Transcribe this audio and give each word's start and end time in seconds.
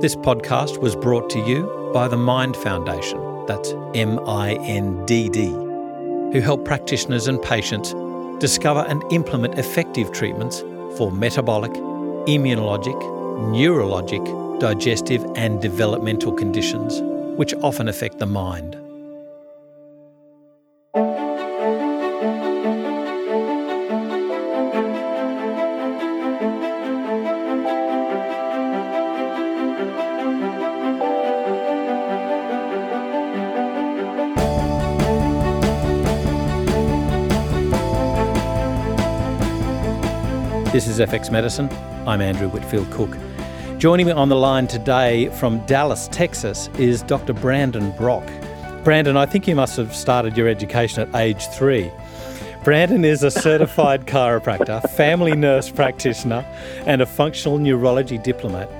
This 0.00 0.16
podcast 0.16 0.80
was 0.80 0.96
brought 0.96 1.28
to 1.28 1.38
you 1.40 1.90
by 1.92 2.08
the 2.08 2.16
MINDD 2.16 2.56
Foundation, 2.56 3.44
that's 3.44 3.74
M 3.94 4.18
I 4.26 4.54
N 4.54 5.04
D 5.04 5.28
D, 5.28 5.50
who 5.50 6.40
help 6.40 6.64
practitioners 6.64 7.28
and 7.28 7.42
patients 7.42 7.94
discover 8.38 8.80
and 8.88 9.04
implement 9.12 9.58
effective 9.58 10.10
treatments 10.10 10.60
for 10.96 11.12
metabolic, 11.12 11.72
immunologic, 11.72 12.98
neurologic, 13.52 14.58
digestive, 14.58 15.22
and 15.36 15.60
developmental 15.60 16.32
conditions, 16.32 17.02
which 17.36 17.52
often 17.62 17.86
affect 17.86 18.20
the 18.20 18.26
mind. 18.26 18.79
This 40.80 40.98
is 40.98 41.10
FX 41.10 41.30
Medicine. 41.30 41.68
I'm 42.06 42.22
Andrew 42.22 42.48
Whitfield 42.48 42.90
Cook. 42.90 43.14
Joining 43.76 44.06
me 44.06 44.12
on 44.12 44.30
the 44.30 44.34
line 44.34 44.66
today 44.66 45.28
from 45.28 45.58
Dallas, 45.66 46.08
Texas, 46.10 46.70
is 46.78 47.02
Dr. 47.02 47.34
Brandon 47.34 47.90
Brock. 47.98 48.26
Brandon, 48.82 49.14
I 49.14 49.26
think 49.26 49.46
you 49.46 49.54
must 49.54 49.76
have 49.76 49.94
started 49.94 50.38
your 50.38 50.48
education 50.48 51.06
at 51.06 51.14
age 51.14 51.46
three. 51.48 51.92
Brandon 52.64 53.04
is 53.04 53.22
a 53.22 53.30
certified 53.46 54.06
chiropractor, 54.06 54.80
family 54.92 55.36
nurse 55.36 55.68
practitioner, 55.68 56.46
and 56.86 57.02
a 57.02 57.06
functional 57.06 57.58
neurology 57.58 58.16
diplomat 58.16 58.70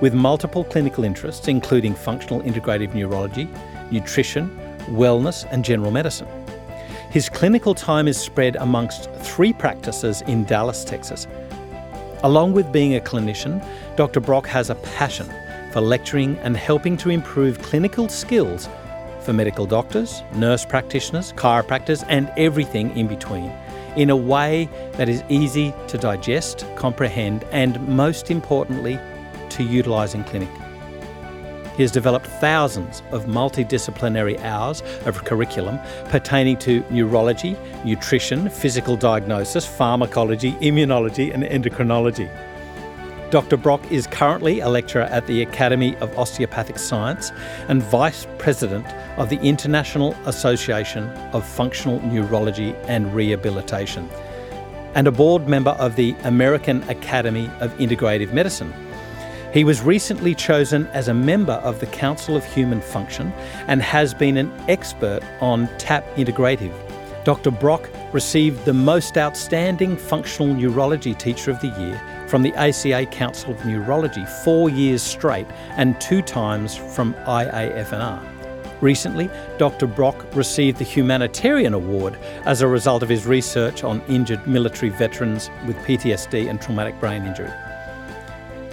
with 0.00 0.14
multiple 0.14 0.64
clinical 0.64 1.04
interests, 1.04 1.46
including 1.46 1.94
functional 1.94 2.40
integrative 2.40 2.94
neurology, 2.94 3.50
nutrition, 3.90 4.48
wellness, 4.86 5.46
and 5.50 5.62
general 5.62 5.90
medicine. 5.90 6.26
His 7.14 7.28
clinical 7.28 7.76
time 7.76 8.08
is 8.08 8.18
spread 8.18 8.56
amongst 8.56 9.08
three 9.20 9.52
practices 9.52 10.22
in 10.22 10.42
Dallas, 10.42 10.82
Texas. 10.82 11.28
Along 12.24 12.54
with 12.54 12.72
being 12.72 12.96
a 12.96 13.00
clinician, 13.00 13.62
Dr. 13.96 14.18
Brock 14.18 14.46
has 14.46 14.70
a 14.70 14.76
passion 14.76 15.30
for 15.72 15.82
lecturing 15.82 16.38
and 16.38 16.56
helping 16.56 16.96
to 16.96 17.10
improve 17.10 17.60
clinical 17.60 18.08
skills 18.08 18.66
for 19.20 19.34
medical 19.34 19.66
doctors, 19.66 20.22
nurse 20.34 20.64
practitioners, 20.64 21.34
chiropractors, 21.34 22.02
and 22.08 22.32
everything 22.38 22.96
in 22.96 23.08
between 23.08 23.52
in 23.96 24.08
a 24.08 24.16
way 24.16 24.70
that 24.92 25.10
is 25.10 25.22
easy 25.28 25.74
to 25.86 25.98
digest, 25.98 26.64
comprehend, 26.76 27.44
and 27.52 27.78
most 27.86 28.30
importantly, 28.30 28.98
to 29.50 29.62
utilise 29.62 30.14
in 30.14 30.24
clinic. 30.24 30.48
He 31.76 31.82
has 31.82 31.90
developed 31.90 32.26
thousands 32.26 33.02
of 33.10 33.24
multidisciplinary 33.24 34.40
hours 34.42 34.82
of 35.06 35.24
curriculum 35.24 35.80
pertaining 36.06 36.56
to 36.58 36.84
neurology, 36.90 37.56
nutrition, 37.84 38.48
physical 38.48 38.96
diagnosis, 38.96 39.66
pharmacology, 39.66 40.52
immunology, 40.54 41.34
and 41.34 41.42
endocrinology. 41.42 42.30
Dr. 43.30 43.56
Brock 43.56 43.90
is 43.90 44.06
currently 44.06 44.60
a 44.60 44.68
lecturer 44.68 45.02
at 45.02 45.26
the 45.26 45.42
Academy 45.42 45.96
of 45.96 46.16
Osteopathic 46.16 46.78
Science 46.78 47.32
and 47.68 47.82
Vice 47.82 48.28
President 48.38 48.86
of 49.18 49.28
the 49.28 49.40
International 49.40 50.14
Association 50.26 51.08
of 51.32 51.44
Functional 51.44 52.00
Neurology 52.02 52.76
and 52.84 53.12
Rehabilitation, 53.12 54.08
and 54.94 55.08
a 55.08 55.10
board 55.10 55.48
member 55.48 55.72
of 55.72 55.96
the 55.96 56.14
American 56.22 56.88
Academy 56.88 57.50
of 57.58 57.76
Integrative 57.78 58.32
Medicine. 58.32 58.72
He 59.54 59.62
was 59.62 59.82
recently 59.82 60.34
chosen 60.34 60.88
as 60.88 61.06
a 61.06 61.14
member 61.14 61.52
of 61.52 61.78
the 61.78 61.86
Council 61.86 62.36
of 62.36 62.44
Human 62.44 62.80
Function 62.80 63.32
and 63.68 63.80
has 63.80 64.12
been 64.12 64.36
an 64.36 64.52
expert 64.66 65.20
on 65.40 65.68
TAP 65.78 66.04
Integrative. 66.16 66.74
Dr. 67.22 67.52
Brock 67.52 67.88
received 68.12 68.64
the 68.64 68.72
Most 68.72 69.16
Outstanding 69.16 69.96
Functional 69.96 70.52
Neurology 70.52 71.14
Teacher 71.14 71.52
of 71.52 71.60
the 71.60 71.68
Year 71.68 72.26
from 72.26 72.42
the 72.42 72.52
ACA 72.54 73.06
Council 73.06 73.52
of 73.52 73.64
Neurology 73.64 74.24
four 74.42 74.70
years 74.70 75.04
straight 75.04 75.46
and 75.76 76.00
two 76.00 76.20
times 76.20 76.74
from 76.74 77.14
IAFNR. 77.14 78.28
Recently, 78.80 79.30
Dr. 79.56 79.86
Brock 79.86 80.34
received 80.34 80.78
the 80.78 80.84
Humanitarian 80.84 81.74
Award 81.74 82.18
as 82.44 82.60
a 82.60 82.66
result 82.66 83.04
of 83.04 83.08
his 83.08 83.24
research 83.24 83.84
on 83.84 84.02
injured 84.08 84.44
military 84.48 84.90
veterans 84.90 85.48
with 85.64 85.76
PTSD 85.86 86.50
and 86.50 86.60
traumatic 86.60 86.98
brain 86.98 87.24
injury. 87.24 87.52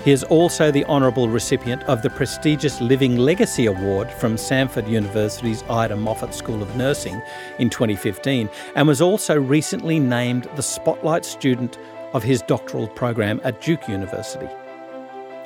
He 0.03 0.11
is 0.11 0.23
also 0.23 0.71
the 0.71 0.83
honourable 0.85 1.29
recipient 1.29 1.83
of 1.83 2.01
the 2.01 2.09
prestigious 2.09 2.81
Living 2.81 3.17
Legacy 3.17 3.67
Award 3.67 4.11
from 4.11 4.35
Samford 4.35 4.89
University's 4.89 5.61
Ida 5.69 5.93
Moffett 5.93 6.33
School 6.33 6.63
of 6.63 6.75
Nursing 6.75 7.21
in 7.59 7.69
2015 7.69 8.49
and 8.75 8.87
was 8.87 8.99
also 8.99 9.39
recently 9.39 9.99
named 9.99 10.49
the 10.55 10.63
Spotlight 10.63 11.23
Student 11.23 11.77
of 12.13 12.23
his 12.23 12.41
doctoral 12.41 12.87
program 12.87 13.39
at 13.43 13.61
Duke 13.61 13.87
University. 13.87 14.49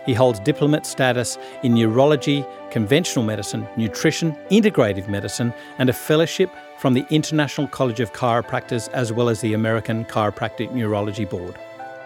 He 0.05 0.13
holds 0.13 0.39
diplomate 0.39 0.85
status 0.85 1.37
in 1.63 1.73
neurology, 1.73 2.45
conventional 2.71 3.25
medicine, 3.25 3.67
nutrition, 3.75 4.37
integrative 4.51 5.09
medicine, 5.09 5.53
and 5.79 5.89
a 5.89 5.93
fellowship 5.93 6.49
from 6.77 6.93
the 6.93 7.05
International 7.09 7.67
College 7.67 7.99
of 7.99 8.13
Chiropractors 8.13 8.87
as 8.93 9.11
well 9.11 9.27
as 9.27 9.41
the 9.41 9.53
American 9.53 10.05
Chiropractic 10.05 10.71
Neurology 10.71 11.25
Board. 11.25 11.57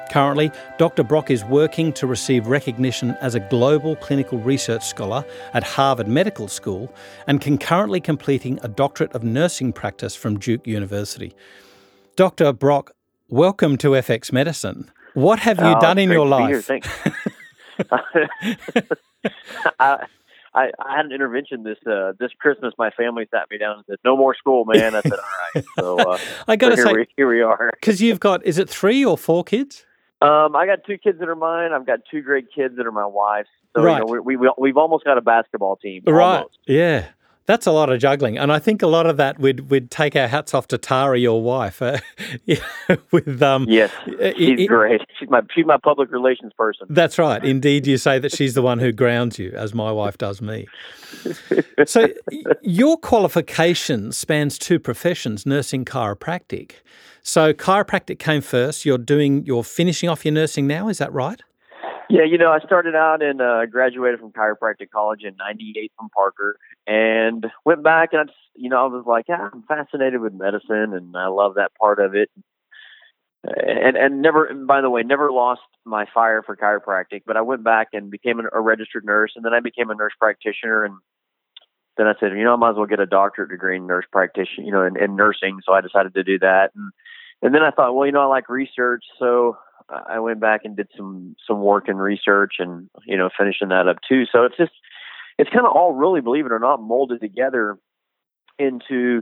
Currently, 0.10 0.52
Dr. 0.80 1.04
Brock 1.04 1.30
is 1.30 1.44
working 1.46 1.94
to 1.94 2.08
receive 2.08 2.48
recognition 2.48 3.12
as 3.22 3.36
a 3.36 3.40
global 3.40 3.96
clinical 3.98 4.40
research 4.40 4.84
scholar 4.84 5.24
at 5.54 5.64
Harvard 5.64 6.08
Medical 6.08 6.48
School 6.48 6.92
and 7.28 7.40
concurrently 7.40 8.02
completing 8.02 8.60
a 8.64 8.68
doctorate 8.68 9.14
of 9.14 9.24
nursing 9.24 9.72
practice 9.72 10.16
from 10.16 10.40
Duke 10.40 10.66
University. 10.66 11.34
Dr. 12.16 12.52
Brock, 12.54 12.92
welcome 13.28 13.78
to 13.78 13.90
FX 13.90 14.32
Medicine. 14.34 14.90
What 15.14 15.40
have 15.40 15.60
you 15.60 15.66
Oh, 15.66 15.80
done 15.80 15.98
in 16.00 16.10
your 16.10 16.28
life? 16.28 16.68
here. 16.68 16.80
I, 19.80 20.06
I, 20.54 20.72
I 20.80 20.96
had 20.96 21.06
an 21.06 21.12
intervention 21.12 21.64
this 21.64 21.78
uh, 21.88 22.14
this 22.20 22.32
Christmas. 22.40 22.74
My 22.78 22.90
family 22.92 23.28
sat 23.32 23.50
me 23.52 23.58
down 23.58 23.78
and 23.78 23.86
said, 23.88 23.98
"No 24.04 24.18
more 24.18 24.36
school, 24.36 24.66
man." 24.66 24.96
I 24.96 25.02
said, 25.02 25.14
"All 25.14 25.20
right." 25.56 25.66
So 25.80 25.98
uh, 26.00 26.18
I 26.48 26.56
got 26.56 26.70
to 26.70 26.76
here, 26.76 26.86
say, 26.86 26.94
we, 26.94 27.08
here 27.16 27.30
we 27.30 27.42
are. 27.42 27.72
because 27.80 28.02
you've 28.02 28.20
got, 28.20 28.44
is 28.46 28.58
it 28.58 28.70
three 28.70 29.06
or 29.06 29.18
four 29.18 29.44
kids? 29.44 29.86
Um, 30.22 30.56
I 30.56 30.66
got 30.66 30.80
two 30.86 30.98
kids 30.98 31.20
that 31.20 31.30
are 31.30 31.36
mine. 31.36 31.72
I've 31.72 31.86
got 31.86 32.00
two 32.12 32.22
great 32.22 32.48
kids 32.54 32.76
that 32.78 32.86
are 32.86 32.92
my 32.92 33.06
wife's. 33.06 33.50
So 33.76 33.84
Right. 33.84 34.00
you 34.00 34.14
know, 34.16 34.22
we, 34.22 34.36
we 34.36 34.52
we've 34.58 34.78
almost 34.78 35.06
got 35.06 35.18
a 35.18 35.22
basketball 35.22 35.76
team. 35.78 36.04
Right. 36.06 36.38
Almost. 36.38 36.58
Yeah. 36.68 37.06
That's 37.50 37.66
a 37.66 37.72
lot 37.72 37.90
of 37.90 38.00
juggling. 38.00 38.38
And 38.38 38.52
I 38.52 38.60
think 38.60 38.84
a 38.84 38.88
lot 38.88 39.08
of 39.08 39.18
that 39.18 39.40
we'd, 39.40 39.72
we'd 39.72 39.90
take 39.90 40.16
our 40.16 40.28
hats 40.28 40.54
off 40.54 40.68
to 40.68 40.78
Tara, 40.78 41.18
your 41.18 41.42
wife, 41.42 41.82
uh, 41.82 41.98
with 43.12 43.42
um, 43.42 43.66
Yes, 43.68 43.92
she's 44.38 44.68
great. 44.68 45.02
She's 45.20 45.32
my 45.32 45.42
she's 45.56 45.66
my 45.66 45.78
public 45.78 46.12
relations 46.12 46.54
person. 46.56 46.86
That's 46.92 47.18
right. 47.18 47.44
Indeed, 47.44 47.88
you 47.88 47.98
say 47.98 48.20
that 48.20 48.32
she's 48.32 48.54
the 48.54 48.62
one 48.62 48.78
who 48.78 48.92
grounds 48.92 49.40
you, 49.40 49.52
as 49.56 49.74
my 49.74 49.92
wife 49.92 50.16
does 50.16 50.44
me. 50.44 50.68
So, 51.88 52.10
your 52.62 52.98
qualification 52.98 54.12
spans 54.12 54.60
two 54.60 54.78
professions 54.78 55.48
nursing, 55.48 55.86
chiropractic. 55.86 56.74
So, 57.24 57.52
chiropractic 57.52 58.20
came 58.20 58.42
first. 58.42 58.86
You're 58.86 59.00
doing, 59.00 59.44
you're 59.44 59.64
finishing 59.64 60.08
off 60.08 60.24
your 60.24 60.36
nursing 60.36 60.68
now, 60.68 60.88
is 60.88 61.00
that 61.00 61.12
right? 61.12 61.42
Yeah, 62.12 62.24
you 62.24 62.40
know, 62.40 62.52
I 62.52 62.60
started 62.60 62.96
out 62.96 63.22
and 63.22 63.40
uh, 63.40 63.68
graduated 63.68 64.20
from 64.20 64.32
chiropractic 64.32 64.90
college 64.92 65.24
in 65.24 65.36
'98 65.38 65.92
from 65.96 66.10
Parker, 66.10 66.58
and 66.90 67.46
went 67.66 67.84
back 67.84 68.10
and 68.14 68.22
I, 68.22 68.24
just, 68.24 68.38
you 68.56 68.68
know, 68.68 68.84
I 68.84 68.88
was 68.88 69.06
like, 69.06 69.30
I'm 69.30 69.64
fascinated 69.68 70.22
with 70.22 70.34
medicine, 70.34 70.94
and 70.94 71.16
I 71.16 71.28
love 71.28 71.54
that 71.56 71.72
part 71.80 72.00
of 72.00 72.16
it. 72.16 72.32
And 73.44 73.96
and 73.96 74.22
never, 74.24 74.46
and 74.46 74.66
by 74.66 74.82
the 74.82 74.90
way, 74.90 75.04
never 75.04 75.32
lost 75.32 75.62
my 75.86 76.06
fire 76.14 76.42
for 76.42 76.58
chiropractic. 76.58 77.22
But 77.28 77.38
I 77.38 77.42
went 77.42 77.64
back 77.64 77.90
and 77.94 78.10
became 78.10 78.40
a 78.40 78.60
registered 78.60 79.06
nurse, 79.06 79.34
and 79.36 79.46
then 79.46 79.54
I 79.54 79.60
became 79.60 79.92
a 79.92 79.96
nurse 79.96 80.14
practitioner, 80.20 80.84
and 80.84 80.96
then 81.96 82.08
I 82.08 82.14
said, 82.20 82.32
you 82.32 82.44
know, 82.44 82.54
I 82.54 82.58
might 82.58 82.72
as 82.72 82.76
well 82.76 82.86
get 82.88 83.00
a 83.00 83.06
doctorate 83.06 83.52
degree 83.52 83.78
in 83.78 83.86
nurse 83.86 84.06
practitioner, 84.12 84.66
you 84.66 84.72
know, 84.72 84.84
in, 84.84 85.02
in 85.02 85.16
nursing. 85.16 85.60
So 85.64 85.74
I 85.74 85.82
decided 85.82 86.16
to 86.16 86.24
do 86.24 86.40
that, 86.40 86.72
and 86.76 86.92
and 87.44 87.54
then 87.54 87.62
I 87.62 87.70
thought, 87.70 87.94
well, 87.94 88.08
you 88.08 88.12
know, 88.12 88.22
I 88.22 88.26
like 88.26 88.50
research, 88.50 89.04
so 89.20 89.58
I 89.90 90.20
went 90.20 90.42
back 90.42 90.62
and 90.64 90.76
did 90.76 90.90
some 90.98 91.36
some 91.48 91.62
work 91.62 91.88
in 91.88 91.98
research, 91.98 92.56
and 92.58 92.90
you 93.06 93.16
know, 93.16 93.30
finishing 93.38 93.70
that 93.70 93.88
up 93.88 93.98
too. 94.08 94.26
So 94.32 94.44
it's 94.44 94.58
just 94.58 94.74
it's 95.40 95.50
kind 95.50 95.66
of 95.66 95.72
all 95.74 95.94
really, 95.94 96.20
believe 96.20 96.46
it 96.46 96.52
or 96.52 96.60
not, 96.60 96.82
molded 96.82 97.22
together 97.22 97.78
into 98.60 99.22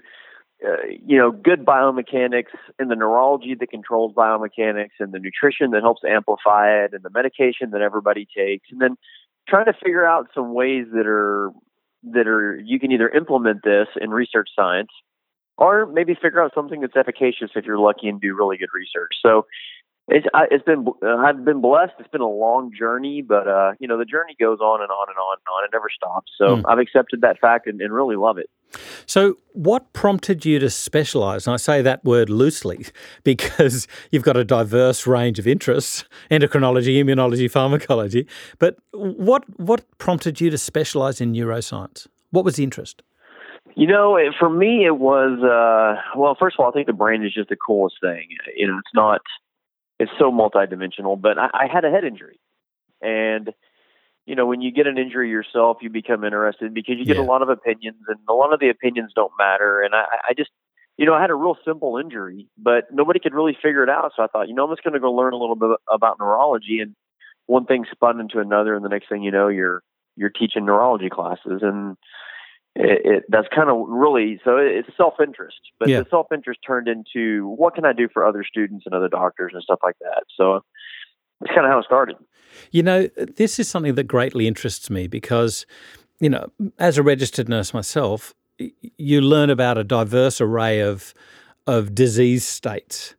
uh, 0.66 0.88
you 1.06 1.16
know 1.16 1.32
good 1.32 1.64
biomechanics 1.64 2.58
and 2.80 2.90
the 2.90 2.96
neurology 2.96 3.56
that 3.58 3.70
controls 3.70 4.14
biomechanics 4.16 4.98
and 5.00 5.14
the 5.14 5.20
nutrition 5.20 5.70
that 5.72 5.84
helps 5.84 6.02
amplify 6.04 6.84
it 6.84 6.94
and 6.94 7.04
the 7.04 7.12
medication 7.12 7.70
that 7.70 7.82
everybody 7.82 8.28
takes 8.36 8.68
and 8.72 8.82
then 8.82 8.98
trying 9.48 9.66
to 9.66 9.74
figure 9.74 10.04
out 10.04 10.28
some 10.34 10.56
ways 10.56 10.88
that 10.92 11.06
are 11.06 11.52
that 12.02 12.28
are 12.28 12.60
you 12.66 12.80
can 12.80 12.92
either 12.92 13.08
implement 13.10 13.60
this 13.64 13.88
in 14.02 14.10
research 14.10 14.50
science 14.56 14.90
or 15.60 15.86
maybe 15.86 16.16
figure 16.16 16.42
out 16.42 16.52
something 16.56 16.82
that's 16.82 16.96
efficacious 16.96 17.52
if 17.56 17.66
you're 17.66 17.78
lucky 17.78 18.08
and 18.08 18.20
do 18.20 18.36
really 18.36 18.58
good 18.58 18.70
research. 18.74 19.14
So 19.24 19.46
It's 20.10 20.26
I, 20.34 20.46
it's 20.50 20.64
been 20.64 20.86
uh, 21.04 21.18
I've 21.18 21.44
been 21.44 21.60
blessed. 21.60 21.94
It's 22.00 22.08
been 22.08 22.22
a 22.22 22.30
long 22.30 22.72
journey, 22.78 23.22
but 23.22 23.46
uh, 23.46 23.74
you 23.80 23.90
know 23.90 23.98
the 23.98 24.06
journey 24.06 24.36
goes 24.40 24.60
on 24.60 24.82
and 24.82 24.90
on 24.90 25.08
and 25.10 25.18
on 25.18 25.38
and 25.38 25.48
on. 25.54 25.66
It 25.66 25.72
never 25.74 25.90
stops. 25.94 26.32
So 26.38 26.58
mm. 26.58 26.64
I've 26.66 26.80
accepted 26.80 27.22
that 27.22 27.40
fact 27.40 27.68
and, 27.68 27.82
and, 27.82 27.94
really 27.94 28.16
love 28.16 28.38
it. 28.38 28.50
So, 29.06 29.36
what 29.52 29.92
prompted 29.92 30.46
you 30.46 30.60
to 30.60 30.70
specialise? 30.70 31.46
And 31.46 31.54
I 31.54 31.58
say 31.58 31.82
that 31.82 32.06
word 32.06 32.30
loosely 32.30 32.86
because 33.26 33.86
you've 34.10 34.24
got 34.24 34.38
a 34.38 34.46
diverse 34.46 35.06
range 35.06 35.40
of 35.40 35.48
interests: 35.48 36.06
endocrinology, 36.32 37.04
immunology, 37.04 37.52
pharmacology. 37.52 38.28
But 38.60 38.78
what 38.94 39.44
what 39.60 39.84
prompted 39.98 40.40
you 40.40 40.50
to 40.52 40.58
specialise 40.58 41.20
in 41.20 41.34
neuroscience? 41.34 42.08
What 42.32 42.46
was 42.46 42.56
the 42.56 42.64
interest? 42.64 43.02
You 43.76 43.88
know, 43.88 44.18
for 44.40 44.50
me, 44.50 44.86
it 44.86 44.98
was 45.00 45.38
uh, 45.44 46.02
well. 46.18 46.38
First 46.40 46.56
of 46.58 46.64
all, 46.64 46.70
I 46.70 46.74
think 46.74 46.88
the 46.88 46.94
brain 46.94 47.26
is 47.26 47.34
just 47.34 47.50
the 47.50 47.58
coolest 47.58 47.98
thing. 48.00 48.30
You 48.56 48.68
know, 48.68 48.78
it's 48.78 48.94
not 48.94 49.22
it's 50.00 50.12
so 50.20 50.32
multidimensional. 50.32 51.20
But 51.20 51.38
I, 51.38 51.50
I 51.54 51.68
had 51.72 51.86
a 51.86 51.92
head 51.92 52.04
injury, 52.04 52.40
and 53.02 53.54
you 54.28 54.36
know, 54.36 54.46
when 54.46 54.62
you 54.62 54.72
get 54.72 54.88
an 54.88 54.98
injury 54.98 55.30
yourself, 55.30 55.78
you 55.82 55.90
become 55.90 56.26
interested 56.26 56.74
because 56.74 56.96
you 57.00 57.06
get 57.06 57.16
yeah. 57.16 57.24
a 57.24 57.26
lot 57.26 57.42
of 57.42 57.50
opinions, 57.50 57.98
and 58.10 58.20
a 58.30 58.34
lot 58.34 58.54
of 58.54 58.60
the 58.60 58.70
opinions 58.70 59.14
don't 59.16 59.32
matter. 59.40 59.82
And 59.82 59.96
I, 59.96 60.04
I 60.30 60.34
just, 60.38 60.52
you 60.98 61.06
know, 61.06 61.14
I 61.14 61.22
had 61.22 61.30
a 61.30 61.36
real 61.36 61.56
simple 61.64 61.98
injury, 61.98 62.50
but 62.58 62.92
nobody 62.92 63.22
could 63.22 63.34
really 63.34 63.58
figure 63.60 63.84
it 63.84 63.90
out. 63.90 64.12
So 64.16 64.24
I 64.24 64.28
thought, 64.28 64.50
you 64.50 64.54
know, 64.54 64.66
I'm 64.66 64.72
just 64.74 64.84
going 64.84 64.96
to 64.96 65.00
go 65.00 65.14
learn 65.14 65.32
a 65.32 65.38
little 65.38 65.56
bit 65.56 65.70
about 65.90 66.18
neurology, 66.20 66.80
and 66.82 66.94
one 67.46 67.66
thing 67.66 67.86
spun 67.90 68.20
into 68.20 68.40
another, 68.40 68.76
and 68.76 68.84
the 68.84 68.90
next 68.90 69.08
thing 69.08 69.24
you 69.24 69.32
know, 69.32 69.48
you're 69.48 69.82
you're 70.18 70.30
teaching 70.30 70.66
neurology 70.66 71.10
classes, 71.10 71.62
and 71.62 71.96
it, 72.80 73.02
it, 73.04 73.24
that's 73.30 73.48
kind 73.54 73.70
of 73.70 73.88
really 73.88 74.40
so 74.46 74.58
it's 74.58 74.90
self 74.96 75.16
interest, 75.22 75.58
but 75.80 75.90
yeah. 75.90 76.00
the 76.00 76.10
self 76.10 76.28
interest 76.32 76.60
turned 76.66 76.88
into 76.88 77.48
what 77.48 77.74
can 77.74 77.86
I 77.86 77.94
do 77.94 78.08
for 78.12 78.26
other 78.26 78.44
students 78.48 78.86
and 78.86 78.94
other 78.94 79.08
doctors 79.08 79.52
and 79.54 79.64
stuff 79.64 79.80
like 79.84 79.96
that. 80.02 80.24
So 80.36 80.62
it's 81.42 81.54
kind 81.54 81.66
of 81.66 81.72
how 81.72 81.80
it 81.80 81.86
started. 81.86 82.18
You 82.72 82.84
know, 82.84 83.08
this 83.36 83.60
is 83.60 83.68
something 83.68 83.96
that 83.96 84.04
greatly 84.06 84.48
interests 84.48 84.90
me 84.90 85.08
because, 85.08 85.66
you 86.20 86.30
know, 86.30 86.52
as 86.78 86.98
a 86.98 87.04
registered 87.04 87.50
nurse 87.50 87.74
myself, 87.74 88.34
you 88.58 89.22
learn 89.22 89.50
about 89.50 89.78
a 89.78 89.84
diverse 89.84 90.40
array 90.40 90.80
of 90.80 91.14
of 91.66 91.96
disease 91.96 92.46
states. 92.46 93.16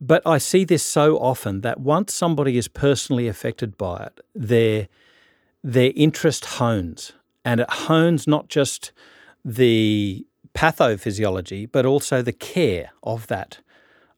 But 0.00 0.22
I 0.26 0.38
see 0.38 0.64
this 0.64 0.82
so 0.82 1.16
often 1.18 1.62
that 1.62 1.80
once 1.80 2.12
somebody 2.12 2.58
is 2.58 2.68
personally 2.68 3.28
affected 3.28 3.78
by 3.78 4.04
it, 4.06 4.20
their 4.34 4.88
their 5.62 5.92
interest 5.94 6.44
hones 6.44 7.12
and 7.46 7.60
it 7.60 7.70
hones 7.70 8.26
not 8.26 8.48
just 8.48 8.90
the 9.44 10.26
pathophysiology, 10.52 11.70
but 11.70 11.86
also 11.86 12.20
the 12.20 12.32
care 12.32 12.90
of 13.04 13.28
that 13.28 13.60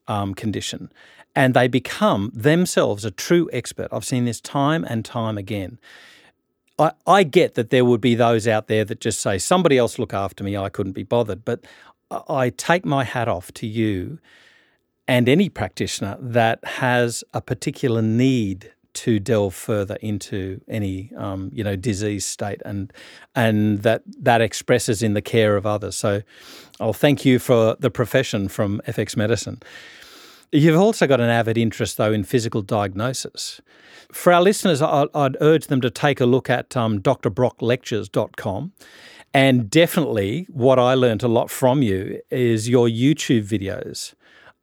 um, 0.09 0.35
condition. 0.35 0.91
And 1.37 1.53
they 1.53 1.69
become 1.69 2.33
themselves 2.35 3.05
a 3.05 3.11
true 3.11 3.51
expert. 3.53 3.89
I've 3.93 4.07
seen 4.07 4.25
this 4.25 4.41
time 4.41 4.83
and 4.83 5.05
time 5.05 5.37
again. 5.37 5.79
I, 6.79 6.93
I 7.07 7.23
get 7.23 7.55
that 7.55 7.69
there 7.69 7.85
would 7.85 8.01
be 8.01 8.15
those 8.15 8.49
out 8.49 8.67
there 8.67 8.85
that 8.87 9.01
just 9.01 9.21
say, 9.21 9.37
somebody 9.37 9.77
else 9.77 9.99
look 9.99 10.15
after 10.15 10.43
me, 10.43 10.57
I 10.57 10.71
couldn't 10.71 10.93
be 10.93 11.03
bothered. 11.03 11.45
But 11.45 11.67
I 12.11 12.49
take 12.49 12.87
my 12.87 13.05
hat 13.05 13.29
off 13.29 13.53
to 13.55 13.67
you 13.67 14.19
and 15.07 15.29
any 15.29 15.51
practitioner 15.51 16.17
that 16.19 16.65
has 16.65 17.23
a 17.35 17.43
particular 17.43 18.01
need 18.01 18.73
to 18.95 19.19
delve 19.19 19.55
further 19.55 19.97
into 20.01 20.61
any 20.69 21.13
um, 21.17 21.51
you 21.53 21.63
know 21.63 21.77
disease 21.77 22.25
state 22.25 22.61
and 22.65 22.93
and 23.35 23.83
that 23.83 24.03
that 24.21 24.41
expresses 24.41 25.03
in 25.03 25.15
the 25.15 25.23
care 25.23 25.57
of 25.57 25.67
others. 25.67 25.97
So 25.97 26.23
I'll 26.81 26.93
thank 26.93 27.25
you 27.25 27.39
for 27.39 27.77
the 27.79 27.91
profession 27.91 28.49
from 28.49 28.81
FX 28.87 29.17
Medicine. 29.17 29.61
You've 30.51 30.81
also 30.81 31.07
got 31.07 31.21
an 31.21 31.29
avid 31.29 31.59
interest 31.59 31.97
though 31.97 32.13
in 32.13 32.25
physical 32.25 32.63
diagnosis. 32.63 33.61
For 34.13 34.33
our 34.33 34.41
listeners, 34.41 34.81
I'd 34.81 35.37
urge 35.41 35.67
them 35.67 35.83
to 35.83 35.91
take 35.91 36.21
a 36.21 36.27
look 36.27 36.49
at 36.49 36.75
um, 36.77 37.01
drbrocklectures.com. 37.01 38.73
And 39.35 39.69
definitely, 39.69 40.47
what 40.49 40.79
I 40.79 40.95
learned 40.95 41.23
a 41.23 41.29
lot 41.29 41.51
from 41.51 41.83
you 41.83 42.21
is 42.31 42.69
your 42.69 42.89
YouTube 42.89 43.45
videos. 43.45 44.15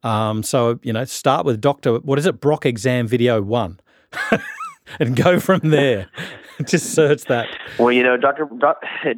Um, 0.02 0.42
so, 0.42 0.80
you 0.82 0.92
know, 0.92 1.04
start 1.04 1.46
with 1.46 1.60
Dr. 1.60 1.98
What 2.00 2.18
is 2.18 2.26
it? 2.26 2.40
Brock 2.40 2.66
Exam 2.66 3.06
Video 3.06 3.40
1. 3.40 3.80
and 5.00 5.16
go 5.16 5.40
from 5.40 5.60
there. 5.70 6.08
Just 6.64 6.94
search 6.94 7.24
that. 7.24 7.48
Well, 7.78 7.92
you 7.92 8.02
know, 8.02 8.16
Dr. 8.16 8.48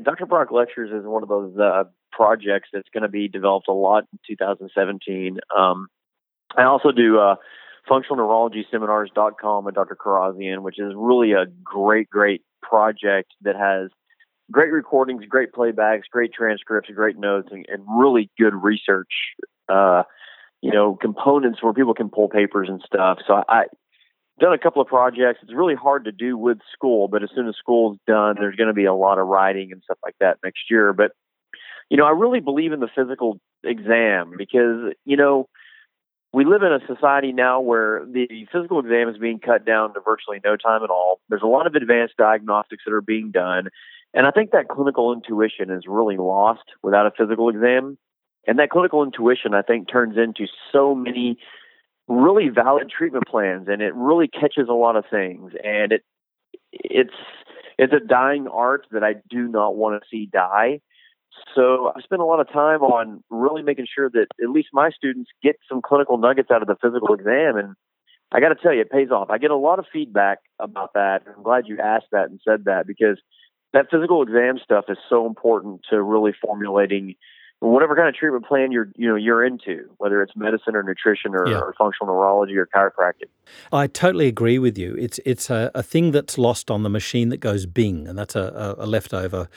Dr. 0.02 0.26
Brock 0.28 0.50
Lectures 0.50 0.90
is 0.90 1.06
one 1.06 1.22
of 1.22 1.28
those 1.28 1.56
uh, 1.56 1.84
projects 2.10 2.70
that's 2.72 2.88
going 2.92 3.02
to 3.02 3.08
be 3.08 3.28
developed 3.28 3.68
a 3.68 3.72
lot 3.72 4.04
in 4.12 4.18
2017. 4.26 5.38
Um, 5.56 5.86
I 6.56 6.64
also 6.64 6.90
do 6.90 7.18
uh, 7.20 7.36
functionalneurologyseminars.com 7.88 9.64
with 9.64 9.74
Dr. 9.74 9.96
Kharrazian, 9.96 10.62
which 10.62 10.78
is 10.78 10.92
really 10.96 11.32
a 11.32 11.46
great, 11.62 12.10
great 12.10 12.42
project 12.60 13.32
that 13.42 13.54
has 13.54 13.90
great 14.50 14.72
recordings, 14.72 15.24
great 15.26 15.52
playbacks, 15.52 16.02
great 16.10 16.32
transcripts, 16.32 16.90
great 16.90 17.18
notes, 17.18 17.48
and, 17.52 17.64
and 17.68 17.82
really 17.88 18.30
good 18.38 18.54
research. 18.54 19.12
Uh, 19.68 20.02
you 20.60 20.72
know, 20.72 20.96
components 21.00 21.62
where 21.62 21.72
people 21.72 21.94
can 21.94 22.08
pull 22.08 22.28
papers 22.28 22.68
and 22.68 22.82
stuff. 22.84 23.18
So 23.26 23.44
I, 23.48 23.64
done 24.38 24.52
a 24.52 24.58
couple 24.58 24.82
of 24.82 24.88
projects. 24.88 25.40
It's 25.42 25.52
really 25.52 25.74
hard 25.74 26.04
to 26.04 26.12
do 26.12 26.36
with 26.36 26.58
school, 26.72 27.08
but 27.08 27.22
as 27.22 27.30
soon 27.34 27.48
as 27.48 27.56
school's 27.56 27.98
done, 28.06 28.36
there's 28.38 28.56
going 28.56 28.68
to 28.68 28.74
be 28.74 28.84
a 28.84 28.94
lot 28.94 29.18
of 29.18 29.26
writing 29.26 29.72
and 29.72 29.82
stuff 29.82 29.98
like 30.04 30.16
that 30.20 30.38
next 30.44 30.70
year. 30.70 30.92
But 30.92 31.12
you 31.90 31.96
know, 31.96 32.04
I 32.04 32.10
really 32.10 32.40
believe 32.40 32.72
in 32.72 32.80
the 32.80 32.88
physical 32.94 33.40
exam 33.64 34.34
because 34.36 34.94
you 35.04 35.16
know 35.16 35.48
we 36.32 36.44
live 36.44 36.62
in 36.62 36.72
a 36.72 36.80
society 36.86 37.32
now 37.32 37.60
where 37.60 38.04
the 38.04 38.46
physical 38.52 38.80
exam 38.80 39.08
is 39.08 39.16
being 39.18 39.38
cut 39.38 39.64
down 39.64 39.94
to 39.94 40.00
virtually 40.00 40.40
no 40.44 40.56
time 40.56 40.82
at 40.82 40.90
all. 40.90 41.20
There's 41.28 41.42
a 41.42 41.46
lot 41.46 41.66
of 41.66 41.74
advanced 41.74 42.16
diagnostics 42.18 42.84
that 42.86 42.92
are 42.92 43.00
being 43.00 43.30
done. 43.30 43.68
And 44.14 44.26
I 44.26 44.30
think 44.30 44.50
that 44.50 44.68
clinical 44.68 45.12
intuition 45.12 45.70
is 45.70 45.84
really 45.86 46.16
lost 46.16 46.64
without 46.82 47.06
a 47.06 47.10
physical 47.16 47.48
exam. 47.48 47.96
And 48.46 48.58
that 48.58 48.70
clinical 48.70 49.02
intuition, 49.02 49.54
I 49.54 49.62
think, 49.62 49.90
turns 49.90 50.16
into 50.16 50.46
so 50.72 50.94
many 50.94 51.38
really 52.08 52.48
valid 52.48 52.90
treatment 52.90 53.26
plans 53.28 53.68
and 53.68 53.82
it 53.82 53.94
really 53.94 54.28
catches 54.28 54.68
a 54.68 54.72
lot 54.72 54.96
of 54.96 55.04
things 55.10 55.52
and 55.62 55.92
it 55.92 56.02
it's 56.72 57.14
it's 57.78 57.92
a 57.92 58.04
dying 58.04 58.48
art 58.48 58.86
that 58.90 59.04
I 59.04 59.14
do 59.30 59.46
not 59.46 59.76
want 59.76 60.02
to 60.02 60.08
see 60.10 60.26
die. 60.26 60.80
So 61.54 61.92
I 61.94 62.00
spend 62.00 62.20
a 62.20 62.24
lot 62.24 62.40
of 62.40 62.50
time 62.50 62.82
on 62.82 63.22
really 63.30 63.62
making 63.62 63.86
sure 63.94 64.10
that 64.10 64.26
at 64.42 64.50
least 64.50 64.68
my 64.72 64.90
students 64.90 65.30
get 65.42 65.56
some 65.68 65.80
clinical 65.82 66.18
nuggets 66.18 66.50
out 66.50 66.62
of 66.62 66.68
the 66.68 66.76
physical 66.82 67.14
exam 67.14 67.56
and 67.56 67.74
I 68.32 68.40
got 68.40 68.48
to 68.48 68.56
tell 68.56 68.74
you 68.74 68.80
it 68.80 68.90
pays 68.90 69.10
off. 69.10 69.30
I 69.30 69.38
get 69.38 69.50
a 69.50 69.56
lot 69.56 69.78
of 69.78 69.86
feedback 69.92 70.38
about 70.58 70.94
that. 70.94 71.22
I'm 71.34 71.42
glad 71.42 71.66
you 71.66 71.78
asked 71.78 72.08
that 72.12 72.28
and 72.30 72.40
said 72.46 72.64
that 72.64 72.86
because 72.86 73.18
that 73.72 73.86
physical 73.90 74.22
exam 74.22 74.58
stuff 74.62 74.86
is 74.88 74.98
so 75.08 75.26
important 75.26 75.82
to 75.90 76.02
really 76.02 76.32
formulating 76.40 77.14
whatever 77.60 77.96
kind 77.96 78.08
of 78.08 78.14
treatment 78.14 78.46
plan 78.46 78.70
you're 78.72 78.88
you 78.96 79.08
know 79.08 79.16
you're 79.16 79.44
into, 79.44 79.90
whether 79.98 80.22
it's 80.22 80.34
medicine 80.36 80.76
or 80.76 80.82
nutrition 80.82 81.34
or, 81.34 81.46
yeah. 81.48 81.58
or 81.58 81.74
functional 81.76 82.14
neurology 82.14 82.56
or 82.56 82.66
chiropractic. 82.66 83.26
I 83.72 83.88
totally 83.88 84.28
agree 84.28 84.58
with 84.58 84.78
you. 84.78 84.94
It's 84.98 85.18
it's 85.24 85.50
a, 85.50 85.70
a, 85.74 85.82
thing 85.82 86.12
that's 86.12 86.38
lost 86.38 86.70
on 86.70 86.82
the 86.82 86.88
machine 86.88 87.28
that 87.30 87.38
goes 87.38 87.66
Bing, 87.66 88.06
and 88.06 88.16
that's 88.18 88.36
a, 88.36 88.76
a 88.78 88.86
leftover 88.86 89.48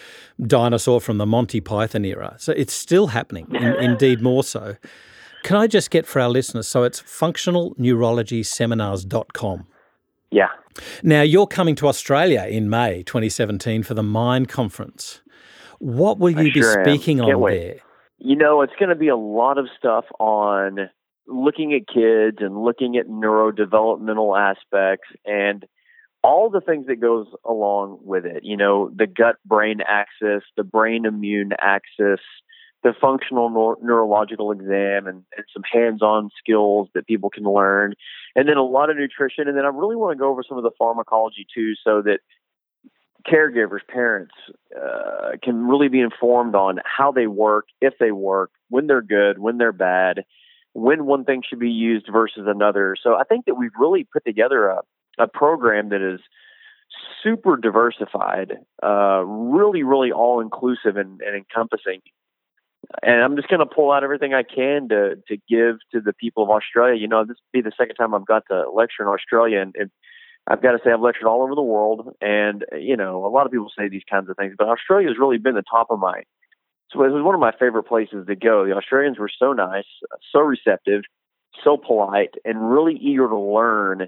dinosaur 0.41 0.99
from 0.99 1.17
the 1.17 1.25
Monty 1.25 1.61
Python 1.61 2.03
era. 2.05 2.35
So 2.39 2.51
it's 2.53 2.73
still 2.73 3.07
happening, 3.07 3.47
in, 3.51 3.63
indeed 3.81 4.21
more 4.21 4.43
so. 4.43 4.75
Can 5.43 5.57
I 5.57 5.67
just 5.67 5.91
get 5.91 6.05
for 6.05 6.19
our 6.19 6.29
listeners? 6.29 6.67
So 6.67 6.83
it's 6.83 7.01
functionalneurologyseminars.com. 7.01 9.67
Yeah. 10.29 10.49
Now 11.03 11.23
you're 11.23 11.47
coming 11.47 11.73
to 11.75 11.87
Australia 11.87 12.45
in 12.47 12.69
May 12.69 13.01
2017 13.03 13.83
for 13.83 13.95
the 13.95 14.03
MINDD 14.03 14.47
Conference. 14.47 15.19
What 15.79 16.19
will 16.19 16.29
you 16.29 16.39
I 16.39 16.43
be 16.43 16.51
sure 16.51 16.81
speaking 16.83 17.19
on 17.19 17.37
wait. 17.39 17.59
there? 17.59 17.79
You 18.23 18.35
know, 18.35 18.61
it's 18.61 18.73
going 18.77 18.89
to 18.89 18.95
be 18.95 19.07
a 19.07 19.17
lot 19.17 19.57
of 19.57 19.67
stuff 19.77 20.05
on 20.19 20.89
looking 21.27 21.73
at 21.73 21.87
kids 21.87 22.37
and 22.39 22.63
looking 22.63 22.95
at 22.97 23.07
neurodevelopmental 23.07 24.39
aspects 24.39 25.07
and 25.25 25.65
all 26.23 26.51
the 26.51 26.61
things 26.61 26.85
that 26.85 27.01
goes 27.01 27.25
along 27.43 27.97
with 28.03 28.25
it. 28.27 28.43
You 28.43 28.57
know, 28.57 28.91
the 28.95 29.07
gut 29.07 29.37
brain 29.43 29.79
axis, 29.87 30.43
the 30.55 30.63
brain 30.63 31.05
immune 31.05 31.53
axis, 31.59 32.19
the 32.83 32.93
functional 32.99 33.77
neurological 33.81 34.51
exam 34.51 35.07
and, 35.07 35.23
and 35.35 35.45
some 35.51 35.63
hands-on 35.71 36.29
skills 36.37 36.89
that 36.93 37.07
people 37.07 37.29
can 37.29 37.43
learn 37.43 37.93
and 38.35 38.47
then 38.47 38.57
a 38.57 38.63
lot 38.63 38.89
of 38.89 38.97
nutrition 38.97 39.47
and 39.47 39.55
then 39.55 39.65
i 39.65 39.67
really 39.67 39.95
want 39.95 40.17
to 40.17 40.19
go 40.19 40.29
over 40.29 40.43
some 40.47 40.57
of 40.57 40.63
the 40.63 40.71
pharmacology 40.77 41.45
too 41.53 41.73
so 41.83 42.01
that 42.01 42.19
caregivers, 43.27 43.79
parents 43.87 44.33
uh, 44.75 45.31
can 45.43 45.67
really 45.67 45.87
be 45.87 46.01
informed 46.01 46.55
on 46.55 46.79
how 46.85 47.11
they 47.11 47.27
work, 47.27 47.65
if 47.81 47.93
they 47.99 48.11
work, 48.11 48.51
when 48.69 48.87
they're 48.87 49.01
good, 49.01 49.39
when 49.39 49.57
they're 49.57 49.71
bad, 49.71 50.23
when 50.73 51.05
one 51.05 51.25
thing 51.25 51.41
should 51.47 51.59
be 51.59 51.69
used 51.69 52.07
versus 52.11 52.43
another. 52.47 52.95
So 53.01 53.15
I 53.15 53.23
think 53.23 53.45
that 53.45 53.55
we've 53.55 53.71
really 53.79 54.07
put 54.11 54.23
together 54.25 54.69
a, 54.69 54.81
a 55.17 55.27
program 55.27 55.89
that 55.89 56.01
is 56.01 56.21
super 57.23 57.57
diversified, 57.57 58.53
uh, 58.83 59.23
really, 59.25 59.83
really 59.83 60.11
all 60.11 60.39
inclusive 60.39 60.97
and, 60.97 61.21
and 61.21 61.35
encompassing. 61.35 62.01
and 63.03 63.21
I'm 63.21 63.35
just 63.35 63.47
going 63.47 63.59
to 63.59 63.65
pull 63.65 63.91
out 63.91 64.03
everything 64.03 64.33
I 64.33 64.43
can 64.43 64.89
to 64.89 65.15
to 65.27 65.37
give 65.49 65.77
to 65.93 66.01
the 66.01 66.13
people 66.13 66.43
of 66.43 66.49
Australia. 66.49 66.99
You 66.99 67.07
know, 67.07 67.23
this 67.23 67.37
will 67.37 67.61
be 67.61 67.69
the 67.69 67.75
second 67.77 67.95
time 67.95 68.13
I've 68.13 68.25
got 68.25 68.43
to 68.49 68.69
lecture 68.69 69.03
in 69.03 69.09
Australia, 69.09 69.59
and, 69.59 69.75
and 69.77 69.91
I've 70.51 70.61
got 70.61 70.73
to 70.73 70.79
say 70.83 70.91
I've 70.91 70.99
lectured 70.99 71.27
all 71.27 71.43
over 71.43 71.55
the 71.55 71.61
world. 71.61 72.13
And 72.19 72.65
you 72.77 72.97
know, 72.97 73.25
a 73.25 73.29
lot 73.29 73.45
of 73.45 73.51
people 73.51 73.71
say 73.77 73.87
these 73.87 74.03
kinds 74.09 74.29
of 74.29 74.35
things, 74.35 74.55
but 74.57 74.67
Australia 74.67 75.07
has 75.07 75.17
really 75.17 75.37
been 75.37 75.55
the 75.55 75.63
top 75.63 75.87
of 75.89 75.99
my. 75.99 76.23
So 76.91 77.01
it 77.03 77.11
was 77.11 77.23
one 77.23 77.35
of 77.35 77.39
my 77.39 77.53
favorite 77.57 77.83
places 77.83 78.27
to 78.27 78.35
go. 78.35 78.65
The 78.65 78.75
Australians 78.75 79.17
were 79.17 79.31
so 79.39 79.53
nice, 79.53 79.85
so 80.33 80.39
receptive, 80.41 81.03
so 81.63 81.77
polite, 81.77 82.35
and 82.43 82.69
really 82.69 82.95
eager 82.95 83.29
to 83.29 83.39
learn 83.39 84.07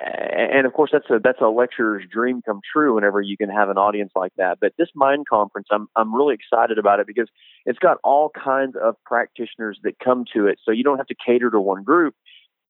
and 0.00 0.66
of 0.66 0.72
course 0.72 0.90
that's 0.92 1.08
a 1.10 1.18
that's 1.22 1.40
a 1.40 1.48
lecturer's 1.48 2.04
dream 2.10 2.40
come 2.42 2.60
true 2.72 2.94
whenever 2.94 3.20
you 3.20 3.36
can 3.36 3.50
have 3.50 3.68
an 3.68 3.76
audience 3.76 4.12
like 4.14 4.32
that 4.36 4.58
but 4.60 4.72
this 4.78 4.88
MINDD 4.94 5.24
conference 5.28 5.66
i'm 5.72 5.88
i'm 5.96 6.14
really 6.14 6.34
excited 6.34 6.78
about 6.78 7.00
it 7.00 7.06
because 7.06 7.28
it's 7.66 7.78
got 7.78 7.98
all 8.04 8.30
kinds 8.30 8.76
of 8.80 8.94
practitioners 9.04 9.78
that 9.82 9.98
come 9.98 10.24
to 10.34 10.46
it 10.46 10.58
so 10.64 10.70
you 10.70 10.84
don't 10.84 10.98
have 10.98 11.08
to 11.08 11.16
cater 11.24 11.50
to 11.50 11.60
one 11.60 11.82
group 11.82 12.14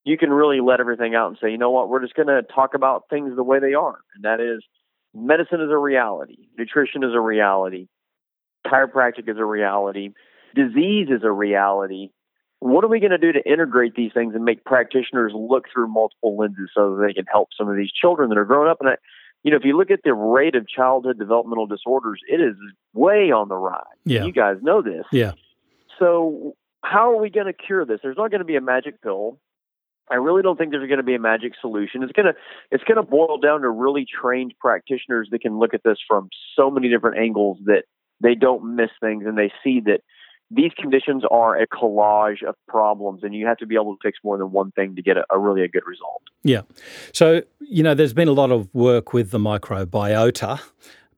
you 0.08 0.18
can 0.18 0.30
really 0.30 0.60
let 0.60 0.80
everything 0.80 1.14
out 1.14 1.28
and 1.28 1.38
say 1.40 1.50
you 1.50 1.58
know 1.58 1.70
what 1.70 1.88
we're 1.88 2.02
just 2.02 2.14
going 2.14 2.28
to 2.28 2.42
talk 2.42 2.74
about 2.74 3.04
things 3.10 3.34
the 3.36 3.42
way 3.42 3.58
they 3.60 3.74
are 3.74 3.98
and 4.14 4.24
that 4.24 4.40
is 4.40 4.62
medicine 5.14 5.60
is 5.60 5.70
a 5.70 5.76
reality 5.76 6.48
nutrition 6.56 7.02
is 7.02 7.10
a 7.14 7.20
reality 7.20 7.88
chiropractic 8.66 9.28
is 9.28 9.36
a 9.38 9.44
reality 9.44 10.10
disease 10.54 11.08
is 11.10 11.22
a 11.24 11.32
reality 11.32 12.10
what 12.60 12.84
are 12.84 12.88
we 12.88 13.00
going 13.00 13.12
to 13.12 13.18
do 13.18 13.32
to 13.32 13.50
integrate 13.50 13.94
these 13.94 14.12
things 14.12 14.34
and 14.34 14.44
make 14.44 14.64
practitioners 14.64 15.32
look 15.34 15.66
through 15.72 15.88
multiple 15.88 16.36
lenses 16.36 16.70
so 16.74 16.96
that 16.96 17.06
they 17.06 17.12
can 17.12 17.24
help 17.30 17.50
some 17.56 17.68
of 17.68 17.76
these 17.76 17.92
children 17.92 18.28
that 18.30 18.38
are 18.38 18.44
growing 18.44 18.68
up? 18.68 18.78
And 18.80 18.90
I, 18.90 18.94
you 19.44 19.52
know, 19.52 19.56
if 19.56 19.64
you 19.64 19.76
look 19.76 19.90
at 19.90 20.00
the 20.04 20.12
rate 20.12 20.56
of 20.56 20.68
childhood 20.68 21.18
developmental 21.18 21.66
disorders, 21.66 22.20
it 22.28 22.40
is 22.40 22.56
way 22.94 23.30
on 23.30 23.48
the 23.48 23.54
rise. 23.54 23.84
Yeah. 24.04 24.24
You 24.24 24.32
guys 24.32 24.56
know 24.60 24.82
this. 24.82 25.04
Yeah. 25.12 25.32
So, 25.98 26.56
how 26.82 27.12
are 27.12 27.20
we 27.20 27.30
going 27.30 27.46
to 27.46 27.52
cure 27.52 27.84
this? 27.84 28.00
There's 28.02 28.16
not 28.16 28.30
going 28.30 28.40
to 28.40 28.44
be 28.44 28.56
a 28.56 28.60
magic 28.60 29.02
pill. 29.02 29.38
I 30.10 30.16
really 30.16 30.42
don't 30.42 30.56
think 30.56 30.70
there's 30.70 30.86
going 30.86 30.98
to 30.98 31.04
be 31.04 31.14
a 31.14 31.20
magic 31.20 31.52
solution. 31.60 32.02
It's 32.02 32.12
going 32.12 32.26
to 32.26 32.34
it's 32.70 32.84
going 32.84 32.96
to 32.96 33.02
boil 33.02 33.38
down 33.38 33.62
to 33.62 33.70
really 33.70 34.06
trained 34.06 34.54
practitioners 34.60 35.28
that 35.30 35.40
can 35.40 35.58
look 35.58 35.74
at 35.74 35.82
this 35.84 35.98
from 36.06 36.30
so 36.56 36.70
many 36.70 36.88
different 36.88 37.18
angles 37.18 37.58
that 37.64 37.84
they 38.20 38.34
don't 38.34 38.76
miss 38.76 38.90
things 39.00 39.24
and 39.26 39.36
they 39.36 39.52
see 39.62 39.80
that 39.80 40.00
these 40.50 40.72
conditions 40.78 41.24
are 41.30 41.56
a 41.56 41.66
collage 41.66 42.42
of 42.42 42.54
problems 42.66 43.22
and 43.22 43.34
you 43.34 43.46
have 43.46 43.58
to 43.58 43.66
be 43.66 43.74
able 43.74 43.94
to 43.94 44.00
fix 44.02 44.18
more 44.24 44.38
than 44.38 44.50
one 44.50 44.70
thing 44.72 44.96
to 44.96 45.02
get 45.02 45.18
a, 45.18 45.24
a, 45.30 45.38
really 45.38 45.62
a 45.62 45.68
good 45.68 45.86
result. 45.86 46.22
Yeah. 46.42 46.62
So 47.12 47.42
you 47.60 47.82
know 47.82 47.94
there's 47.94 48.14
been 48.14 48.28
a 48.28 48.32
lot 48.32 48.50
of 48.50 48.72
work 48.74 49.12
with 49.12 49.30
the 49.30 49.38
microbiota. 49.38 50.60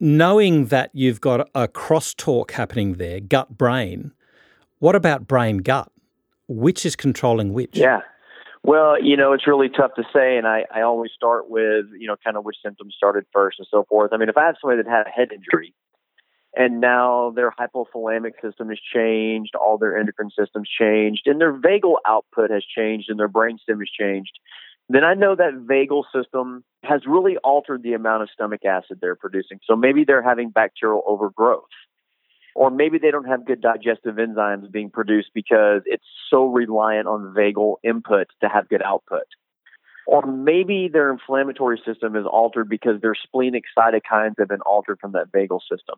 Knowing 0.03 0.67
that 0.67 0.91
you've 0.95 1.21
got 1.21 1.51
a 1.55 1.69
crosstalk 1.69 2.53
happening 2.53 2.95
there 2.95 3.21
gut 3.21 3.57
brain 3.57 4.13
what 4.79 4.97
about 4.97 5.29
brain 5.29 5.59
gut 5.59 5.93
which 6.49 6.85
is 6.85 6.97
controlling 6.97 7.53
which? 7.53 7.77
Yeah 7.77 8.01
well, 8.63 9.03
you 9.03 9.17
know, 9.17 9.33
it's 9.33 9.47
really 9.47 9.69
tough 9.69 9.95
to 9.97 10.03
say, 10.15 10.37
and 10.37 10.47
I, 10.47 10.65
I 10.75 10.83
always 10.83 11.11
start 11.15 11.49
with, 11.49 11.87
you 11.99 12.07
know, 12.07 12.17
kind 12.23 12.37
of 12.37 12.45
which 12.45 12.57
symptoms 12.63 12.95
started 12.97 13.25
first 13.33 13.59
and 13.59 13.67
so 13.71 13.85
forth. 13.89 14.13
I 14.13 14.19
mean, 14.19 14.29
if 14.29 14.37
I 14.37 14.47
have 14.47 14.57
somebody 14.61 14.83
that 14.83 14.91
had 14.91 15.07
a 15.07 15.11
head 15.11 15.29
injury, 15.33 15.75
and 16.55 16.81
now 16.81 17.33
their 17.35 17.53
hypothalamic 17.53 18.33
system 18.43 18.69
has 18.69 18.79
changed, 18.95 19.55
all 19.55 19.79
their 19.79 19.97
endocrine 19.97 20.31
systems 20.39 20.69
changed, 20.69 21.23
and 21.27 21.41
their 21.41 21.53
vagal 21.53 21.97
output 22.07 22.51
has 22.51 22.65
changed, 22.65 23.09
and 23.09 23.19
their 23.19 23.29
brainstem 23.29 23.79
has 23.79 23.89
changed, 23.99 24.39
then 24.89 25.05
I 25.05 25.15
know 25.15 25.37
that 25.37 25.67
vagal 25.71 26.05
system 26.13 26.65
has 26.83 27.03
really 27.07 27.37
altered 27.39 27.83
the 27.83 27.93
amount 27.93 28.25
of 28.25 28.31
stomach 28.35 28.65
acid 28.65 28.99
they're 29.01 29.15
producing. 29.15 29.61
So 29.65 29.77
maybe 29.77 30.05
they're 30.05 30.23
having 30.23 30.51
bacterial 30.51 31.03
overgrowth. 31.07 31.63
Or 32.55 32.71
maybe 32.71 32.99
they 32.99 33.11
don't 33.11 33.27
have 33.27 33.47
good 33.47 33.61
digestive 33.61 34.17
enzymes 34.17 34.71
being 34.71 34.91
produced 34.91 35.31
because 35.35 35.83
it's 35.87 36.05
so 36.29 36.47
reliant 36.47 37.07
on 37.07 37.35
vagal 37.37 37.77
input 37.85 38.29
to 38.43 38.49
have 38.49 38.69
good 38.69 38.83
output. 38.83 39.27
Or 40.07 40.23
maybe 40.23 40.89
their 40.93 41.13
inflammatory 41.13 41.81
system 41.87 42.17
is 42.17 42.25
altered 42.27 42.69
because 42.69 43.01
their 43.01 43.15
splenic 43.15 43.65
cytokines 43.79 44.35
have 44.39 44.49
been 44.49 44.63
altered 44.63 44.99
from 45.01 45.13
that 45.13 45.31
vagal 45.31 45.61
system. 45.71 45.97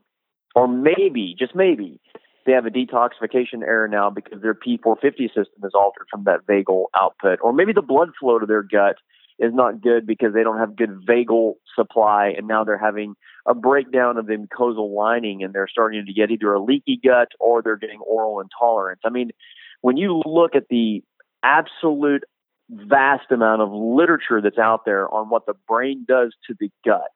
Or 0.54 0.68
maybe, 0.68 1.34
just 1.38 1.54
maybe, 1.54 1.98
they 2.44 2.52
have 2.52 2.66
a 2.66 2.70
detoxification 2.70 3.62
error 3.62 3.88
now 3.88 4.10
because 4.10 4.42
their 4.42 4.54
P450 4.54 5.28
system 5.28 5.64
is 5.64 5.72
altered 5.74 6.08
from 6.10 6.24
that 6.24 6.46
vagal 6.46 6.86
output. 6.94 7.38
Or 7.40 7.52
maybe 7.52 7.72
the 7.72 7.82
blood 7.82 8.10
flow 8.20 8.38
to 8.38 8.46
their 8.46 8.62
gut 8.62 8.96
is 9.38 9.54
not 9.54 9.80
good 9.80 10.06
because 10.06 10.34
they 10.34 10.42
don't 10.42 10.58
have 10.58 10.76
good 10.76 11.06
vagal 11.08 11.54
supply 11.74 12.34
and 12.36 12.46
now 12.46 12.64
they're 12.64 12.76
having 12.76 13.14
a 13.46 13.54
breakdown 13.54 14.16
of 14.16 14.26
the 14.26 14.34
mucosal 14.34 14.94
lining 14.94 15.42
and 15.42 15.52
they're 15.52 15.68
starting 15.68 16.06
to 16.06 16.12
get 16.12 16.30
either 16.30 16.52
a 16.52 16.62
leaky 16.62 17.00
gut 17.02 17.28
or 17.40 17.62
they're 17.62 17.76
getting 17.76 18.00
oral 18.00 18.40
intolerance. 18.40 19.00
I 19.04 19.10
mean, 19.10 19.30
when 19.80 19.96
you 19.96 20.22
look 20.24 20.54
at 20.54 20.68
the 20.70 21.02
absolute 21.42 22.24
vast 22.70 23.30
amount 23.30 23.62
of 23.62 23.70
literature 23.72 24.40
that's 24.40 24.58
out 24.58 24.84
there 24.84 25.12
on 25.12 25.28
what 25.28 25.46
the 25.46 25.54
brain 25.68 26.04
does 26.06 26.34
to 26.46 26.54
the 26.58 26.70
gut, 26.84 27.10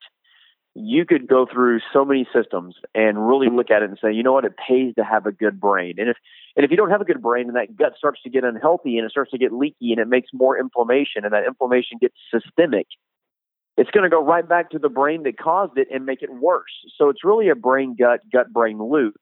you 0.75 1.07
could 1.07 1.27
go 1.27 1.47
through 1.51 1.81
so 1.93 2.05
many 2.05 2.29
systems 2.35 2.75
and 2.95 3.27
really 3.27 3.49
look 3.49 3.71
at 3.71 3.83
it 3.83 3.89
and 3.89 3.99
say, 4.03 4.13
you 4.13 4.23
know 4.23 4.35
what, 4.35 4.45
it 4.45 4.55
pays 4.69 4.95
to 4.97 5.05
have 5.05 5.25
a 5.25 5.33
good 5.33 5.59
brain. 5.59 5.95
And 5.97 6.11
if 6.11 6.17
and 6.55 6.65
if 6.65 6.71
you 6.71 6.77
don't 6.77 6.91
have 6.91 7.01
a 7.01 7.05
good 7.05 7.23
brain 7.23 7.47
and 7.47 7.57
that 7.57 7.77
gut 7.77 7.95
starts 7.97 8.21
to 8.23 8.31
get 8.31 8.45
unhealthy 8.45 8.99
and 8.99 9.07
it 9.07 9.11
starts 9.11 9.31
to 9.31 9.39
get 9.39 9.53
leaky 9.53 9.93
and 9.93 9.99
it 9.99 10.09
makes 10.09 10.29
more 10.35 10.59
inflammation 10.59 11.25
and 11.25 11.33
that 11.33 11.47
inflammation 11.47 11.99
gets 11.99 12.15
systemic, 12.31 12.87
it's 13.77 13.91
going 13.91 14.05
to 14.05 14.11
go 14.11 14.25
right 14.25 14.49
back 14.49 14.71
to 14.71 14.79
the 14.79 14.89
brain 14.89 15.23
that 15.25 15.39
caused 15.39 15.77
it 15.77 15.89
and 15.93 16.07
make 16.07 16.23
it 16.23 16.33
worse. 16.33 16.73
So 16.97 17.09
it's 17.09 17.25
really 17.25 17.49
a 17.49 17.55
brain 17.55 17.97
gut 17.99 18.21
gut 18.33 18.53
brain 18.53 18.79
loop. 18.79 19.17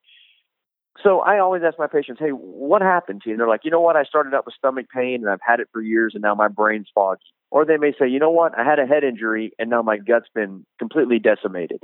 So 1.02 1.20
I 1.20 1.40
always 1.40 1.62
ask 1.66 1.76
my 1.78 1.88
patients, 1.88 2.20
hey, 2.20 2.30
what 2.30 2.80
happened 2.80 3.22
to 3.22 3.28
you? 3.28 3.34
And 3.34 3.40
they're 3.40 3.48
like, 3.48 3.64
you 3.64 3.70
know 3.70 3.80
what, 3.80 3.96
I 3.96 4.04
started 4.04 4.32
out 4.32 4.46
with 4.46 4.54
stomach 4.54 4.86
pain 4.94 5.22
and 5.22 5.28
I've 5.28 5.40
had 5.44 5.58
it 5.58 5.68
for 5.72 5.82
years 5.82 6.12
and 6.14 6.22
now 6.22 6.36
my 6.36 6.46
brain's 6.46 6.88
foggy. 6.94 7.20
Or 7.50 7.64
they 7.64 7.76
may 7.76 7.92
say, 7.98 8.08
you 8.08 8.20
know 8.20 8.30
what, 8.30 8.56
I 8.56 8.64
had 8.64 8.78
a 8.78 8.86
head 8.86 9.02
injury 9.02 9.52
and 9.58 9.70
now 9.70 9.82
my 9.82 9.98
gut's 9.98 10.28
been 10.34 10.64
completely 10.78 11.18
decimated. 11.18 11.82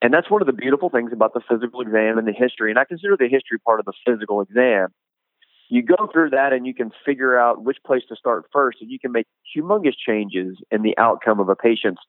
And 0.00 0.14
that's 0.14 0.30
one 0.30 0.40
of 0.40 0.46
the 0.46 0.52
beautiful 0.52 0.88
things 0.88 1.12
about 1.12 1.34
the 1.34 1.42
physical 1.46 1.80
exam 1.82 2.18
and 2.18 2.26
the 2.26 2.32
history. 2.32 2.70
And 2.70 2.78
I 2.78 2.84
consider 2.84 3.16
the 3.18 3.28
history 3.28 3.58
part 3.58 3.80
of 3.80 3.86
the 3.86 3.92
physical 4.06 4.40
exam. 4.40 4.88
You 5.68 5.82
go 5.82 6.08
through 6.12 6.30
that 6.30 6.52
and 6.52 6.66
you 6.66 6.74
can 6.74 6.90
figure 7.04 7.38
out 7.38 7.62
which 7.62 7.76
place 7.84 8.02
to 8.08 8.16
start 8.16 8.46
first, 8.52 8.78
and 8.80 8.90
you 8.90 8.98
can 8.98 9.12
make 9.12 9.26
humongous 9.56 9.94
changes 10.06 10.56
in 10.70 10.82
the 10.82 10.96
outcome 10.98 11.40
of 11.40 11.48
a 11.48 11.56
patient's 11.56 12.00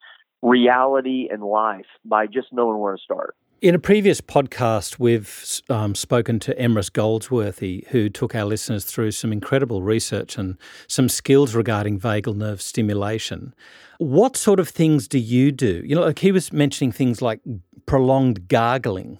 reality 0.42 1.28
and 1.32 1.44
life 1.44 1.86
by 2.06 2.26
just 2.26 2.48
knowing 2.52 2.80
where 2.80 2.96
to 2.96 3.02
start. 3.02 3.36
In 3.62 3.76
a 3.76 3.80
previous 3.80 4.22
podcast, 4.22 5.00
we've 5.00 5.62
um, 5.70 5.94
spoken 5.94 6.40
to 6.40 6.56
Emrys 6.56 6.90
Goldsworthy, 6.94 7.84
who 7.90 8.08
took 8.08 8.34
our 8.34 8.46
listeners 8.46 8.86
through 8.86 9.12
some 9.12 9.34
incredible 9.34 9.84
research 9.84 10.38
and 10.38 10.58
some 10.88 11.10
skills 11.10 11.54
regarding 11.54 12.00
vagal 12.00 12.38
nerve 12.38 12.62
stimulation. 12.62 13.54
What 13.98 14.38
sort 14.38 14.62
of 14.62 14.70
things 14.70 15.10
do 15.10 15.20
you 15.20 15.52
do? 15.52 15.84
You 15.86 15.96
know, 15.96 16.04
like 16.04 16.20
he 16.20 16.32
was 16.32 16.54
mentioning 16.54 16.94
things 16.94 17.22
like 17.22 17.42
prolonged 17.86 18.48
gargling. 18.48 19.20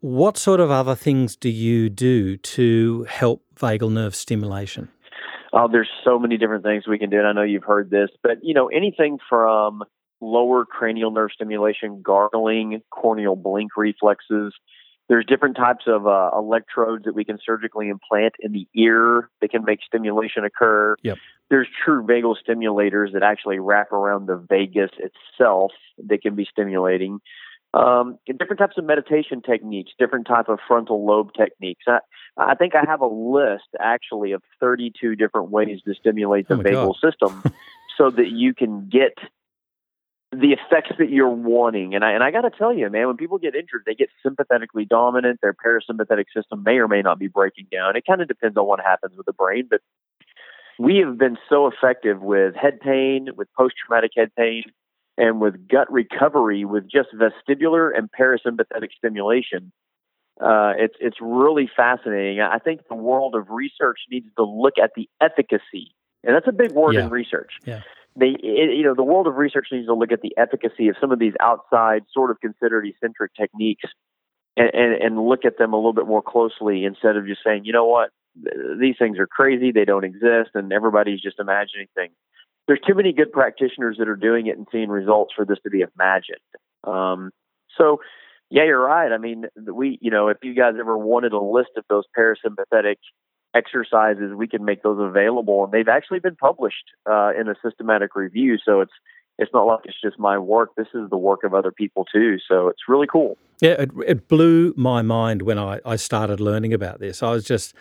What 0.00 0.36
sort 0.36 0.60
of 0.60 0.70
other 0.70 0.94
things 0.94 1.34
do 1.34 1.48
you 1.48 1.88
do 1.88 2.36
to 2.36 3.04
help 3.08 3.42
vagal 3.56 3.92
nerve 3.92 4.14
stimulation? 4.14 4.88
Oh, 5.52 5.66
there's 5.70 5.88
so 6.04 6.18
many 6.18 6.36
different 6.36 6.62
things 6.62 6.86
we 6.86 6.98
can 6.98 7.10
do, 7.10 7.18
and 7.18 7.26
I 7.26 7.32
know 7.32 7.42
you've 7.42 7.64
heard 7.64 7.90
this, 7.90 8.10
but 8.22 8.38
you 8.42 8.54
know, 8.54 8.68
anything 8.68 9.18
from 9.28 9.82
lower 10.20 10.64
cranial 10.64 11.10
nerve 11.10 11.30
stimulation, 11.34 12.02
gargling, 12.02 12.82
corneal 12.90 13.36
blink 13.36 13.76
reflexes. 13.76 14.52
There's 15.08 15.24
different 15.26 15.56
types 15.56 15.84
of 15.86 16.06
uh, 16.06 16.30
electrodes 16.36 17.04
that 17.04 17.14
we 17.14 17.24
can 17.24 17.38
surgically 17.44 17.88
implant 17.88 18.34
in 18.40 18.52
the 18.52 18.68
ear 18.76 19.30
that 19.40 19.50
can 19.50 19.64
make 19.64 19.80
stimulation 19.82 20.44
occur. 20.44 20.96
Yep. 21.02 21.16
There's 21.48 21.68
true 21.84 22.06
vagal 22.06 22.36
stimulators 22.46 23.14
that 23.14 23.22
actually 23.22 23.58
wrap 23.58 23.90
around 23.90 24.26
the 24.26 24.36
vagus 24.36 24.90
itself 24.98 25.72
that 26.06 26.20
can 26.20 26.34
be 26.34 26.46
stimulating. 26.50 27.20
Um, 27.74 28.18
different 28.26 28.58
types 28.58 28.78
of 28.78 28.84
meditation 28.84 29.42
techniques, 29.42 29.92
different 29.98 30.26
type 30.26 30.48
of 30.48 30.58
frontal 30.66 31.04
lobe 31.04 31.32
techniques. 31.36 31.84
I, 31.86 31.98
I 32.38 32.54
think 32.54 32.74
I 32.74 32.82
have 32.86 33.02
a 33.02 33.06
list 33.06 33.68
actually 33.78 34.32
of 34.32 34.42
32 34.58 35.16
different 35.16 35.50
ways 35.50 35.80
to 35.84 35.94
stimulate 35.94 36.48
the 36.48 36.54
oh 36.54 36.58
vagal 36.58 36.94
God. 37.02 37.10
system 37.10 37.42
so 37.98 38.10
that 38.10 38.30
you 38.30 38.54
can 38.54 38.88
get 38.88 39.18
the 40.32 40.52
effects 40.52 40.92
that 40.98 41.10
you're 41.10 41.28
wanting. 41.28 41.94
And 41.94 42.04
I 42.04 42.12
and 42.12 42.22
I 42.22 42.30
got 42.30 42.42
to 42.42 42.50
tell 42.50 42.72
you, 42.72 42.88
man, 42.90 43.06
when 43.06 43.16
people 43.16 43.38
get 43.38 43.54
injured, 43.54 43.82
they 43.86 43.94
get 43.94 44.10
sympathetically 44.22 44.84
dominant. 44.84 45.40
Their 45.42 45.54
parasympathetic 45.54 46.24
system 46.34 46.62
may 46.62 46.76
or 46.76 46.88
may 46.88 47.02
not 47.02 47.18
be 47.18 47.28
breaking 47.28 47.66
down. 47.72 47.96
It 47.96 48.04
kind 48.06 48.20
of 48.20 48.28
depends 48.28 48.56
on 48.56 48.66
what 48.66 48.80
happens 48.80 49.14
with 49.16 49.26
the 49.26 49.32
brain, 49.32 49.66
but 49.68 49.80
we 50.78 50.98
have 50.98 51.18
been 51.18 51.36
so 51.48 51.66
effective 51.66 52.20
with 52.20 52.54
head 52.54 52.80
pain, 52.80 53.28
with 53.36 53.48
post 53.56 53.74
traumatic 53.84 54.12
head 54.16 54.30
pain, 54.36 54.64
and 55.18 55.40
with 55.40 55.68
gut 55.68 55.92
recovery 55.92 56.64
with 56.64 56.84
just 56.90 57.08
vestibular 57.14 57.90
and 57.96 58.08
parasympathetic 58.10 58.88
stimulation. 58.96 59.72
Uh, 60.40 60.72
it's 60.78 60.94
it's 61.00 61.16
really 61.20 61.68
fascinating. 61.76 62.40
I 62.40 62.58
think 62.58 62.82
the 62.88 62.94
world 62.94 63.34
of 63.34 63.50
research 63.50 63.98
needs 64.10 64.28
to 64.36 64.44
look 64.44 64.74
at 64.82 64.92
the 64.94 65.08
efficacy, 65.20 65.94
and 66.22 66.34
that's 66.34 66.46
a 66.46 66.52
big 66.52 66.72
word 66.72 66.94
yeah. 66.94 67.04
in 67.04 67.10
research. 67.10 67.50
Yeah 67.66 67.82
they, 68.18 68.34
it, 68.42 68.76
you 68.76 68.82
know, 68.82 68.94
the 68.94 69.04
world 69.04 69.26
of 69.26 69.36
research 69.36 69.68
needs 69.70 69.86
to 69.86 69.94
look 69.94 70.10
at 70.12 70.22
the 70.22 70.34
efficacy 70.36 70.88
of 70.88 70.96
some 71.00 71.12
of 71.12 71.18
these 71.18 71.34
outside, 71.40 72.02
sort 72.12 72.30
of 72.30 72.40
considered 72.40 72.86
eccentric 72.86 73.32
techniques 73.34 73.84
and, 74.56 74.70
and, 74.74 75.02
and 75.02 75.28
look 75.28 75.44
at 75.44 75.58
them 75.58 75.72
a 75.72 75.76
little 75.76 75.92
bit 75.92 76.06
more 76.06 76.22
closely 76.22 76.84
instead 76.84 77.16
of 77.16 77.26
just 77.26 77.40
saying, 77.44 77.64
you 77.64 77.72
know 77.72 77.86
what, 77.86 78.10
these 78.80 78.96
things 78.98 79.18
are 79.18 79.26
crazy, 79.26 79.72
they 79.72 79.84
don't 79.84 80.04
exist, 80.04 80.50
and 80.54 80.72
everybody's 80.72 81.20
just 81.20 81.38
imagining 81.38 81.86
things. 81.94 82.12
There's 82.68 82.80
too 82.86 82.94
many 82.94 83.12
good 83.12 83.32
practitioners 83.32 83.96
that 83.98 84.08
are 84.08 84.14
doing 84.14 84.46
it 84.46 84.56
and 84.56 84.68
seeing 84.70 84.90
results 84.90 85.32
for 85.34 85.44
this 85.44 85.58
to 85.64 85.70
be 85.70 85.80
imagined. 85.80 86.38
Um, 86.84 87.32
so, 87.76 88.00
yeah, 88.50 88.64
you're 88.64 88.80
right. 88.80 89.10
I 89.10 89.18
mean, 89.18 89.46
we, 89.56 89.98
you 90.00 90.10
know, 90.10 90.28
if 90.28 90.36
you 90.42 90.54
guys 90.54 90.74
ever 90.78 90.96
wanted 90.96 91.32
a 91.32 91.40
list 91.40 91.70
of 91.76 91.84
those 91.88 92.04
parasympathetic 92.16 92.96
exercises, 93.54 94.34
we 94.36 94.46
can 94.46 94.64
make 94.64 94.82
those 94.82 94.98
available, 95.00 95.64
and 95.64 95.72
they've 95.72 95.88
actually 95.88 96.20
been 96.20 96.36
published 96.36 96.84
uh, 97.10 97.30
in 97.38 97.48
a 97.48 97.54
systematic 97.64 98.14
review. 98.14 98.58
So 98.62 98.82
it's 98.82 98.92
it's 99.38 99.52
not 99.54 99.62
like 99.62 99.80
it's 99.84 100.00
just 100.02 100.18
my 100.18 100.36
work. 100.36 100.70
This 100.76 100.88
is 100.94 101.08
the 101.10 101.16
work 101.16 101.44
of 101.44 101.54
other 101.54 101.70
people 101.70 102.04
too. 102.12 102.36
So 102.48 102.68
it's 102.68 102.82
really 102.88 103.06
cool. 103.06 103.38
Yeah, 103.60 103.76
it, 103.82 103.90
it 104.06 104.28
blew 104.28 104.74
my 104.76 105.00
mind 105.00 105.42
when 105.42 105.58
I, 105.58 105.80
I 105.86 105.96
started 105.96 106.40
learning 106.40 106.74
about 106.74 106.98
this. 106.98 107.22
I 107.22 107.30
was 107.30 107.44
just, 107.44 107.72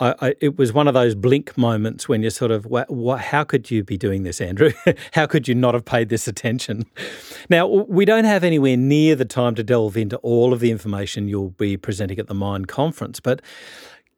I, 0.00 0.14
I, 0.20 0.34
it 0.40 0.58
was 0.58 0.72
one 0.72 0.88
of 0.88 0.94
those 0.94 1.14
blink 1.14 1.56
moments 1.56 2.08
when 2.08 2.22
you're 2.22 2.30
sort 2.30 2.50
of, 2.50 2.66
what, 2.66 2.90
what, 2.90 3.20
how 3.20 3.44
could 3.44 3.70
you 3.70 3.84
be 3.84 3.96
doing 3.96 4.24
this, 4.24 4.40
Andrew? 4.40 4.72
how 5.12 5.26
could 5.26 5.46
you 5.46 5.54
not 5.54 5.74
have 5.74 5.84
paid 5.84 6.08
this 6.08 6.26
attention? 6.26 6.86
Now, 7.48 7.66
we 7.66 8.04
don't 8.04 8.24
have 8.24 8.42
anywhere 8.42 8.76
near 8.76 9.14
the 9.14 9.24
time 9.24 9.54
to 9.54 9.62
delve 9.62 9.96
into 9.96 10.16
all 10.18 10.52
of 10.52 10.60
the 10.60 10.70
information 10.70 11.28
you'll 11.28 11.50
be 11.50 11.76
presenting 11.76 12.18
at 12.18 12.26
the 12.26 12.34
MINDD 12.34 12.66
Conference, 12.66 13.20
but 13.20 13.40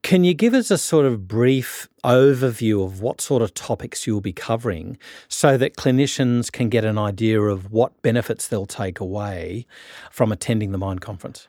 can 0.02 0.23
you 0.23 0.35
give 0.35 0.54
us 0.54 0.71
a 0.71 0.78
sort 0.78 1.04
of 1.04 1.26
brief 1.26 1.88
overview 2.04 2.85
of 2.85 3.00
what 3.00 3.21
sort 3.21 3.42
of 3.42 3.52
topics 3.54 4.06
you'll 4.06 4.21
be 4.21 4.33
covering 4.33 4.97
so 5.26 5.56
that 5.59 5.76
clinicians 5.76 6.52
can 6.52 6.68
get 6.68 6.85
an 6.85 6.97
idea 6.97 7.40
of 7.40 7.73
what 7.73 8.00
benefits 8.02 8.47
they'll 8.47 8.66
take 8.66 9.00
away 9.00 9.66
from 10.12 10.30
attending 10.30 10.71
the 10.71 10.78
MINDD 10.78 11.00
Conference? 11.00 11.49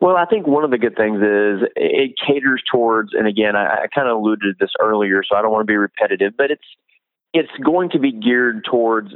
Well, 0.00 0.16
I 0.16 0.24
think 0.24 0.46
one 0.46 0.64
of 0.64 0.70
the 0.70 0.78
good 0.78 0.96
things 0.96 1.18
is 1.18 1.68
it 1.76 2.12
caters 2.26 2.62
towards, 2.70 3.10
and 3.12 3.26
again, 3.26 3.56
I, 3.56 3.82
I 3.82 3.86
kind 3.94 4.08
of 4.08 4.16
alluded 4.16 4.58
to 4.58 4.64
this 4.64 4.72
earlier, 4.80 5.22
so 5.28 5.36
I 5.36 5.42
don't 5.42 5.50
want 5.50 5.62
to 5.62 5.70
be 5.70 5.76
repetitive, 5.76 6.34
but 6.36 6.50
it's 6.50 6.66
it's 7.32 7.52
going 7.64 7.90
to 7.90 7.98
be 7.98 8.10
geared 8.10 8.64
towards 8.64 9.12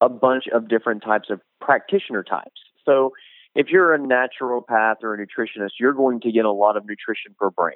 a 0.00 0.08
bunch 0.08 0.44
of 0.52 0.68
different 0.68 1.02
types 1.02 1.30
of 1.30 1.40
practitioner 1.60 2.22
types. 2.22 2.60
So 2.84 3.12
if 3.56 3.68
you're 3.70 3.92
a 3.92 3.98
naturopath 3.98 5.02
or 5.02 5.14
a 5.14 5.18
nutritionist, 5.18 5.70
you're 5.80 5.92
going 5.92 6.20
to 6.20 6.30
get 6.30 6.44
a 6.44 6.52
lot 6.52 6.76
of 6.76 6.84
nutrition 6.84 7.34
for 7.38 7.50
brain 7.50 7.74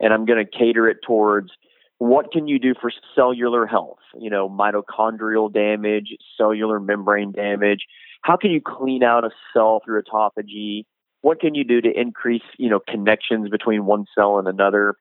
and 0.00 0.12
I'm 0.12 0.24
going 0.24 0.44
to 0.44 0.58
cater 0.58 0.88
it 0.88 0.98
towards 1.06 1.50
what 1.98 2.30
can 2.30 2.46
you 2.46 2.58
do 2.58 2.74
for 2.80 2.92
cellular 3.14 3.66
health? 3.66 3.98
You 4.18 4.30
know, 4.30 4.48
mitochondrial 4.48 5.52
damage, 5.52 6.16
cellular 6.36 6.78
membrane 6.78 7.32
damage. 7.32 7.86
How 8.22 8.36
can 8.36 8.50
you 8.52 8.60
clean 8.64 9.02
out 9.02 9.24
a 9.24 9.30
cell 9.52 9.82
through 9.84 10.02
autophagy? 10.02 10.84
What 11.20 11.40
can 11.40 11.54
you 11.54 11.64
do 11.64 11.80
to 11.80 11.88
increase, 11.88 12.42
you 12.58 12.70
know, 12.70 12.80
connections 12.86 13.48
between 13.48 13.84
one 13.84 14.06
cell 14.16 14.38
and 14.38 14.48
another? 14.48 14.94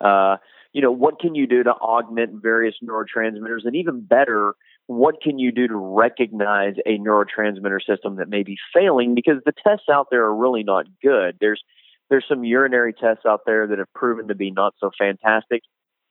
Uh, 0.00 0.36
you 0.72 0.82
know, 0.82 0.92
what 0.92 1.18
can 1.18 1.34
you 1.34 1.46
do 1.46 1.62
to 1.62 1.70
augment 1.70 2.42
various 2.42 2.74
neurotransmitters? 2.84 3.64
And 3.64 3.74
even 3.74 4.02
better, 4.02 4.54
what 4.86 5.20
can 5.22 5.38
you 5.38 5.50
do 5.50 5.66
to 5.66 5.76
recognize 5.76 6.74
a 6.84 6.98
neurotransmitter 6.98 7.80
system 7.84 8.16
that 8.16 8.28
may 8.28 8.42
be 8.42 8.56
failing? 8.74 9.14
Because 9.14 9.36
the 9.44 9.54
tests 9.66 9.86
out 9.90 10.08
there 10.10 10.24
are 10.24 10.36
really 10.36 10.62
not 10.62 10.86
good. 11.02 11.36
There's 11.40 11.62
there's 12.08 12.24
some 12.28 12.44
urinary 12.44 12.92
tests 12.92 13.24
out 13.26 13.40
there 13.46 13.66
that 13.66 13.78
have 13.78 13.92
proven 13.92 14.28
to 14.28 14.34
be 14.34 14.50
not 14.52 14.74
so 14.78 14.90
fantastic. 14.96 15.62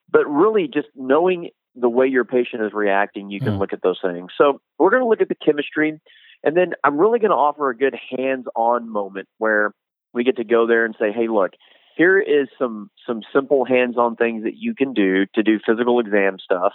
But 0.10 0.26
really, 0.26 0.68
just 0.68 0.88
knowing 0.96 1.52
the 1.76 1.90
way 1.90 2.08
your 2.08 2.26
patient 2.26 2.64
is 2.64 2.74
reacting, 2.74 3.30
you 3.30 3.40
can 3.40 3.54
mm. 3.54 3.60
look 3.60 3.74
at 3.74 3.82
those 3.82 4.00
things. 4.02 4.32
So 4.38 4.62
we're 4.78 4.90
going 4.90 5.04
to 5.04 5.08
look 5.08 5.22
at 5.22 5.30
the 5.30 5.36
chemistry. 5.36 6.00
And 6.46 6.56
then 6.56 6.74
I'm 6.84 6.98
really 6.98 7.20
going 7.20 7.32
to 7.32 7.36
offer 7.36 7.70
a 7.70 7.76
good 7.76 7.96
hands 8.16 8.46
on 8.56 8.88
moment 8.90 9.28
where 9.40 9.74
we 10.14 10.24
get 10.24 10.38
to 10.38 10.44
go 10.44 10.68
there 10.68 10.86
and 10.86 10.96
say, 10.98 11.12
hey, 11.12 11.28
look, 11.28 11.52
here 11.98 12.20
is 12.20 12.48
some 12.60 12.90
some 13.08 13.22
simple 13.34 13.66
hands 13.66 13.98
on 13.98 14.16
things 14.16 14.44
that 14.44 14.56
you 14.56 14.76
can 14.76 14.94
do 14.94 15.26
to 15.34 15.44
do 15.44 15.60
physical 15.66 16.00
exam 16.00 16.38
stuff. 16.40 16.74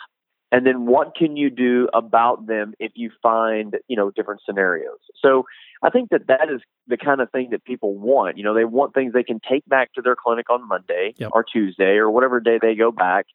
And 0.52 0.66
then 0.66 0.86
what 0.86 1.14
can 1.14 1.36
you 1.36 1.48
do 1.50 1.88
about 1.94 2.46
them 2.46 2.74
if 2.80 2.92
you 2.96 3.10
find 3.22 3.76
you 3.86 3.96
know 3.96 4.10
different 4.10 4.40
scenarios? 4.44 4.98
So 5.22 5.44
i 5.82 5.90
think 5.90 6.10
that 6.10 6.26
that 6.26 6.48
is 6.52 6.60
the 6.86 6.96
kind 6.96 7.20
of 7.20 7.30
thing 7.30 7.50
that 7.50 7.64
people 7.64 7.94
want. 7.96 8.38
You 8.38 8.44
know 8.44 8.54
they 8.54 8.64
want 8.64 8.95
things 8.95 9.12
they 9.12 9.23
can 9.23 9.40
take 9.49 9.64
back 9.66 9.92
to 9.95 10.02
their 10.02 10.16
clinic 10.16 10.50
on 10.50 10.66
monday 10.66 11.14
yep. 11.16 11.30
or 11.32 11.45
tuesday 11.45 11.97
or 11.97 12.10
whatever 12.10 12.40
day 12.40 12.58
they 12.60 12.75
go 12.75 12.90
back 12.90 13.26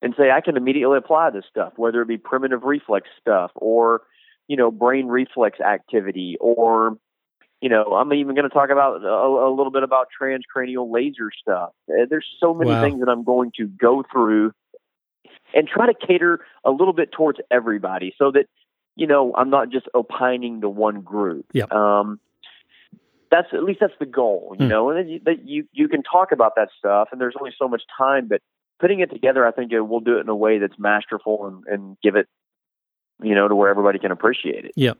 and 0.00 0.14
say 0.16 0.30
i 0.30 0.40
can 0.40 0.56
immediately 0.56 0.98
apply 0.98 1.30
this 1.30 1.44
stuff 1.48 1.72
whether 1.76 2.00
it 2.02 2.08
be 2.08 2.18
primitive 2.18 2.62
reflex 2.62 3.08
stuff 3.20 3.50
or 3.54 4.02
you 4.48 4.56
know 4.56 4.70
brain 4.70 5.06
reflex 5.06 5.60
activity 5.60 6.36
or 6.40 6.96
you 7.62 7.68
know, 7.68 7.94
I'm 7.94 8.12
even 8.12 8.34
going 8.34 8.48
to 8.48 8.52
talk 8.52 8.70
about 8.70 9.04
a, 9.04 9.06
a, 9.06 9.54
little 9.54 9.70
bit 9.70 9.84
about 9.84 10.08
transcranial 10.20 10.92
laser 10.92 11.30
stuff. 11.40 11.70
There's 11.86 12.26
so 12.40 12.52
many 12.52 12.70
wow. 12.70 12.82
things 12.82 12.98
that 12.98 13.08
I'm 13.08 13.22
going 13.22 13.52
to 13.58 13.68
go 13.68 14.02
through 14.12 14.52
and 15.54 15.68
try 15.68 15.86
to 15.86 15.94
cater 15.94 16.40
a 16.64 16.72
little 16.72 16.92
bit 16.92 17.12
towards 17.12 17.38
everybody 17.52 18.14
so 18.18 18.32
that 18.32 18.46
you 18.96 19.06
know 19.06 19.32
I'm 19.36 19.48
not 19.48 19.70
just 19.70 19.86
opining 19.94 20.60
to 20.62 20.68
one 20.68 21.02
group. 21.02 21.46
Yep. 21.52 21.70
Um, 21.70 22.18
that's 23.30 23.48
at 23.52 23.62
least 23.62 23.78
that's 23.80 23.94
the 24.00 24.06
goal, 24.06 24.56
you 24.58 24.66
mm. 24.66 24.68
know, 24.68 24.90
and 24.90 25.20
that 25.24 25.48
you 25.48 25.66
you 25.72 25.88
can 25.88 26.02
talk 26.02 26.32
about 26.32 26.56
that 26.56 26.68
stuff, 26.76 27.08
and 27.12 27.20
there's 27.20 27.34
only 27.38 27.52
so 27.56 27.68
much 27.68 27.82
time, 27.96 28.26
but 28.28 28.42
putting 28.80 29.00
it 29.00 29.10
together, 29.10 29.46
I 29.46 29.52
think 29.52 29.72
it, 29.72 29.80
we'll 29.80 30.00
do 30.00 30.18
it 30.18 30.22
in 30.22 30.28
a 30.28 30.34
way 30.34 30.58
that's 30.58 30.78
masterful 30.78 31.46
and, 31.46 31.64
and 31.72 31.96
give 32.02 32.16
it 32.16 32.26
you 33.22 33.34
know, 33.34 33.48
to 33.48 33.54
where 33.54 33.70
everybody 33.70 33.98
can 33.98 34.10
appreciate 34.10 34.64
it. 34.64 34.72
Yeah. 34.76 34.92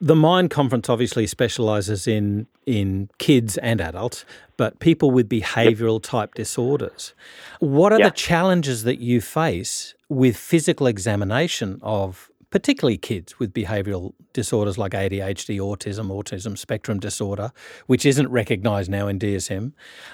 The 0.00 0.14
MINDD 0.14 0.50
Conference 0.50 0.88
obviously 0.88 1.26
specializes 1.26 2.06
in 2.06 2.46
in 2.66 3.10
kids 3.18 3.58
and 3.58 3.80
adults, 3.80 4.24
but 4.56 4.78
people 4.80 5.10
with 5.10 5.28
behavioral 5.28 6.02
type 6.02 6.34
disorders. 6.34 7.14
What 7.60 7.92
are 7.92 7.98
yeah. 7.98 8.08
the 8.08 8.14
challenges 8.14 8.84
that 8.84 8.98
you 8.98 9.20
face 9.20 9.94
with 10.08 10.36
physical 10.36 10.86
examination 10.86 11.78
of 11.82 12.30
particularly 12.54 12.96
kids 12.96 13.38
with 13.40 13.52
behavioral 13.52 14.12
disorders 14.32 14.78
like 14.78 14.92
ADHD, 14.92 15.58
autism, 15.58 16.06
autism 16.06 16.56
spectrum 16.56 17.00
disorder, 17.00 17.50
which 17.86 18.06
isn't 18.06 18.28
recognized 18.28 18.88
now 18.88 19.08
in 19.08 19.18
DSM, 19.18 19.72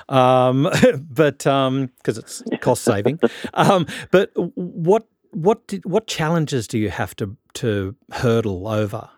um, 0.09 0.63
but 1.11 1.39
because 1.39 1.47
um, 1.47 1.91
it's 2.07 2.43
cost 2.61 2.83
saving. 2.83 3.21
um, 3.55 3.87
but 4.11 4.31
what 4.55 5.07
what 5.33 5.67
did, 5.67 5.85
what 5.85 6.07
challenges 6.07 6.67
do 6.67 6.79
you 6.79 6.91
have 6.91 7.15
to 7.17 7.37
to 7.55 7.97
hurdle 8.13 8.69
over? 8.69 9.09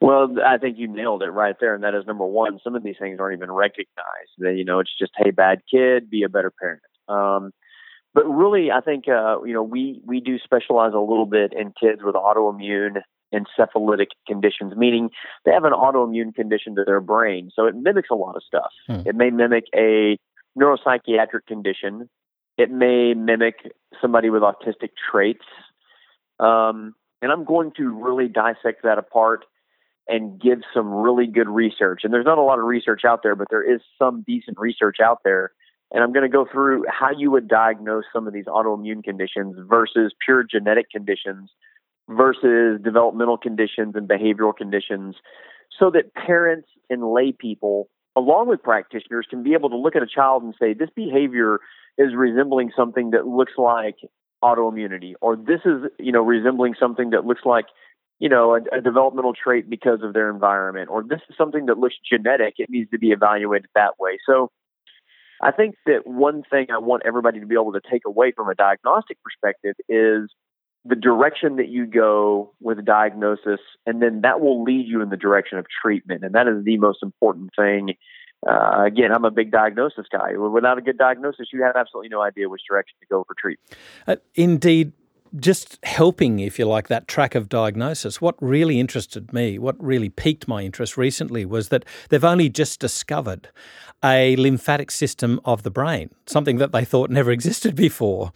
Well, 0.00 0.34
I 0.44 0.58
think 0.58 0.76
you 0.78 0.86
nailed 0.86 1.22
it 1.22 1.30
right 1.30 1.56
there, 1.60 1.74
and 1.74 1.82
that 1.84 1.94
is 1.94 2.04
number 2.06 2.26
one. 2.26 2.58
Some 2.62 2.74
of 2.74 2.82
these 2.82 2.96
things 2.98 3.18
aren't 3.20 3.38
even 3.38 3.50
recognized. 3.50 4.32
They, 4.38 4.52
you 4.54 4.64
know, 4.64 4.80
it's 4.80 4.90
just, 4.98 5.12
hey, 5.16 5.30
bad 5.30 5.62
kid, 5.70 6.10
be 6.10 6.24
a 6.24 6.28
better 6.28 6.50
parent. 6.50 6.82
Um, 7.08 7.52
but 8.12 8.24
really, 8.24 8.70
I 8.70 8.80
think 8.80 9.08
uh, 9.08 9.42
you 9.44 9.52
know 9.52 9.62
we 9.62 10.00
we 10.04 10.20
do 10.20 10.38
specialize 10.38 10.92
a 10.94 11.00
little 11.00 11.26
bit 11.26 11.52
in 11.52 11.72
kids 11.78 12.00
with 12.02 12.14
autoimmune 12.14 13.00
encephalitic 13.34 14.08
conditions, 14.28 14.74
meaning 14.76 15.10
they 15.44 15.52
have 15.52 15.64
an 15.64 15.72
autoimmune 15.72 16.34
condition 16.34 16.76
to 16.76 16.84
their 16.84 17.00
brain, 17.00 17.50
so 17.54 17.66
it 17.66 17.74
mimics 17.74 18.10
a 18.10 18.14
lot 18.14 18.36
of 18.36 18.42
stuff. 18.46 18.70
Hmm. 18.86 19.08
It 19.08 19.16
may 19.16 19.30
mimic 19.30 19.64
a 19.74 20.16
neuropsychiatric 20.56 21.46
condition 21.48 22.08
it 22.56 22.70
may 22.70 23.14
mimic 23.14 23.72
somebody 24.00 24.30
with 24.30 24.42
autistic 24.42 24.90
traits. 25.10 25.44
Um, 26.38 26.94
and 27.22 27.32
I'm 27.32 27.44
going 27.44 27.72
to 27.76 27.88
really 27.88 28.28
dissect 28.28 28.82
that 28.82 28.98
apart 28.98 29.44
and 30.06 30.40
give 30.40 30.58
some 30.74 30.92
really 30.92 31.26
good 31.26 31.48
research. 31.48 32.00
And 32.04 32.12
there's 32.12 32.26
not 32.26 32.38
a 32.38 32.42
lot 32.42 32.58
of 32.58 32.66
research 32.66 33.02
out 33.06 33.20
there, 33.22 33.34
but 33.34 33.48
there 33.50 33.62
is 33.62 33.80
some 33.98 34.22
decent 34.26 34.58
research 34.58 34.96
out 35.02 35.20
there. 35.24 35.52
And 35.90 36.02
I'm 36.02 36.12
going 36.12 36.28
to 36.28 36.32
go 36.32 36.46
through 36.50 36.84
how 36.88 37.10
you 37.16 37.30
would 37.30 37.48
diagnose 37.48 38.04
some 38.12 38.26
of 38.26 38.34
these 38.34 38.46
autoimmune 38.46 39.02
conditions 39.02 39.56
versus 39.68 40.12
pure 40.24 40.42
genetic 40.42 40.90
conditions 40.90 41.50
versus 42.08 42.80
developmental 42.82 43.38
conditions 43.38 43.94
and 43.94 44.08
behavioral 44.08 44.54
conditions 44.54 45.16
so 45.78 45.90
that 45.90 46.12
parents 46.14 46.68
and 46.90 47.12
lay 47.12 47.32
people, 47.32 47.88
along 48.16 48.48
with 48.48 48.62
practitioners, 48.62 49.26
can 49.28 49.42
be 49.42 49.54
able 49.54 49.70
to 49.70 49.76
look 49.76 49.96
at 49.96 50.02
a 50.02 50.06
child 50.06 50.42
and 50.42 50.54
say, 50.60 50.74
this 50.74 50.90
behavior 50.94 51.60
is 51.98 52.14
resembling 52.14 52.70
something 52.76 53.10
that 53.10 53.26
looks 53.26 53.52
like 53.58 53.96
autoimmunity, 54.42 55.14
or 55.20 55.36
this 55.36 55.60
is, 55.64 55.90
you 55.98 56.12
know, 56.12 56.22
resembling 56.22 56.74
something 56.78 57.10
that 57.10 57.24
looks 57.24 57.42
like, 57.44 57.66
you 58.18 58.28
know, 58.28 58.54
a, 58.54 58.78
a 58.78 58.80
developmental 58.80 59.32
trait 59.32 59.68
because 59.68 60.00
of 60.02 60.12
their 60.12 60.30
environment, 60.30 60.88
or 60.90 61.02
this 61.02 61.20
is 61.28 61.36
something 61.36 61.66
that 61.66 61.78
looks 61.78 61.94
genetic. 62.10 62.54
It 62.58 62.68
needs 62.68 62.90
to 62.90 62.98
be 62.98 63.10
evaluated 63.10 63.68
that 63.74 63.98
way. 63.98 64.18
So, 64.26 64.50
I 65.42 65.50
think 65.50 65.74
that 65.86 66.06
one 66.06 66.42
thing 66.48 66.66
I 66.72 66.78
want 66.78 67.02
everybody 67.04 67.40
to 67.40 67.46
be 67.46 67.54
able 67.54 67.72
to 67.72 67.80
take 67.90 68.02
away 68.06 68.32
from 68.32 68.48
a 68.48 68.54
diagnostic 68.54 69.18
perspective 69.22 69.74
is 69.88 70.30
the 70.84 70.96
direction 70.96 71.56
that 71.56 71.68
you 71.68 71.86
go 71.86 72.54
with 72.60 72.78
a 72.78 72.82
diagnosis, 72.82 73.60
and 73.86 74.00
then 74.00 74.20
that 74.22 74.40
will 74.40 74.62
lead 74.62 74.86
you 74.86 75.00
in 75.00 75.08
the 75.08 75.16
direction 75.16 75.58
of 75.58 75.66
treatment. 75.82 76.24
And 76.24 76.34
that 76.34 76.46
is 76.46 76.64
the 76.64 76.78
most 76.78 77.02
important 77.02 77.50
thing 77.56 77.94
uh, 78.46 78.84
again, 78.84 79.12
I'm 79.12 79.24
a 79.24 79.30
big 79.30 79.50
diagnosis 79.50 80.06
guy. 80.10 80.36
Without 80.36 80.78
a 80.78 80.82
good 80.82 80.98
diagnosis, 80.98 81.48
you 81.52 81.62
have 81.62 81.76
absolutely 81.76 82.10
no 82.10 82.20
idea 82.20 82.48
which 82.48 82.62
direction 82.68 82.96
to 83.00 83.06
go 83.06 83.24
for 83.24 83.34
treatment. 83.34 83.76
Uh, 84.06 84.16
indeed, 84.34 84.92
just 85.36 85.78
helping, 85.82 86.38
if 86.38 86.58
you 86.58 86.66
like, 86.66 86.88
that 86.88 87.08
track 87.08 87.34
of 87.34 87.48
diagnosis. 87.48 88.20
What 88.20 88.36
really 88.40 88.78
interested 88.78 89.32
me, 89.32 89.58
what 89.58 89.82
really 89.82 90.08
piqued 90.08 90.46
my 90.46 90.62
interest 90.62 90.96
recently, 90.96 91.44
was 91.44 91.70
that 91.70 91.84
they've 92.08 92.24
only 92.24 92.48
just 92.48 92.80
discovered 92.80 93.48
a 94.04 94.36
lymphatic 94.36 94.90
system 94.90 95.40
of 95.44 95.62
the 95.62 95.70
brain, 95.70 96.10
something 96.26 96.58
that 96.58 96.72
they 96.72 96.84
thought 96.84 97.10
never 97.10 97.30
existed 97.32 97.74
before. 97.74 98.32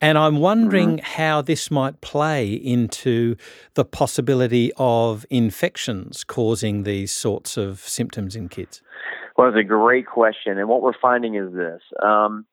And 0.00 0.18
I'm 0.18 0.36
wondering 0.36 0.98
mm-hmm. 0.98 1.22
how 1.22 1.42
this 1.42 1.70
might 1.70 2.00
play 2.00 2.52
into 2.52 3.36
the 3.74 3.84
possibility 3.84 4.72
of 4.76 5.24
infections 5.30 6.22
causing 6.22 6.82
these 6.82 7.12
sorts 7.12 7.56
of 7.56 7.80
symptoms 7.80 8.36
in 8.36 8.48
kids. 8.48 8.82
Well, 9.36 9.48
it's 9.48 9.58
a 9.58 9.64
great 9.64 10.06
question. 10.06 10.58
And 10.58 10.68
what 10.68 10.82
we're 10.82 10.98
finding 11.00 11.34
is 11.34 11.52
this 11.52 11.82
um, 12.02 12.46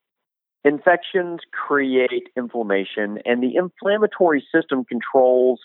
infections 0.64 1.40
create 1.52 2.30
inflammation, 2.36 3.20
and 3.26 3.42
the 3.42 3.56
inflammatory 3.56 4.46
system 4.54 4.84
controls, 4.86 5.60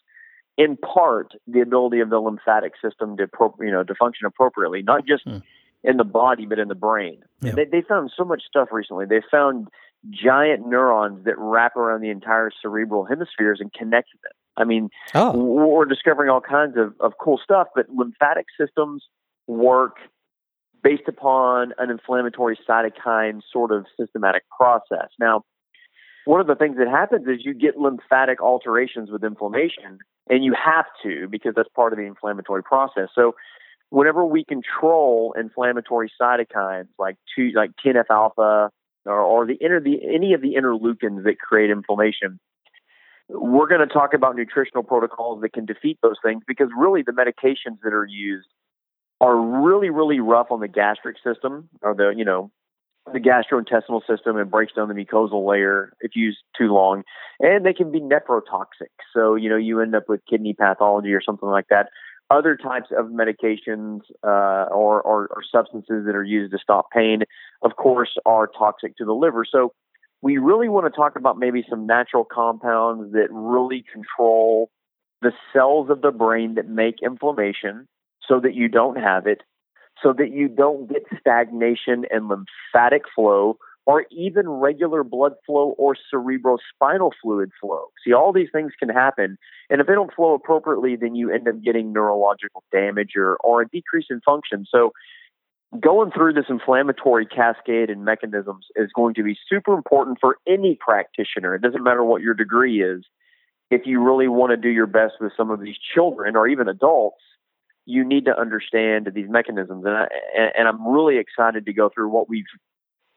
in 0.57 0.77
part, 0.77 1.33
the 1.47 1.61
ability 1.61 2.01
of 2.01 2.11
the 2.11 2.19
lymphatic 2.19 2.73
system 2.83 3.17
to, 3.17 3.27
you 3.61 3.71
know, 3.71 3.85
to 3.85 3.95
function 3.95 4.27
appropriately, 4.27 4.83
not 4.83 5.07
just. 5.07 5.27
Mm. 5.27 5.43
In 5.85 5.97
the 5.97 6.03
body, 6.03 6.45
but 6.45 6.59
in 6.59 6.67
the 6.67 6.75
brain. 6.75 7.23
Yeah. 7.41 7.53
They, 7.53 7.65
they 7.65 7.83
found 7.83 8.11
so 8.17 8.25
much 8.25 8.43
stuff 8.49 8.71
recently. 8.73 9.07
They 9.07 9.23
found 9.31 9.69
giant 10.11 10.67
neurons 10.67 11.25
that 11.25 11.35
wrap 11.39 11.77
around 11.77 12.01
the 12.01 12.11
entire 12.11 12.51
cerebral 12.61 13.05
hemispheres 13.05 13.59
and 13.61 13.73
connect 13.73 14.09
them. 14.25 14.33
I 14.57 14.65
mean, 14.65 14.91
oh. 15.15 15.39
we're 15.39 15.85
discovering 15.85 16.31
all 16.31 16.41
kinds 16.41 16.77
of, 16.77 16.95
of 16.99 17.13
cool 17.23 17.39
stuff, 17.43 17.69
but 17.77 17.89
lymphatic 17.91 18.47
systems 18.61 19.05
work 19.47 19.99
based 20.83 21.09
upon 21.09 21.73
an 21.79 21.91
inflammatory 21.91 22.59
cytokine 22.69 23.41
sort 23.53 23.73
of 23.73 23.87
systematic 23.99 24.43
process. 24.57 25.09
Now, 25.19 25.45
one 26.25 26.41
of 26.41 26.47
the 26.47 26.55
things 26.55 26.77
that 26.79 26.88
happens 26.88 27.27
is 27.27 27.45
you 27.45 27.55
get 27.55 27.79
lymphatic 27.79 28.43
alterations 28.43 29.11
with 29.11 29.25
inflammation, 29.25 29.99
and 30.29 30.45
you 30.45 30.55
have 30.55 30.87
to 31.03 31.27
because 31.29 31.55
that's 31.57 31.71
part 31.75 31.93
of 31.93 31.99
the 31.99 32.05
inflammatory 32.05 32.62
process. 32.62 33.09
So, 33.14 33.35
whenever 33.91 34.25
we 34.25 34.45
control 34.45 35.35
inflammatory 35.38 36.12
cytokines 36.21 36.88
like 36.99 37.17
two, 37.35 37.51
like 37.55 37.71
TNF 37.85 38.05
alpha, 38.11 38.71
or, 39.09 39.21
or 39.21 39.47
the 39.47 39.57
the 39.59 39.99
any 40.14 40.35
of 40.35 40.43
the 40.43 40.55
interleukins 40.55 41.25
that 41.25 41.38
create 41.38 41.71
inflammation. 41.71 42.38
We're 43.31 43.69
going 43.69 43.87
to 43.87 43.93
talk 43.93 44.14
about 44.14 44.37
nutritional 44.37 44.83
protocols 44.83 45.43
that 45.43 45.53
can 45.53 45.67
defeat 45.67 45.99
those 46.03 46.17
things 46.23 46.43
because 46.47 46.69
really 46.77 47.03
the 47.03 47.12
medications 47.12 47.79
that 47.83 47.93
are 47.93 48.07
used 48.07 48.49
are 49.21 49.37
really 49.37 49.91
really 49.91 50.21
rough 50.21 50.49
on 50.51 50.61
the 50.61 50.69
gastric 50.69 51.17
system 51.25 51.69
or 51.83 51.95
the 51.95 52.13
you 52.17 52.25
know 52.25 52.51
the 53.13 53.21
gastrointestinal 53.21 54.03
system 54.07 54.37
and 54.37 54.51
breaks 54.51 54.73
down 54.75 54.89
the 54.89 54.95
mucosal 54.95 55.47
layer 55.47 55.95
if 56.01 56.15
used 56.15 56.39
too 56.57 56.73
long. 56.73 57.03
And 57.41 57.65
they 57.65 57.73
can 57.73 57.91
be 57.91 58.01
nephrotoxic. 58.01 58.93
So 59.15 59.35
you 59.35 59.49
know 59.49 59.57
you 59.57 59.81
end 59.81 59.95
up 59.95 60.05
with 60.09 60.21
kidney 60.29 60.55
pathology 60.55 61.13
or 61.13 61.23
something 61.23 61.49
like 61.49 61.67
that. 61.71 61.89
Other 62.31 62.57
types 62.57 62.89
of 62.97 63.07
medications 63.07 64.01
uh, 64.23 64.69
or, 64.71 65.01
or, 65.01 65.29
or, 65.29 65.43
substances 65.51 66.05
that 66.05 66.15
are 66.15 66.23
used 66.23 66.53
to 66.53 66.59
stop 66.59 66.91
pain, 66.91 67.21
of 67.63 67.77
course, 67.77 68.17
are 68.27 68.47
toxic 68.47 68.99
to 68.99 69.07
the 69.07 69.15
liver. 69.15 69.47
So 69.51 69.73
we 70.21 70.37
really 70.37 70.69
want 70.69 70.93
to 70.93 70.95
talk 70.95 71.17
about 71.17 71.39
maybe 71.39 71.65
some 71.71 71.87
natural 71.87 72.27
compounds 72.31 73.13
that 73.13 73.29
really 73.31 73.83
control 73.91 74.71
the 75.23 75.33
cells 75.55 75.89
of 75.89 76.03
the 76.03 76.11
brain 76.11 76.57
that 76.57 76.69
make 76.69 76.97
inflammation 77.03 77.89
so 78.29 78.38
that 78.41 78.55
you 78.55 78.69
don't 78.69 78.97
have 78.97 79.27
it, 79.27 79.43
so 80.03 80.12
that 80.12 80.31
you 80.31 80.49
don't 80.49 80.88
get 80.88 81.03
stagnation 81.19 82.05
and 82.11 82.29
lymphatic 82.29 83.03
flow 83.14 83.59
or 83.88 84.05
even 84.11 84.47
regular 84.47 85.03
blood 85.03 85.33
flow 85.47 85.75
or 85.79 85.97
cerebrospinal 86.12 87.11
fluid 87.23 87.51
flow. 87.59 87.87
See, 88.05 88.12
all 88.12 88.35
these 88.35 88.51
things 88.53 88.73
can 88.79 88.91
happen. 88.91 89.38
And 89.71 89.81
if 89.81 89.87
they 89.87 89.95
don't 89.95 90.12
flow 90.12 90.35
appropriately, 90.35 90.95
then 90.95 91.14
you 91.14 91.33
end 91.33 91.49
up 91.49 91.62
getting 91.64 91.95
neurological 91.95 92.62
damage 92.71 93.12
or, 93.17 93.37
or 93.37 93.62
a 93.62 93.69
decrease 93.69 94.05
in 94.11 94.21
function. 94.21 94.67
So, 94.71 94.93
going 95.81 96.11
through 96.11 96.35
this 96.35 96.47
inflammatory 96.51 97.25
cascade 97.25 97.88
and 97.88 98.05
mechanisms 98.05 98.67
is 98.77 98.91
going 98.95 99.14
to 99.14 99.23
be 99.23 99.38
super 99.49 99.75
important 99.75 100.19
for 100.21 100.37
any 100.47 100.79
practitioner. 100.79 101.55
It 101.55 101.62
doesn't 101.62 101.83
matter 101.83 102.05
what 102.05 102.23
your 102.23 102.35
degree 102.35 102.83
is. 102.83 103.05
If 103.71 103.83
you 103.87 104.03
really 104.03 104.29
want 104.29 104.51
to 104.51 104.57
do 104.57 104.69
your 104.69 104.87
best 104.87 105.14
with 105.19 105.33
some 105.35 105.51
of 105.51 105.61
these 105.61 105.77
children 105.95 106.37
or 106.37 106.47
even 106.47 106.69
adults, 106.69 107.23
you 107.88 108.05
need 108.05 108.27
to 108.27 108.38
understand 108.38 109.11
these 109.14 109.29
mechanisms. 109.31 109.83
And, 109.87 109.96
I, 109.96 110.07
and 110.59 110.68
I'm 110.68 110.87
really 110.87 111.16
excited 111.16 111.64
to 111.64 111.72
go 111.72 111.88
through 111.88 112.11
what 112.11 112.29
we've 112.29 112.44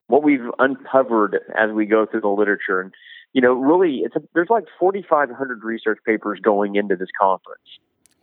what 0.07 0.23
we've 0.23 0.49
uncovered 0.59 1.39
as 1.57 1.71
we 1.71 1.85
go 1.85 2.05
through 2.05 2.21
the 2.21 2.29
literature. 2.29 2.81
And, 2.81 2.93
you 3.33 3.41
know, 3.41 3.53
really, 3.53 4.01
it's 4.03 4.15
a, 4.15 4.21
there's 4.33 4.49
like 4.49 4.65
4,500 4.79 5.63
research 5.63 5.99
papers 6.05 6.39
going 6.41 6.75
into 6.75 6.95
this 6.95 7.09
conference. 7.19 7.61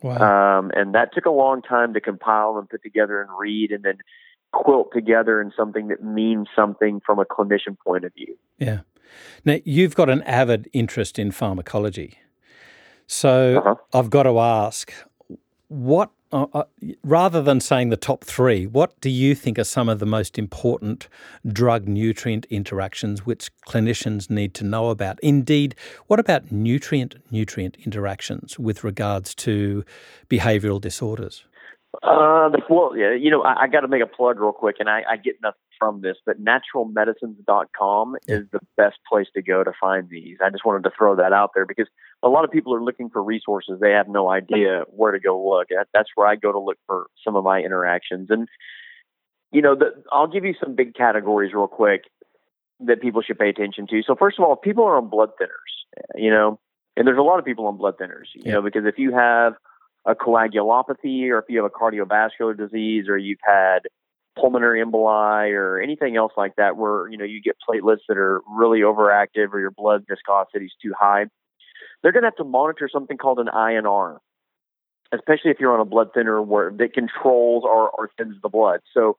Wow. 0.01 0.59
Um, 0.59 0.71
and 0.75 0.93
that 0.93 1.13
took 1.13 1.25
a 1.25 1.31
long 1.31 1.61
time 1.61 1.93
to 1.93 2.01
compile 2.01 2.57
and 2.57 2.69
put 2.69 2.83
together 2.83 3.21
and 3.21 3.29
read 3.39 3.71
and 3.71 3.83
then 3.83 3.97
quilt 4.51 4.89
together 4.93 5.41
in 5.41 5.51
something 5.55 5.87
that 5.87 6.03
means 6.03 6.47
something 6.55 7.01
from 7.05 7.19
a 7.19 7.25
clinician 7.25 7.77
point 7.83 8.05
of 8.05 8.13
view. 8.13 8.37
Yeah. 8.59 8.81
Now, 9.45 9.57
you've 9.65 9.95
got 9.95 10.09
an 10.09 10.21
avid 10.23 10.69
interest 10.73 11.17
in 11.17 11.31
pharmacology. 11.31 12.19
So 13.07 13.57
uh-huh. 13.57 13.75
I've 13.93 14.11
got 14.11 14.23
to 14.23 14.37
ask, 14.39 14.93
what 15.69 16.11
uh, 16.31 16.45
uh, 16.53 16.63
rather 17.03 17.41
than 17.41 17.59
saying 17.59 17.89
the 17.89 17.97
top 17.97 18.23
three, 18.23 18.67
what 18.67 18.99
do 19.01 19.09
you 19.09 19.33
think 19.33 19.57
are 19.57 19.63
some 19.63 19.89
of 19.89 19.99
the 19.99 20.05
most 20.05 20.37
important 20.37 21.07
drug 21.47 21.87
nutrient 21.87 22.45
interactions 22.45 23.25
which 23.25 23.49
clinicians 23.67 24.29
need 24.29 24.53
to 24.53 24.63
know 24.63 24.89
about? 24.89 25.19
Indeed, 25.21 25.75
what 26.07 26.19
about 26.19 26.51
nutrient 26.51 27.15
nutrient 27.31 27.77
interactions 27.85 28.59
with 28.59 28.83
regards 28.83 29.33
to 29.35 29.83
behavioral 30.29 30.79
disorders? 30.79 31.45
Uh, 32.03 32.51
well, 32.69 32.95
yeah, 32.95 33.15
you 33.15 33.31
know, 33.31 33.41
I, 33.41 33.63
I 33.63 33.67
got 33.67 33.81
to 33.81 33.87
make 33.87 34.03
a 34.03 34.07
plug 34.07 34.39
real 34.39 34.51
quick, 34.51 34.75
and 34.79 34.87
I, 34.87 35.01
I 35.09 35.17
get 35.17 35.35
nothing 35.41 35.59
from 35.79 36.01
this, 36.01 36.17
but 36.25 36.35
naturalmedicines.com 36.43 38.17
is 38.27 38.45
the 38.51 38.59
best 38.77 38.97
place 39.11 39.27
to 39.33 39.41
go 39.41 39.63
to 39.63 39.71
find 39.81 40.07
these. 40.09 40.37
I 40.43 40.51
just 40.51 40.65
wanted 40.65 40.83
to 40.83 40.91
throw 40.95 41.15
that 41.15 41.33
out 41.33 41.51
there 41.55 41.65
because 41.65 41.87
a 42.21 42.27
lot 42.27 42.43
of 42.43 42.51
people 42.51 42.73
are 42.75 42.83
looking 42.83 43.09
for 43.09 43.23
resources. 43.23 43.79
They 43.79 43.91
have 43.91 44.07
no 44.07 44.29
idea 44.29 44.83
where 44.89 45.11
to 45.11 45.19
go 45.19 45.49
look. 45.49 45.67
That's 45.93 46.09
where 46.15 46.27
I 46.27 46.35
go 46.35 46.51
to 46.51 46.59
look 46.59 46.77
for 46.85 47.07
some 47.23 47.35
of 47.35 47.43
my 47.43 47.59
interactions. 47.59 48.27
And, 48.29 48.47
you 49.51 49.61
know, 49.61 49.75
the, 49.75 50.03
I'll 50.11 50.27
give 50.27 50.43
you 50.43 50.53
some 50.61 50.75
big 50.75 50.95
categories 50.95 51.53
real 51.53 51.67
quick 51.67 52.03
that 52.81 53.01
people 53.01 53.21
should 53.21 53.39
pay 53.39 53.49
attention 53.49 53.87
to. 53.87 54.01
So, 54.05 54.15
first 54.15 54.37
of 54.37 54.45
all, 54.45 54.55
people 54.55 54.83
are 54.85 54.97
on 54.97 55.09
blood 55.09 55.29
thinners, 55.41 56.15
you 56.15 56.29
know, 56.29 56.59
and 56.97 57.07
there's 57.07 57.17
a 57.17 57.23
lot 57.23 57.39
of 57.39 57.45
people 57.45 57.67
on 57.67 57.77
blood 57.77 57.97
thinners, 57.97 58.27
you 58.33 58.43
yeah. 58.45 58.53
know, 58.53 58.61
because 58.61 58.85
if 58.85 58.97
you 58.97 59.13
have 59.13 59.53
a 60.05 60.15
coagulopathy 60.15 61.29
or 61.29 61.39
if 61.39 61.45
you 61.49 61.61
have 61.61 61.65
a 61.65 61.69
cardiovascular 61.69 62.57
disease 62.57 63.07
or 63.07 63.17
you've 63.17 63.39
had 63.43 63.79
pulmonary 64.37 64.83
emboli 64.83 65.51
or 65.53 65.81
anything 65.81 66.15
else 66.15 66.31
like 66.37 66.55
that 66.55 66.77
where 66.77 67.09
you 67.09 67.17
know 67.17 67.25
you 67.25 67.41
get 67.41 67.57
platelets 67.67 67.99
that 68.07 68.17
are 68.17 68.41
really 68.47 68.79
overactive 68.79 69.51
or 69.51 69.59
your 69.59 69.71
blood 69.71 70.05
viscosity 70.07 70.65
is 70.65 70.73
too 70.81 70.93
high 70.97 71.25
they're 72.01 72.11
going 72.11 72.23
to 72.23 72.27
have 72.27 72.35
to 72.35 72.43
monitor 72.43 72.89
something 72.91 73.17
called 73.17 73.39
an 73.39 73.47
INR 73.47 74.19
especially 75.11 75.51
if 75.51 75.59
you're 75.59 75.73
on 75.73 75.79
a 75.79 75.85
blood 75.85 76.09
thinner 76.13 76.41
where 76.41 76.71
that 76.71 76.93
controls 76.93 77.63
or, 77.65 77.89
or 77.89 78.09
thins 78.17 78.35
the 78.41 78.49
blood. 78.49 78.81
So 78.93 79.17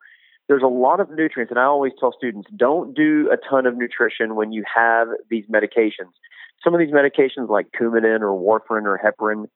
there's 0.49 0.63
a 0.63 0.69
lot 0.69 1.01
of 1.01 1.11
nutrients 1.11 1.51
and 1.51 1.59
I 1.59 1.65
always 1.65 1.93
tell 1.99 2.13
students 2.13 2.49
don't 2.57 2.95
do 2.95 3.31
a 3.33 3.37
ton 3.37 3.67
of 3.67 3.77
nutrition 3.77 4.35
when 4.35 4.53
you 4.53 4.65
have 4.73 5.09
these 5.29 5.45
medications. 5.47 6.13
Some 6.63 6.75
of 6.75 6.81
these 6.81 6.91
medications 6.91 7.49
like 7.49 7.69
Coumadin 7.79 8.21
or 8.21 8.35
warfarin 8.37 8.85
or 8.85 9.01
heparin 9.03 9.47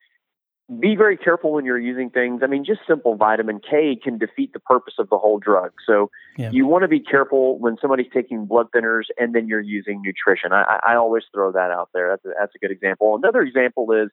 be 0.81 0.97
very 0.97 1.17
careful 1.17 1.53
when 1.53 1.65
you're 1.65 1.79
using 1.79 2.09
things. 2.09 2.41
I 2.43 2.47
mean, 2.47 2.65
just 2.65 2.81
simple 2.87 3.17
vitamin 3.17 3.61
K 3.61 3.99
can 4.03 4.17
defeat 4.17 4.55
the 4.55 4.61
purpose 4.61 4.95
of 4.99 5.11
the 5.11 5.19
whole 5.19 5.39
drug. 5.39 5.73
So 5.87 6.11
yeah. 6.39 6.51
you 6.51 6.67
want 6.67 6.83
to 6.83 6.89
be 6.89 7.01
careful 7.01 7.59
when 7.59 7.77
somebody's 7.81 8.11
taking 8.15 8.47
blood 8.47 8.69
thinners 8.75 9.05
and 9.19 9.35
then 9.35 9.47
you're 9.47 9.61
using 9.61 10.01
nutrition. 10.03 10.53
I, 10.53 10.81
I 10.87 10.95
always 10.97 11.25
throw 11.35 11.53
that 11.53 11.71
out 11.71 11.91
there. 11.93 12.09
That's 12.11 12.25
a, 12.25 12.29
that's 12.39 12.53
a 12.55 12.59
good 12.59 12.71
example. 12.71 13.15
Another 13.15 13.43
example 13.43 13.93
is 13.93 14.09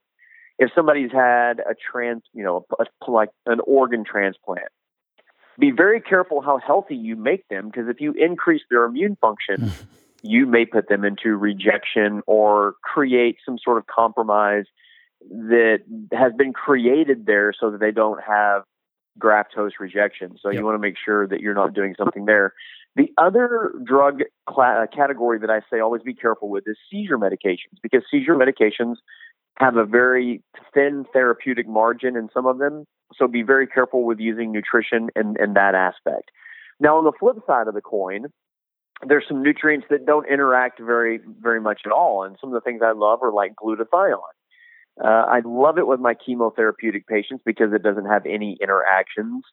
if 0.60 0.72
somebody's 0.76 1.12
had 1.12 1.60
a 1.60 1.74
trans, 1.92 2.24
you 2.34 2.44
know, 2.44 2.66
a, 2.78 2.86
like 3.10 3.30
an 3.46 3.60
organ 3.66 4.04
transplant. 4.04 4.68
Be 5.58 5.72
very 5.72 6.02
careful 6.02 6.42
how 6.42 6.58
healthy 6.58 6.96
you 6.96 7.16
make 7.16 7.48
them 7.48 7.68
because 7.68 7.88
if 7.88 8.02
you 8.02 8.14
increase 8.14 8.62
their 8.70 8.84
immune 8.84 9.18
function, 9.22 9.72
you 10.22 10.46
may 10.46 10.66
put 10.66 10.90
them 10.90 11.06
into 11.06 11.30
rejection 11.38 12.22
or 12.28 12.76
create 12.84 13.38
some 13.46 13.58
sort 13.58 13.78
of 13.78 13.88
compromise 13.88 14.66
that 15.30 15.80
has 16.12 16.34
been 16.38 16.54
created 16.54 17.26
there 17.26 17.54
so 17.58 17.72
that 17.72 17.80
they 17.80 17.92
don't 17.92 18.22
have 18.22 18.64
graft 19.20 19.54
host 19.54 19.76
rejection. 19.80 20.38
So 20.42 20.50
yep. 20.50 20.60
you 20.60 20.66
want 20.66 20.76
to 20.76 20.80
make 20.80 20.96
sure 21.04 21.28
that 21.28 21.42
you're 21.42 21.54
not 21.54 21.74
doing 21.74 21.96
something 21.98 22.26
there. 22.26 22.54
The 22.96 23.12
other 23.18 23.74
drug 23.84 24.22
cl- 24.50 24.84
uh, 24.84 24.88
category 24.94 25.40
that 25.40 25.50
I 25.50 25.62
say 25.72 25.80
always 25.80 26.02
be 26.02 26.14
careful 26.14 26.50
with 26.50 26.64
is 26.68 26.78
seizure 26.90 27.18
medications 27.18 27.80
because 27.82 28.04
seizure 28.10 28.36
medications 28.36 28.96
have 29.58 29.78
a 29.78 29.86
very 29.86 30.42
thin 30.74 31.06
therapeutic 31.14 31.68
margin 31.68 32.16
in 32.16 32.30
some 32.34 32.46
of 32.46 32.58
them. 32.58 32.86
So 33.16 33.28
be 33.28 33.44
very 33.44 33.68
careful 33.68 34.04
with 34.04 34.20
using 34.20 34.52
nutrition 34.52 35.10
and, 35.16 35.38
and 35.38 35.56
that 35.56 35.76
aspect. 35.76 36.32
Now, 36.80 36.98
on 36.98 37.04
the 37.04 37.12
flip 37.18 37.38
side 37.46 37.68
of 37.68 37.74
the 37.74 37.82
coin, 37.82 38.26
there's 39.08 39.26
some 39.28 39.44
nutrients 39.44 39.88
that 39.90 40.06
don't 40.06 40.28
interact 40.28 40.80
very 40.80 41.20
very 41.42 41.62
much 41.62 41.82
at 41.86 41.92
all. 41.92 42.24
And 42.24 42.38
some 42.40 42.50
of 42.50 42.54
the 42.54 42.62
things 42.62 42.82
I 42.84 42.92
love 42.92 43.20
are 43.22 43.32
like 43.32 43.54
glutathione. 43.56 44.18
Uh, 45.00 45.26
I 45.28 45.42
love 45.46 45.78
it 45.78 45.88
with 45.88 46.00
my 46.00 46.14
chemotherapeutic 46.14 47.08
patients 47.08 47.44
because 47.46 47.74
it 47.74 47.84
doesn't 47.84 48.06
have 48.06 48.26
any 48.26 48.58
interactions. 48.62 49.44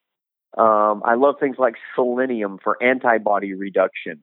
Um, 0.57 1.03
I 1.05 1.15
love 1.15 1.37
things 1.39 1.57
like 1.59 1.75
selenium 1.95 2.59
for 2.63 2.83
antibody 2.83 3.55
reduction. 3.55 4.23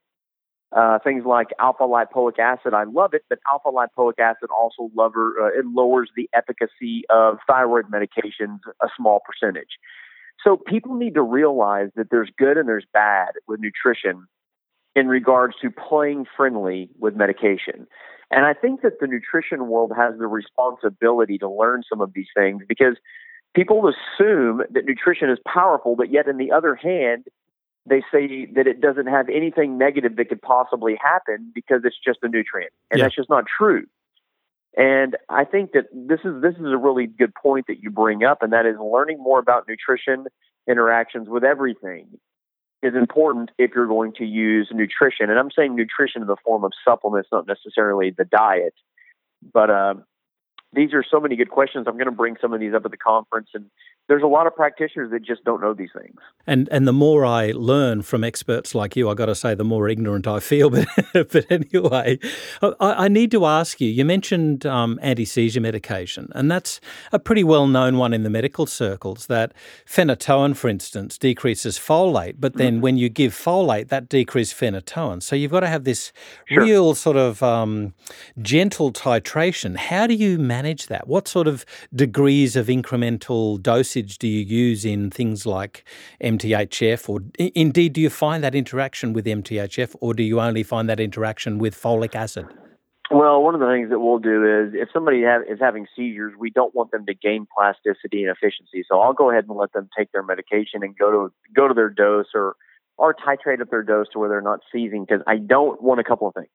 Uh, 0.76 1.00
things 1.00 1.24
like 1.26 1.48
alpha 1.60 1.84
lipoic 1.84 2.38
acid, 2.38 2.74
I 2.74 2.84
love 2.84 3.14
it, 3.14 3.22
but 3.30 3.40
alpha 3.50 3.70
lipoic 3.70 4.20
acid 4.20 4.50
also 4.52 4.90
lover, 4.94 5.34
uh, 5.42 5.60
it 5.60 5.66
lowers 5.66 6.10
the 6.18 6.30
efficacy 6.34 7.04
of 7.10 7.38
thyroid 7.48 7.86
medications 7.86 8.60
a 8.82 8.88
small 8.98 9.22
percentage. 9.26 9.78
So 10.44 10.58
people 10.58 10.96
need 10.96 11.14
to 11.14 11.22
realize 11.22 11.90
that 11.96 12.08
there's 12.12 12.30
good 12.38 12.58
and 12.58 12.68
there's 12.68 12.86
bad 12.92 13.30
with 13.48 13.62
nutrition 13.62 14.28
in 14.96 15.08
regards 15.08 15.56
to 15.62 15.70
playing 15.70 16.26
friendly 16.36 16.90
with 17.00 17.16
medication. 17.16 17.88
And 18.32 18.46
I 18.46 18.54
think 18.54 18.82
that 18.82 19.00
the 19.00 19.08
nutrition 19.08 19.68
world 19.68 19.92
has 19.96 20.18
the 20.18 20.28
responsibility 20.28 21.38
to 21.38 21.50
learn 21.50 21.84
some 21.88 22.02
of 22.02 22.14
these 22.14 22.28
things 22.36 22.64
because 22.68 22.98
people 23.54 23.88
assume 23.88 24.64
that 24.72 24.86
nutrition 24.86 25.30
is 25.30 25.40
powerful, 25.46 25.96
but 25.96 26.12
yet, 26.12 26.28
on 26.28 26.38
the 26.38 26.52
other 26.52 26.76
hand, 26.76 27.26
they 27.86 28.02
say 28.12 28.48
that 28.56 28.68
it 28.68 28.82
doesn't 28.82 29.08
have 29.08 29.30
anything 29.30 29.78
negative 29.78 30.16
that 30.16 30.30
could 30.30 30.42
possibly 30.42 30.96
happen 31.02 31.52
because 31.54 31.82
it's 31.84 31.98
just 32.04 32.20
a 32.24 32.28
nutrient, 32.28 32.74
and 32.92 33.00
yeah. 33.00 33.06
that's 33.06 33.16
just 33.16 33.30
not 33.30 33.46
true. 33.46 33.86
And 34.78 35.16
I 35.30 35.46
think 35.46 35.72
that 35.72 35.86
this 35.94 36.20
is 36.26 36.42
this 36.42 36.56
is 36.56 36.66
a 36.66 36.78
really 36.78 37.08
good 37.08 37.34
point 37.34 37.68
that 37.68 37.82
you 37.82 37.92
bring 37.92 38.24
up, 38.24 38.42
and 38.42 38.52
that 38.54 38.66
is 38.66 38.76
learning 38.80 39.20
more 39.20 39.40
about 39.40 39.68
nutrition 39.68 40.26
interactions 40.68 41.30
with 41.30 41.44
everything 41.44 42.08
is 42.84 42.96
important 42.96 43.52
if 43.58 43.72
you're 43.76 43.88
going 43.88 44.14
to 44.14 44.26
use 44.26 44.70
nutrition. 44.72 45.30
And 45.30 45.40
I'm 45.40 45.52
saying 45.52 45.76
nutrition 45.76 46.22
in 46.22 46.28
the 46.28 46.36
form 46.44 46.64
of 46.64 46.72
supplements, 46.84 47.30
not 47.32 47.48
necessarily 47.48 48.12
the 48.12 48.26
diet. 48.26 48.74
But 49.54 49.70
uh, 49.70 49.96
these 50.74 50.94
are 50.94 51.04
so 51.10 51.20
many 51.20 51.36
good 51.36 51.50
questions. 51.50 51.88
I'm 51.88 51.96
going 51.96 52.06
to 52.06 52.12
bring 52.12 52.36
some 52.42 52.54
of 52.54 52.60
these 52.60 52.74
up 52.74 52.86
at 52.86 52.92
the 52.92 52.98
conference 52.98 53.50
and 53.54 53.66
there's 54.08 54.22
a 54.22 54.28
lot 54.28 54.46
of 54.46 54.56
practitioners 54.56 55.10
that 55.12 55.24
just 55.24 55.44
don't 55.44 55.62
know 55.62 55.74
these 55.74 55.90
things. 55.98 56.18
And 56.46 56.70
and 56.72 56.88
the 56.88 56.94
more 56.94 57.26
I 57.26 57.52
learn 57.56 58.04
from 58.04 58.24
experts 58.24 58.76
like 58.76 58.96
you, 58.96 59.10
I 59.10 59.16
got 59.16 59.26
to 59.26 59.36
say, 59.36 59.56
the 59.56 59.64
more 59.64 59.90
ignorant 59.90 60.28
I 60.28 60.40
feel. 60.40 60.70
But 61.14 61.32
but 61.32 61.46
anyway, 61.50 62.20
I, 62.62 62.76
I 62.80 63.08
need 63.08 63.32
to 63.32 63.46
ask 63.46 63.80
you. 63.80 63.90
You 63.90 64.04
mentioned 64.04 64.66
um, 64.66 65.00
anti 65.02 65.26
seizure 65.26 65.62
medication, 65.62 66.30
and 66.36 66.52
that's 66.52 66.82
a 67.12 67.20
pretty 67.20 67.44
well 67.44 67.68
known 67.68 67.98
one 67.98 68.14
in 68.14 68.24
the 68.24 68.30
medical 68.30 68.66
circles. 68.66 69.28
That 69.28 69.54
phenytoin, 69.88 70.56
for 70.56 70.68
instance, 70.68 71.18
decreases 71.18 71.80
folate, 71.80 72.36
but 72.40 72.56
then 72.56 72.76
mm-hmm. 72.76 72.82
when 72.82 72.98
you 72.98 73.10
give 73.10 73.34
folate, 73.34 73.88
that 73.90 74.10
decreases 74.10 74.54
phenytoin. 74.54 75.24
So 75.24 75.36
you've 75.36 75.52
got 75.52 75.62
to 75.62 75.68
have 75.68 75.84
this 75.86 76.12
sure. 76.46 76.64
real 76.64 76.96
sort 76.96 77.18
of 77.18 77.42
um, 77.42 77.94
gentle 78.42 78.92
titration. 78.92 79.78
How 79.78 80.06
do 80.08 80.14
you 80.14 80.38
manage 80.38 80.88
that? 80.88 81.08
What 81.08 81.28
sort 81.28 81.48
of 81.48 81.66
degrees 81.94 82.56
of 82.56 82.68
incremental 82.68 83.62
dosage 83.62 83.95
dosage 83.96 84.18
do 84.18 84.28
you 84.28 84.42
use 84.42 84.86
in 84.86 85.10
things 85.10 85.46
like 85.46 85.84
MTHF, 86.22 87.10
or 87.10 87.22
indeed, 87.38 87.94
do 87.94 88.02
you 88.02 88.10
find 88.10 88.44
that 88.44 88.56
interaction 88.56 89.14
with 89.14 89.26
MTHF, 89.26 89.96
or 90.02 90.14
do 90.14 90.24
you 90.24 90.40
only 90.40 90.64
find 90.64 90.90
that 90.90 91.00
interaction 91.00 91.58
with 91.58 91.76
folic 91.76 92.16
acid? 92.16 92.48
Well, 93.12 93.44
one 93.44 93.54
of 93.54 93.62
the 93.62 93.68
things 93.68 93.90
that 93.92 94.00
we'll 94.00 94.18
do 94.18 94.44
is 94.44 94.74
if 94.74 94.90
somebody 94.92 95.22
have, 95.22 95.44
is 95.48 95.60
having 95.60 95.86
seizures, 95.96 96.34
we 96.40 96.50
don't 96.50 96.74
want 96.74 96.90
them 96.92 97.06
to 97.06 97.14
gain 97.14 97.46
plasticity 97.56 98.24
and 98.24 98.32
efficiency. 98.32 98.84
So 98.90 99.00
I'll 99.00 99.14
go 99.14 99.30
ahead 99.30 99.46
and 99.48 99.56
let 99.56 99.74
them 99.74 99.90
take 99.96 100.12
their 100.12 100.24
medication 100.24 100.82
and 100.82 100.98
go 100.98 101.12
to 101.12 101.34
go 101.56 101.68
to 101.68 101.74
their 101.74 101.90
dose 101.90 102.28
or 102.34 102.56
or 102.98 103.14
titrate 103.14 103.62
up 103.62 103.70
their 103.70 103.84
dose 103.84 104.08
to 104.14 104.20
where 104.20 104.30
they're 104.30 104.42
not 104.42 104.62
seizing 104.72 105.06
because 105.06 105.22
I 105.28 105.38
don't 105.38 105.84
want 105.84 106.00
a 106.00 106.04
couple 106.04 106.28
of 106.28 106.34
things. 106.34 106.50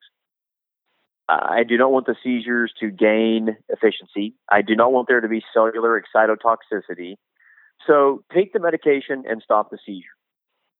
I 1.30 1.62
do 1.62 1.76
not 1.76 1.92
want 1.92 2.06
the 2.06 2.16
seizures 2.24 2.72
to 2.80 2.90
gain 2.90 3.56
efficiency. 3.68 4.34
I 4.50 4.62
do 4.62 4.74
not 4.74 4.90
want 4.92 5.06
there 5.06 5.20
to 5.20 5.28
be 5.28 5.42
cellular 5.54 6.00
excitotoxicity. 6.00 7.14
So 7.86 8.22
take 8.32 8.52
the 8.52 8.60
medication 8.60 9.24
and 9.28 9.42
stop 9.42 9.70
the 9.70 9.78
seizure. 9.84 10.08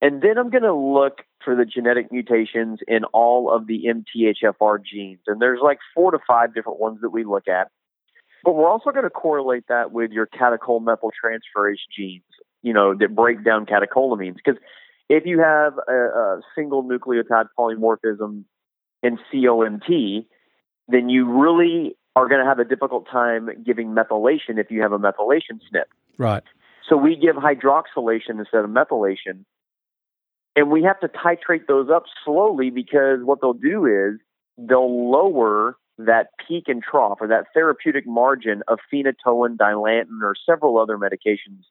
And 0.01 0.21
then 0.21 0.37
I'm 0.37 0.49
going 0.49 0.63
to 0.63 0.73
look 0.73 1.19
for 1.43 1.55
the 1.55 1.65
genetic 1.65 2.11
mutations 2.11 2.79
in 2.87 3.03
all 3.05 3.51
of 3.53 3.67
the 3.67 3.83
MTHFR 3.85 4.79
genes. 4.83 5.19
And 5.27 5.39
there's 5.39 5.59
like 5.61 5.77
four 5.93 6.11
to 6.11 6.19
five 6.27 6.55
different 6.55 6.79
ones 6.79 6.99
that 7.01 7.09
we 7.09 7.23
look 7.23 7.47
at. 7.47 7.69
But 8.43 8.53
we're 8.53 8.67
also 8.67 8.89
going 8.89 9.03
to 9.03 9.11
correlate 9.11 9.65
that 9.69 9.91
with 9.91 10.11
your 10.11 10.25
catechol 10.25 10.81
methyltransferase 10.81 11.75
genes, 11.95 12.23
you 12.63 12.73
know, 12.73 12.95
that 12.95 13.15
break 13.15 13.45
down 13.45 13.67
catecholamines. 13.67 14.37
Because 14.43 14.59
if 15.07 15.25
you 15.27 15.39
have 15.39 15.73
a, 15.87 15.93
a 15.93 16.41
single 16.55 16.83
nucleotide 16.83 17.45
polymorphism 17.57 18.45
in 19.03 19.19
COMT, 19.31 20.25
then 20.87 21.09
you 21.09 21.29
really 21.29 21.95
are 22.15 22.27
going 22.27 22.41
to 22.41 22.45
have 22.45 22.59
a 22.59 22.65
difficult 22.65 23.07
time 23.11 23.49
giving 23.63 23.89
methylation 23.89 24.57
if 24.57 24.71
you 24.71 24.81
have 24.81 24.91
a 24.91 24.99
methylation 24.99 25.59
SNP. 25.71 25.83
Right. 26.17 26.43
So 26.91 26.97
we 26.97 27.15
give 27.15 27.35
hydroxylation 27.35 28.39
instead 28.39 28.65
of 28.65 28.69
methylation. 28.69 29.45
And 30.57 30.69
we 30.69 30.83
have 30.83 30.99
to 30.99 31.07
titrate 31.07 31.67
those 31.67 31.89
up 31.89 32.03
slowly 32.25 32.69
because 32.69 33.19
what 33.23 33.39
they'll 33.39 33.53
do 33.53 33.85
is 33.85 34.19
they'll 34.57 35.09
lower 35.09 35.77
that 35.97 36.27
peak 36.45 36.65
and 36.67 36.83
trough 36.83 37.19
or 37.21 37.27
that 37.27 37.45
therapeutic 37.53 38.05
margin 38.05 38.61
of 38.67 38.79
phenytoin, 38.93 39.55
dilantin, 39.55 40.21
or 40.21 40.35
several 40.45 40.77
other 40.77 40.97
medications, 40.97 41.63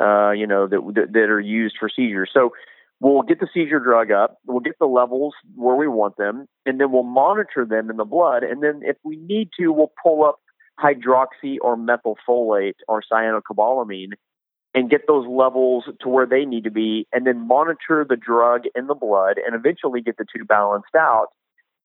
uh, 0.00 0.30
you 0.30 0.46
know, 0.46 0.66
that, 0.66 0.80
that, 0.94 1.12
that 1.12 1.28
are 1.28 1.40
used 1.40 1.76
for 1.78 1.90
seizures. 1.94 2.30
So 2.32 2.54
we'll 3.00 3.22
get 3.22 3.40
the 3.40 3.48
seizure 3.52 3.80
drug 3.80 4.10
up, 4.10 4.38
we'll 4.46 4.60
get 4.60 4.78
the 4.80 4.86
levels 4.86 5.34
where 5.54 5.76
we 5.76 5.88
want 5.88 6.16
them, 6.16 6.46
and 6.64 6.80
then 6.80 6.90
we'll 6.90 7.02
monitor 7.02 7.66
them 7.66 7.90
in 7.90 7.98
the 7.98 8.04
blood. 8.06 8.42
And 8.42 8.62
then 8.62 8.80
if 8.82 8.96
we 9.04 9.16
need 9.16 9.50
to, 9.60 9.70
we'll 9.72 9.92
pull 10.02 10.24
up 10.24 10.40
hydroxy 10.80 11.58
or 11.60 11.76
methylfolate 11.76 12.76
or 12.88 13.02
cyanocobalamin 13.12 14.12
and 14.74 14.90
get 14.90 15.02
those 15.06 15.26
levels 15.28 15.84
to 16.00 16.08
where 16.08 16.26
they 16.26 16.44
need 16.44 16.64
to 16.64 16.70
be, 16.70 17.06
and 17.12 17.26
then 17.26 17.46
monitor 17.46 18.04
the 18.08 18.16
drug 18.16 18.62
in 18.74 18.88
the 18.88 18.94
blood 18.94 19.38
and 19.44 19.54
eventually 19.54 20.00
get 20.00 20.16
the 20.16 20.26
two 20.36 20.44
balanced 20.44 20.94
out, 20.98 21.28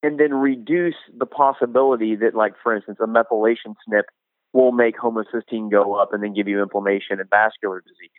and 0.01 0.19
then 0.19 0.33
reduce 0.33 0.95
the 1.17 1.25
possibility 1.25 2.15
that, 2.15 2.33
like, 2.33 2.53
for 2.63 2.75
instance, 2.75 2.97
a 2.99 3.05
methylation 3.05 3.75
SNP 3.87 4.03
will 4.53 4.71
make 4.71 4.97
homocysteine 4.97 5.69
go 5.69 5.93
up 5.93 6.13
and 6.13 6.23
then 6.23 6.33
give 6.33 6.47
you 6.47 6.61
inflammation 6.63 7.19
and 7.19 7.29
vascular 7.29 7.81
disease. 7.81 8.09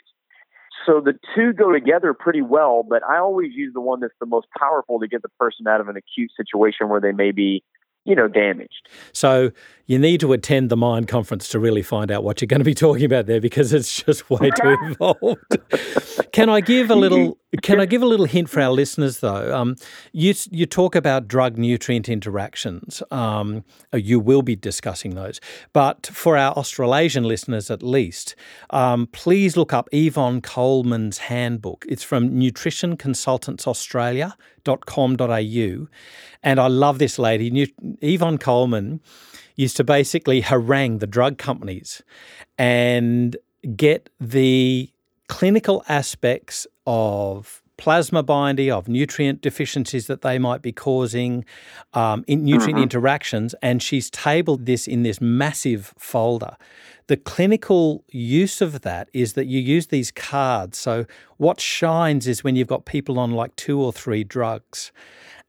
So 0.86 1.00
the 1.00 1.14
two 1.34 1.52
go 1.52 1.72
together 1.72 2.14
pretty 2.14 2.42
well, 2.42 2.84
but 2.88 3.02
I 3.02 3.18
always 3.18 3.52
use 3.52 3.72
the 3.74 3.80
one 3.80 4.00
that's 4.00 4.14
the 4.20 4.26
most 4.26 4.46
powerful 4.58 5.00
to 5.00 5.08
get 5.08 5.22
the 5.22 5.28
person 5.38 5.66
out 5.66 5.80
of 5.80 5.88
an 5.88 5.96
acute 5.96 6.30
situation 6.36 6.88
where 6.88 7.00
they 7.00 7.12
may 7.12 7.32
be 7.32 7.62
you 8.04 8.14
know, 8.14 8.28
damaged. 8.28 8.88
So 9.12 9.50
you 9.86 9.98
need 9.98 10.20
to 10.20 10.32
attend 10.32 10.70
the 10.70 10.76
MINDD 10.76 11.08
Conference 11.08 11.48
to 11.48 11.58
really 11.58 11.82
find 11.82 12.10
out 12.10 12.22
what 12.22 12.40
you're 12.40 12.46
going 12.46 12.60
to 12.60 12.64
be 12.64 12.74
talking 12.86 13.04
about 13.04 13.26
there 13.26 13.40
because 13.40 13.72
it's 13.72 14.02
just 14.02 14.30
way 14.30 14.50
too 14.50 14.76
involved. 14.84 15.58
can 16.32 16.48
I 16.48 16.60
give 16.60 16.90
a 16.90 16.94
little? 16.94 17.36
Can 17.62 17.80
I 17.80 17.86
give 17.86 18.00
a 18.00 18.06
little 18.06 18.26
hint 18.26 18.48
for 18.48 18.60
our 18.60 18.70
listeners 18.70 19.18
though? 19.18 19.54
Um, 19.54 19.74
you 20.12 20.32
you 20.50 20.64
talk 20.64 20.94
about 20.94 21.26
drug 21.26 21.58
nutrient 21.58 22.08
interactions. 22.08 23.02
Um, 23.10 23.64
you 23.92 24.20
will 24.20 24.42
be 24.42 24.54
discussing 24.54 25.16
those, 25.16 25.40
but 25.72 26.06
for 26.06 26.36
our 26.36 26.52
Australasian 26.52 27.24
listeners 27.24 27.70
at 27.70 27.82
least, 27.82 28.36
um, 28.70 29.08
please 29.08 29.56
look 29.56 29.72
up 29.72 29.88
Yvonne 29.92 30.40
Coleman's 30.40 31.18
handbook. 31.18 31.84
It's 31.88 32.04
from 32.04 32.38
Nutrition 32.38 32.96
Consultants 32.96 33.66
Australia 33.66 34.36
au, 34.68 35.88
And 36.42 36.60
I 36.60 36.66
love 36.66 36.98
this 36.98 37.18
lady. 37.18 37.74
Yvonne 38.00 38.38
Coleman 38.38 39.00
used 39.56 39.76
to 39.76 39.84
basically 39.84 40.40
harangue 40.40 40.98
the 40.98 41.06
drug 41.06 41.38
companies 41.38 42.02
and 42.58 43.36
get 43.76 44.08
the 44.18 44.90
clinical 45.28 45.84
aspects 45.88 46.66
of 46.86 47.62
plasma 47.80 48.22
binding, 48.22 48.70
of 48.70 48.88
nutrient 48.88 49.40
deficiencies 49.40 50.06
that 50.06 50.20
they 50.20 50.38
might 50.38 50.60
be 50.60 50.70
causing, 50.70 51.44
um, 51.94 52.22
in 52.26 52.44
nutrient 52.44 52.74
mm-hmm. 52.74 52.82
interactions, 52.82 53.54
and 53.62 53.82
she's 53.82 54.10
tabled 54.10 54.66
this 54.66 54.86
in 54.86 55.02
this 55.02 55.18
massive 55.18 55.94
folder. 55.96 56.56
The 57.06 57.16
clinical 57.16 58.04
use 58.08 58.60
of 58.60 58.82
that 58.82 59.08
is 59.14 59.32
that 59.32 59.46
you 59.46 59.60
use 59.60 59.86
these 59.86 60.10
cards. 60.10 60.78
So, 60.78 61.06
what 61.38 61.58
shines 61.58 62.28
is 62.28 62.44
when 62.44 62.54
you've 62.54 62.68
got 62.68 62.84
people 62.84 63.18
on 63.18 63.32
like 63.32 63.56
two 63.56 63.80
or 63.80 63.92
three 63.92 64.24
drugs. 64.24 64.92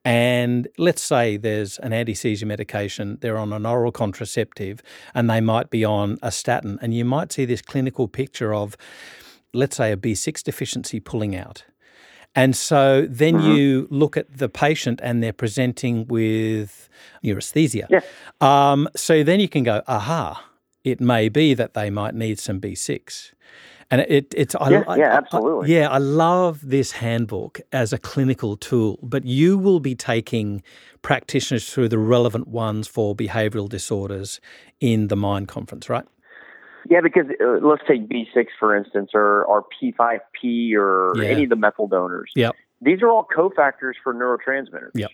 And 0.04 0.68
let's 0.78 1.02
say 1.02 1.38
there's 1.38 1.78
an 1.80 1.94
anti 1.94 2.16
seizure 2.16 2.46
medication, 2.46 3.18
they're 3.22 3.38
on 3.38 3.54
an 3.54 3.66
oral 3.66 3.92
contraceptive, 3.92 4.82
and 5.14 5.30
they 5.30 5.42
might 5.42 5.70
be 5.70 5.86
on 5.86 6.18
a 6.24 6.32
statin. 6.32 6.80
And 6.82 6.94
you 6.94 7.06
might 7.06 7.32
see 7.32 7.46
this 7.46 7.62
clinical 7.62 8.08
picture 8.08 8.54
of, 8.54 8.76
let's 9.54 9.78
say, 9.78 9.92
a 9.92 9.98
B6 9.98 10.44
deficiency 10.44 11.00
pulling 11.00 11.36
out. 11.36 11.66
And 12.34 12.56
so 12.56 13.06
then 13.10 13.36
mm-hmm. 13.36 13.52
you 13.52 13.88
look 13.92 14.16
at 14.16 14.38
the 14.38 14.48
patient 14.48 15.02
and 15.04 15.22
they're 15.22 15.34
presenting 15.34 16.08
with 16.08 16.90
neurasthenia. 17.24 17.88
Yeah. 17.90 18.02
Um, 18.40 18.88
so 18.96 19.24
then 19.24 19.40
you 19.40 19.50
can 19.50 19.64
go, 19.64 19.82
aha, 19.88 20.46
it 20.84 21.02
may 21.02 21.30
be 21.30 21.54
that 21.54 21.74
they 21.74 21.90
might 21.90 22.16
need 22.16 22.40
some 22.40 22.62
B6. 22.62 23.34
And 23.92 24.02
it, 24.08 24.34
it's 24.36 24.56
I, 24.56 24.70
yeah, 24.70 24.84
I, 24.88 24.96
yeah, 24.96 25.18
absolutely. 25.18 25.76
I, 25.76 25.80
yeah, 25.82 25.90
I 25.90 25.98
love 25.98 26.62
this 26.64 26.94
handbook 26.94 27.60
as 27.74 27.92
a 27.92 27.98
clinical 27.98 28.56
tool, 28.56 28.98
but 29.04 29.26
you 29.26 29.58
will 29.58 29.82
be 29.82 29.96
taking 29.96 30.64
practitioners 31.02 31.72
through 31.72 31.90
the 31.90 31.98
relevant 32.00 32.48
ones 32.48 32.88
for 32.88 33.14
behavioural 33.14 33.68
disorders 33.68 34.40
in 34.80 35.10
the 35.10 35.18
MINDD 35.18 35.50
Conference, 35.50 35.90
right? 35.90 36.06
Yeah, 36.90 37.02
because 37.02 37.26
uh, 37.42 37.66
let's 37.66 37.84
take 37.86 38.08
B6 38.08 38.48
for 38.58 38.76
instance, 38.76 39.12
or 39.14 39.44
or 39.44 39.66
P5P, 39.82 40.74
or 40.76 41.14
yeah. 41.18 41.30
any 41.30 41.44
of 41.44 41.50
the 41.50 41.56
methyl 41.58 41.88
donors. 41.88 42.32
Yep. 42.36 42.56
These 42.82 43.02
are 43.02 43.10
all 43.10 43.28
cofactors 43.36 43.94
for 44.02 44.14
neurotransmitters. 44.14 44.92
Yep. 44.96 45.12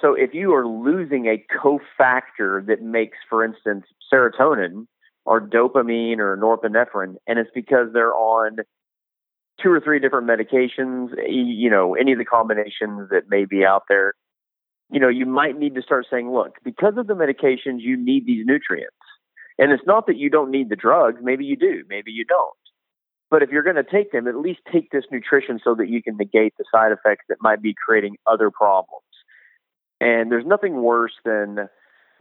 So 0.00 0.14
if 0.14 0.34
you 0.34 0.52
are 0.52 0.66
losing 0.66 1.26
a 1.26 1.44
cofactor 1.56 2.64
that 2.66 2.82
makes, 2.82 3.16
for 3.30 3.44
instance, 3.44 3.86
serotonin 4.12 4.86
or 5.24 5.40
dopamine 5.40 6.18
or 6.18 6.36
norepinephrine, 6.36 7.16
and 7.26 7.38
it's 7.38 7.50
because 7.54 7.88
they're 7.92 8.14
on 8.14 8.56
two 9.62 9.70
or 9.70 9.80
three 9.80 10.00
different 10.00 10.26
medications, 10.26 11.08
you 11.28 11.70
know, 11.70 11.94
any 11.94 12.12
of 12.12 12.18
the 12.18 12.24
combinations 12.24 13.08
that 13.10 13.28
may 13.28 13.44
be 13.44 13.64
out 13.64 13.82
there, 13.88 14.14
you 14.90 15.00
know, 15.00 15.08
you 15.08 15.26
might 15.26 15.58
need 15.58 15.74
to 15.74 15.82
start 15.82 16.06
saying, 16.10 16.30
look, 16.30 16.56
because 16.64 16.94
of 16.96 17.06
the 17.06 17.14
medications, 17.14 17.80
you 17.80 17.96
need 17.96 18.26
these 18.26 18.44
nutrients. 18.44 18.96
And 19.58 19.70
it's 19.70 19.86
not 19.86 20.06
that 20.06 20.16
you 20.16 20.30
don't 20.30 20.50
need 20.50 20.70
the 20.70 20.76
drugs. 20.76 21.20
Maybe 21.22 21.44
you 21.44 21.56
do. 21.56 21.84
Maybe 21.88 22.10
you 22.10 22.24
don't. 22.24 22.56
But 23.30 23.42
if 23.42 23.50
you're 23.50 23.62
going 23.62 23.76
to 23.76 23.84
take 23.84 24.12
them, 24.12 24.26
at 24.26 24.36
least 24.36 24.60
take 24.70 24.90
this 24.90 25.04
nutrition 25.10 25.60
so 25.62 25.74
that 25.76 25.88
you 25.88 26.02
can 26.02 26.16
negate 26.16 26.54
the 26.58 26.64
side 26.72 26.92
effects 26.92 27.24
that 27.28 27.38
might 27.40 27.62
be 27.62 27.74
creating 27.86 28.16
other 28.26 28.50
problems. 28.50 29.04
And 30.00 30.30
there's 30.30 30.44
nothing 30.44 30.82
worse 30.82 31.14
than 31.24 31.68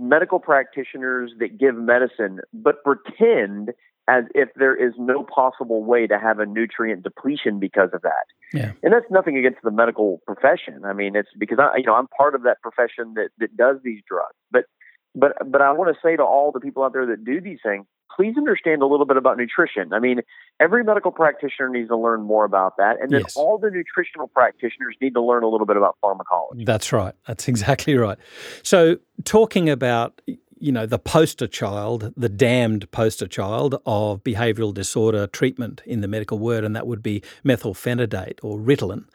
medical 0.01 0.39
practitioners 0.39 1.31
that 1.39 1.57
give 1.57 1.75
medicine 1.75 2.39
but 2.53 2.83
pretend 2.83 3.71
as 4.07 4.23
if 4.33 4.49
there 4.55 4.75
is 4.75 4.93
no 4.97 5.23
possible 5.23 5.83
way 5.83 6.07
to 6.07 6.17
have 6.17 6.39
a 6.39 6.45
nutrient 6.45 7.03
depletion 7.03 7.59
because 7.59 7.89
of 7.93 8.01
that. 8.01 8.25
Yeah. 8.51 8.73
And 8.81 8.91
that's 8.91 9.05
nothing 9.11 9.37
against 9.37 9.59
the 9.63 9.71
medical 9.71 10.21
profession. 10.25 10.81
I 10.85 10.93
mean, 10.93 11.15
it's 11.15 11.29
because 11.37 11.59
I, 11.59 11.77
you 11.77 11.83
know, 11.85 11.93
I'm 11.93 12.07
part 12.07 12.33
of 12.33 12.43
that 12.43 12.61
profession 12.61 13.13
that, 13.13 13.29
that 13.37 13.55
does 13.55 13.77
these 13.83 14.01
drugs. 14.07 14.35
But, 14.51 14.65
but, 15.13 15.33
but 15.49 15.61
I 15.61 15.71
want 15.71 15.95
to 15.95 15.99
say 16.03 16.17
to 16.17 16.23
all 16.23 16.51
the 16.51 16.59
people 16.59 16.83
out 16.83 16.93
there 16.93 17.05
that 17.05 17.23
do 17.23 17.39
these 17.39 17.59
things, 17.63 17.85
please 18.15 18.35
understand 18.37 18.81
a 18.81 18.85
little 18.85 19.05
bit 19.05 19.17
about 19.17 19.37
nutrition. 19.37 19.93
I 19.93 19.99
mean, 19.99 20.21
every 20.59 20.83
medical 20.83 21.11
practitioner 21.11 21.69
needs 21.69 21.89
to 21.89 21.97
learn 21.97 22.21
more 22.21 22.45
about 22.45 22.77
that. 22.77 23.01
And 23.01 23.11
then 23.11 23.21
yes. 23.21 23.35
all 23.35 23.57
the 23.57 23.69
nutritional 23.69 24.27
practitioners 24.27 24.95
need 25.01 25.13
to 25.13 25.21
learn 25.21 25.43
a 25.43 25.47
little 25.47 25.67
bit 25.67 25.77
about 25.77 25.97
pharmacology. 26.01 26.65
That's 26.65 26.91
right. 26.91 27.13
That's 27.27 27.47
exactly 27.47 27.95
right. 27.95 28.17
So, 28.63 28.97
talking 29.23 29.69
about 29.69 30.21
you 30.61 30.71
know, 30.71 30.85
the 30.85 30.99
poster 30.99 31.47
child, 31.47 32.13
the 32.15 32.29
damned 32.29 32.89
poster 32.91 33.27
child 33.27 33.81
of 33.85 34.23
behavioral 34.23 34.71
disorder 34.73 35.25
treatment 35.25 35.81
in 35.85 36.01
the 36.01 36.07
medical 36.07 36.37
word, 36.37 36.63
and 36.63 36.75
that 36.75 36.85
would 36.85 37.01
be 37.01 37.23
methylphenidate 37.43 38.37
or 38.43 38.59
Ritalin. 38.59 39.05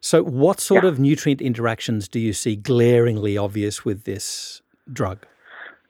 So, 0.00 0.24
what 0.24 0.58
sort 0.58 0.82
yeah. 0.82 0.90
of 0.90 0.98
nutrient 0.98 1.40
interactions 1.40 2.08
do 2.08 2.18
you 2.18 2.32
see 2.32 2.56
glaringly 2.56 3.38
obvious 3.38 3.84
with 3.84 4.02
this 4.02 4.60
drug? 4.92 5.24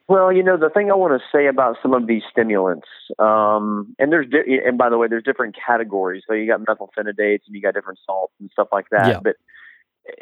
Well, 0.09 0.33
you 0.33 0.43
know, 0.43 0.57
the 0.57 0.69
thing 0.69 0.91
I 0.91 0.95
want 0.95 1.19
to 1.19 1.37
say 1.37 1.47
about 1.47 1.77
some 1.81 1.95
of 1.95 2.07
these 2.07 2.23
stimulants, 2.31 2.89
um, 3.19 3.95
and 3.99 4.13
there's, 4.13 4.29
di- 4.29 4.61
and 4.67 4.77
by 4.77 4.91
the 4.91 4.99
way, 4.99 5.07
there's 5.09 5.23
different 5.23 5.57
categories. 5.57 6.25
So 6.27 6.35
you 6.35 6.47
got 6.47 6.61
methylphenidates 6.61 7.47
and 7.47 7.55
you 7.55 7.63
got 7.63 7.75
different 7.75 8.01
salts 8.05 8.35
and 8.41 8.51
stuff 8.53 8.69
like 8.73 8.87
that. 8.91 9.07
Yeah. 9.07 9.21
But, 9.23 9.37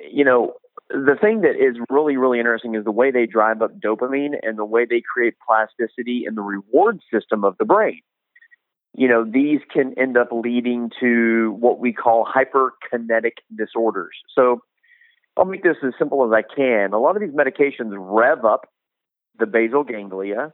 you 0.09 0.25
know, 0.25 0.55
the 0.90 1.16
thing 1.21 1.40
that 1.40 1.57
is 1.57 1.77
really, 1.88 2.16
really 2.16 2.38
interesting 2.38 2.75
is 2.75 2.85
the 2.85 2.90
way 2.90 3.11
they 3.11 3.27
drive 3.27 3.62
up 3.62 3.81
dopamine 3.81 4.35
and 4.43 4.59
the 4.59 4.64
way 4.64 4.85
they 4.85 5.01
create 5.01 5.35
plasticity 5.47 6.25
in 6.27 6.35
the 6.35 6.43
reward 6.43 7.01
system 7.12 7.45
of 7.45 7.57
the 7.59 7.64
brain. 7.64 8.01
You 8.95 9.09
know, 9.09 9.25
these 9.25 9.61
can 9.73 9.95
end 9.99 10.16
up 10.16 10.29
leading 10.31 10.90
to 11.01 11.57
what 11.59 11.79
we 11.79 11.93
call 11.93 12.27
hyperkinetic 12.27 13.35
disorders. 13.57 14.16
So 14.35 14.62
I'll 15.37 15.45
make 15.45 15.62
this 15.62 15.77
as 15.83 15.93
simple 15.99 16.25
as 16.27 16.33
I 16.37 16.43
can. 16.43 16.93
A 16.93 16.99
lot 16.99 17.16
of 17.16 17.23
these 17.23 17.31
medications 17.31 17.95
rev 17.97 18.45
up 18.45 18.69
the 19.38 19.47
basal 19.47 19.85
ganglia. 19.85 20.53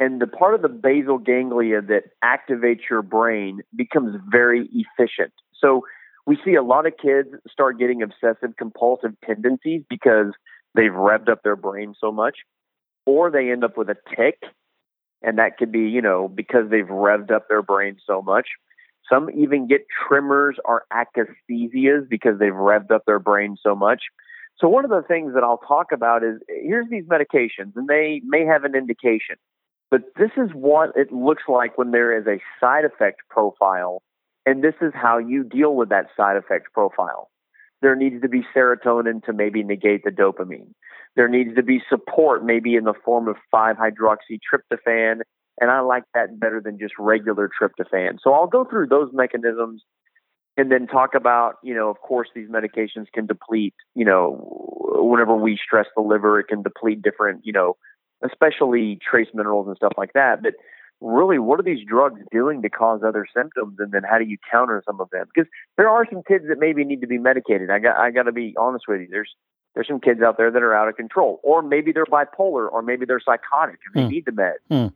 And 0.00 0.20
the 0.20 0.26
part 0.26 0.54
of 0.54 0.62
the 0.62 0.68
basal 0.68 1.18
ganglia 1.18 1.80
that 1.82 2.04
activates 2.24 2.82
your 2.88 3.02
brain 3.02 3.60
becomes 3.74 4.16
very 4.30 4.68
efficient. 4.72 5.32
So 5.60 5.82
we 6.26 6.38
see 6.44 6.54
a 6.54 6.62
lot 6.62 6.86
of 6.86 6.92
kids 7.02 7.30
start 7.50 7.78
getting 7.78 8.02
obsessive 8.02 8.56
compulsive 8.56 9.12
tendencies 9.24 9.82
because 9.88 10.32
they've 10.74 10.92
revved 10.92 11.28
up 11.28 11.42
their 11.42 11.56
brain 11.56 11.94
so 11.98 12.12
much, 12.12 12.38
or 13.06 13.30
they 13.30 13.50
end 13.50 13.64
up 13.64 13.76
with 13.76 13.88
a 13.88 13.96
tic. 14.14 14.42
And 15.20 15.38
that 15.38 15.56
could 15.58 15.72
be, 15.72 15.80
you 15.80 16.00
know, 16.00 16.28
because 16.28 16.70
they've 16.70 16.86
revved 16.86 17.32
up 17.32 17.48
their 17.48 17.62
brain 17.62 17.96
so 18.06 18.22
much. 18.22 18.46
Some 19.10 19.30
even 19.30 19.66
get 19.66 19.86
tremors 20.06 20.56
or 20.64 20.84
akathisias 20.92 22.08
because 22.08 22.38
they've 22.38 22.52
revved 22.52 22.92
up 22.92 23.04
their 23.06 23.18
brain 23.18 23.56
so 23.60 23.74
much. 23.74 24.02
So 24.60 24.68
one 24.68 24.84
of 24.84 24.90
the 24.90 25.04
things 25.06 25.34
that 25.34 25.44
I'll 25.44 25.58
talk 25.58 25.92
about 25.92 26.24
is 26.24 26.40
here's 26.48 26.88
these 26.90 27.04
medications, 27.04 27.72
and 27.76 27.86
they 27.88 28.20
may 28.24 28.44
have 28.44 28.64
an 28.64 28.74
indication, 28.74 29.36
but 29.90 30.02
this 30.16 30.30
is 30.36 30.50
what 30.52 30.90
it 30.96 31.12
looks 31.12 31.44
like 31.48 31.78
when 31.78 31.92
there 31.92 32.16
is 32.18 32.26
a 32.26 32.42
side 32.60 32.84
effect 32.84 33.20
profile, 33.30 34.02
and 34.44 34.64
this 34.64 34.74
is 34.80 34.92
how 34.94 35.18
you 35.18 35.44
deal 35.44 35.76
with 35.76 35.90
that 35.90 36.06
side 36.16 36.36
effect 36.36 36.72
profile. 36.72 37.30
There 37.82 37.94
needs 37.94 38.20
to 38.22 38.28
be 38.28 38.42
serotonin 38.54 39.24
to 39.26 39.32
maybe 39.32 39.62
negate 39.62 40.02
the 40.02 40.10
dopamine. 40.10 40.72
There 41.14 41.28
needs 41.28 41.54
to 41.54 41.62
be 41.62 41.80
support, 41.88 42.44
maybe 42.44 42.74
in 42.74 42.82
the 42.82 42.94
form 43.04 43.28
of 43.28 43.36
5 43.52 43.76
hydroxytryptophan, 43.76 45.20
and 45.60 45.70
I 45.70 45.80
like 45.80 46.04
that 46.14 46.40
better 46.40 46.60
than 46.60 46.78
just 46.78 46.94
regular 46.98 47.48
tryptophan. 47.48 48.18
So 48.22 48.32
I'll 48.32 48.48
go 48.48 48.64
through 48.64 48.88
those 48.88 49.10
mechanisms 49.12 49.84
and 50.58 50.72
then 50.72 50.86
talk 50.86 51.14
about, 51.14 51.54
you 51.62 51.74
know, 51.74 51.88
of 51.88 52.00
course, 52.00 52.28
these 52.34 52.48
medications 52.48 53.06
can 53.14 53.26
deplete, 53.26 53.74
you 53.94 54.04
know, 54.04 54.44
whenever 54.96 55.36
we 55.36 55.58
stress 55.62 55.86
the 55.96 56.02
liver, 56.02 56.40
it 56.40 56.48
can 56.48 56.62
deplete 56.62 57.00
different, 57.00 57.46
you 57.46 57.52
know, 57.52 57.76
especially 58.24 58.98
trace 59.08 59.28
minerals 59.32 59.68
and 59.68 59.76
stuff 59.76 59.92
like 59.96 60.12
that. 60.14 60.42
But 60.42 60.54
really, 61.00 61.38
what 61.38 61.60
are 61.60 61.62
these 61.62 61.86
drugs 61.86 62.20
doing 62.32 62.62
to 62.62 62.68
cause 62.68 63.02
other 63.06 63.24
symptoms? 63.34 63.76
And 63.78 63.92
then 63.92 64.02
how 64.02 64.18
do 64.18 64.24
you 64.24 64.36
counter 64.50 64.82
some 64.84 65.00
of 65.00 65.08
them? 65.10 65.26
Because 65.32 65.48
there 65.76 65.88
are 65.88 66.04
some 66.10 66.22
kids 66.26 66.44
that 66.48 66.58
maybe 66.58 66.84
need 66.84 67.00
to 67.00 67.06
be 67.06 67.18
medicated. 67.18 67.70
I 67.70 67.78
got, 67.78 67.96
I 67.96 68.10
got 68.10 68.24
to 68.24 68.32
be 68.32 68.54
honest 68.58 68.86
with 68.88 69.00
you. 69.00 69.08
There's, 69.10 69.30
there's 69.74 69.86
some 69.86 70.00
kids 70.00 70.22
out 70.22 70.36
there 70.38 70.50
that 70.50 70.62
are 70.62 70.74
out 70.74 70.88
of 70.88 70.96
control, 70.96 71.40
or 71.44 71.62
maybe 71.62 71.92
they're 71.92 72.04
bipolar, 72.06 72.68
or 72.70 72.82
maybe 72.82 73.06
they're 73.06 73.20
psychotic 73.20 73.78
and 73.86 73.94
they 73.94 74.08
mm. 74.08 74.10
need 74.10 74.24
the 74.24 74.32
meds. 74.32 74.54
Mm. 74.70 74.92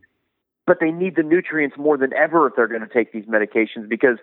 But 0.67 0.79
they 0.81 0.91
need 0.91 1.15
the 1.15 1.23
nutrients 1.23 1.77
more 1.77 1.97
than 1.97 2.13
ever 2.13 2.47
if 2.47 2.53
they're 2.57 2.67
going 2.67 2.81
to 2.81 2.93
take 2.93 3.13
these 3.13 3.25
medications 3.25 3.87
because 3.87 4.17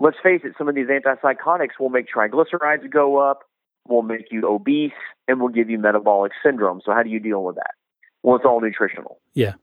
let's 0.00 0.16
face 0.22 0.40
it, 0.44 0.54
some 0.58 0.68
of 0.68 0.74
these 0.74 0.88
antipsychotics 0.88 1.78
will 1.78 1.90
make 1.90 2.06
triglycerides 2.12 2.90
go 2.90 3.18
up, 3.18 3.40
will 3.88 4.02
make 4.02 4.26
you 4.30 4.48
obese, 4.48 4.92
and 5.28 5.40
will 5.40 5.48
give 5.48 5.70
you 5.70 5.78
metabolic 5.78 6.32
syndrome. 6.44 6.80
So, 6.84 6.92
how 6.92 7.02
do 7.02 7.10
you 7.10 7.20
deal 7.20 7.44
with 7.44 7.56
that? 7.56 7.74
Well, 8.22 8.36
it's 8.36 8.44
all 8.44 8.60
nutritional. 8.60 9.18
Yeah. 9.34 9.54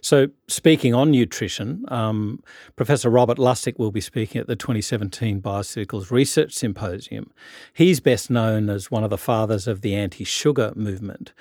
So, 0.00 0.28
speaking 0.46 0.94
on 0.94 1.10
nutrition, 1.10 1.84
um, 1.88 2.42
Professor 2.76 3.10
Robert 3.10 3.36
Lustig 3.36 3.78
will 3.78 3.90
be 3.90 4.00
speaking 4.00 4.40
at 4.40 4.46
the 4.46 4.56
2017 4.56 5.42
Bioceuticals 5.42 6.10
Research 6.10 6.54
Symposium. 6.54 7.30
He's 7.74 8.00
best 8.00 8.30
known 8.30 8.70
as 8.70 8.90
one 8.90 9.04
of 9.04 9.10
the 9.10 9.18
fathers 9.18 9.66
of 9.66 9.82
the 9.82 9.94
anti 9.94 10.24
sugar 10.24 10.72
movement. 10.74 11.32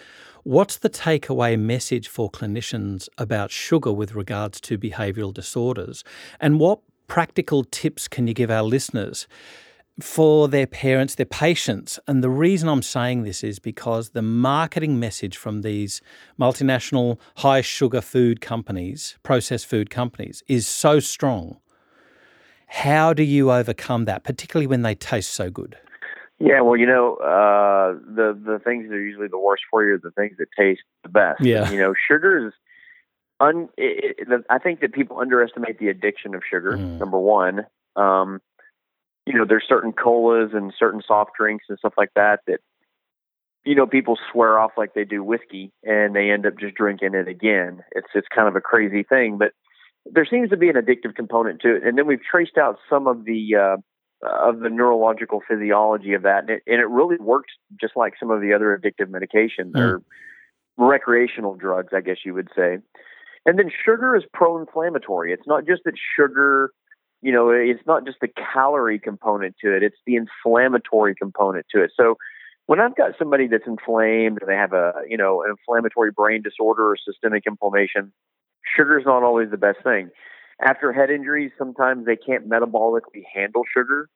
What's 0.44 0.78
the 0.78 0.90
takeaway 0.90 1.60
message 1.60 2.08
for 2.08 2.32
clinicians 2.32 3.10
about 3.18 3.52
sugar 3.52 3.92
with 3.92 4.16
regards 4.16 4.62
to 4.62 4.78
behavioural 4.78 5.34
disorders? 5.34 6.04
And 6.40 6.60
what 6.60 6.80
practical 7.08 7.64
tips 7.64 8.08
can 8.08 8.28
you 8.28 8.34
give 8.34 8.52
our 8.52 8.64
listeners 8.64 9.28
for 10.00 10.48
their 10.48 10.68
parents, 10.68 11.16
their 11.16 11.26
patients? 11.26 12.00
And 12.08 12.24
the 12.24 12.30
reason 12.30 12.70
I'm 12.70 12.84
saying 12.84 13.24
this 13.24 13.44
is 13.44 13.60
because 13.60 14.10
the 14.10 14.22
marketing 14.22 15.00
message 15.00 15.38
from 15.38 15.62
these 15.62 16.02
multinational 16.40 17.18
high 17.38 17.62
sugar 17.62 18.02
food 18.02 18.42
companies, 18.42 19.18
processed 19.24 19.66
food 19.66 19.90
companies, 19.90 20.44
is 20.48 20.68
so 20.68 21.00
strong. 21.00 21.58
How 22.68 23.14
do 23.14 23.24
you 23.24 23.52
overcome 23.52 24.06
that, 24.06 24.24
particularly 24.24 24.68
when 24.68 24.82
they 24.82 24.94
taste 24.94 25.32
so 25.32 25.50
good? 25.50 25.78
Yeah, 26.40 26.62
well, 26.62 26.78
you 26.78 26.86
know, 26.86 27.16
uh, 27.16 27.94
the 28.14 28.38
the 28.46 28.60
things 28.64 28.90
that 28.90 28.96
are 28.96 29.02
usually 29.02 29.28
the 29.28 29.40
worst 29.40 29.64
for 29.72 29.84
you 29.84 29.96
are 29.96 29.98
the 29.98 30.12
things 30.12 30.38
that 30.38 30.48
taste 30.56 30.82
the 31.02 31.10
best. 31.10 31.42
Yeah. 31.42 31.72
You 31.72 31.80
know, 31.80 31.96
sugar 32.08 32.48
is 32.48 32.54
un, 33.40 33.70
it, 33.78 34.16
it, 34.20 34.46
I 34.50 34.60
think 34.60 34.82
that 34.82 34.94
people 34.94 35.20
underestimate 35.20 35.80
the 35.80 35.90
addiction 35.90 36.36
of 36.36 36.42
sugar. 36.50 36.74
Mm. 36.74 37.00
Number 37.00 37.20
one, 37.20 37.66
um, 37.96 38.42
you 39.26 39.34
know, 39.34 39.46
there's 39.48 39.66
certain 39.68 39.92
colas 39.92 40.52
and 40.54 40.74
certain 40.78 41.02
soft 41.06 41.32
drinks 41.38 41.66
and 41.70 41.78
stuff 41.78 41.94
like 41.98 42.12
that 42.16 42.40
that, 42.48 42.60
you 43.66 43.76
know, 43.76 43.86
people 43.86 44.18
swear 44.32 44.58
off 44.58 44.72
like 44.78 44.94
they 44.94 45.04
do 45.04 45.24
whiskey, 45.24 45.74
and 45.84 46.16
they 46.16 46.30
end 46.32 46.46
up 46.46 46.58
just 46.58 46.76
drinking 46.76 47.14
it 47.14 47.28
again. 47.28 47.84
It's 47.92 48.08
it's 48.16 48.28
kind 48.34 48.48
of 48.48 48.56
a 48.56 48.62
crazy 48.62 49.04
thing, 49.04 49.38
but 49.38 49.52
there 50.06 50.26
seems 50.26 50.50
to 50.52 50.58
be 50.58 50.70
an 50.70 50.76
addictive 50.76 51.16
component 51.16 51.60
to 51.62 51.76
it. 51.76 51.84
And 51.84 51.98
then 51.98 52.08
we've 52.08 52.24
traced 52.24 52.58
out 52.58 52.78
some 52.90 53.08
of 53.08 53.26
the 53.26 53.56
uh, 53.56 53.78
of 54.26 54.60
the 54.62 54.70
neurological 54.70 55.42
physiology 55.46 56.14
of 56.14 56.22
that, 56.22 56.44
and 56.44 56.50
it, 56.52 56.64
and 56.66 56.80
it 56.80 56.88
really 56.88 57.18
works 57.18 57.54
just 57.80 57.98
like 57.98 58.14
some 58.18 58.32
of 58.32 58.40
the 58.40 58.54
other 58.54 58.78
addictive 58.78 59.10
medications 59.10 59.74
mm. 59.74 59.80
or 59.80 60.02
recreational 60.78 61.56
drugs, 61.56 61.92
I 61.94 62.00
guess 62.00 62.18
you 62.24 62.34
would 62.34 62.50
say. 62.56 62.78
And 63.48 63.58
then 63.58 63.72
sugar 63.86 64.16
is 64.16 64.24
pro-inflammatory. 64.34 65.32
It's 65.32 65.48
not 65.48 65.66
just 65.66 65.84
that 65.86 65.94
sugar, 66.18 66.72
you 67.22 67.32
know, 67.32 67.50
it's 67.50 67.86
not 67.88 68.06
just 68.06 68.18
the 68.20 68.28
calorie 68.28 69.00
component 69.00 69.56
to 69.64 69.74
it. 69.74 69.84
It's 69.84 69.96
the 70.06 70.16
inflammatory 70.18 71.16
component 71.16 71.66
to 71.74 71.82
it. 71.82 71.92
So 71.96 72.18
when 72.66 72.82
I've 72.82 72.98
got 72.98 73.12
somebody 73.18 73.48
that's 73.48 73.66
inflamed 73.66 74.40
and 74.42 74.50
they 74.50 74.56
have 74.56 74.74
a, 74.74 74.92
you 75.08 75.16
know, 75.16 75.44
an 75.44 75.52
inflammatory 75.52 76.12
brain 76.12 76.42
disorder 76.42 76.92
or 76.92 76.98
systemic 76.98 77.46
inflammation, 77.48 78.12
sugar 78.76 79.00
is 79.00 79.06
not 79.06 79.24
always 79.24 79.50
the 79.50 79.58
best 79.58 79.82
thing. 79.82 80.10
After 80.62 80.92
head 80.92 81.10
injuries, 81.10 81.52
sometimes 81.58 82.06
they 82.06 82.18
can't 82.18 82.50
metabolically 82.50 83.24
handle 83.34 83.64
sugar. 83.74 84.10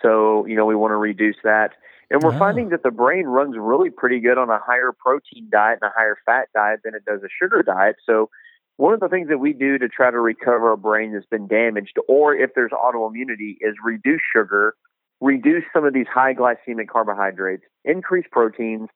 So, 0.00 0.46
you 0.46 0.54
know, 0.54 0.66
we 0.66 0.76
want 0.76 0.92
to 0.92 0.96
reduce 0.96 1.36
that. 1.42 1.72
And 2.10 2.22
we're 2.22 2.36
oh. 2.36 2.38
finding 2.38 2.68
that 2.68 2.84
the 2.84 2.92
brain 2.92 3.24
runs 3.24 3.56
really 3.58 3.90
pretty 3.90 4.20
good 4.20 4.38
on 4.38 4.48
a 4.50 4.60
higher 4.64 4.92
protein 4.96 5.48
diet 5.50 5.80
and 5.82 5.90
a 5.90 5.92
higher 5.94 6.16
fat 6.24 6.48
diet 6.54 6.80
than 6.84 6.94
it 6.94 7.04
does 7.04 7.22
a 7.24 7.28
sugar 7.42 7.64
diet. 7.64 7.96
So, 8.06 8.30
one 8.78 8.94
of 8.94 9.00
the 9.00 9.08
things 9.08 9.28
that 9.28 9.38
we 9.38 9.52
do 9.52 9.76
to 9.76 9.88
try 9.88 10.08
to 10.10 10.20
recover 10.20 10.70
a 10.70 10.78
brain 10.78 11.12
that's 11.12 11.26
been 11.26 11.48
damaged, 11.48 11.98
or 12.06 12.34
if 12.34 12.50
there's 12.54 12.70
autoimmunity, 12.70 13.56
is 13.60 13.74
reduce 13.84 14.20
sugar, 14.32 14.74
reduce 15.20 15.64
some 15.72 15.84
of 15.84 15.92
these 15.92 16.06
high 16.12 16.32
glycemic 16.32 16.86
carbohydrates, 16.86 17.64
increase 17.84 18.26
proteins, 18.30 18.88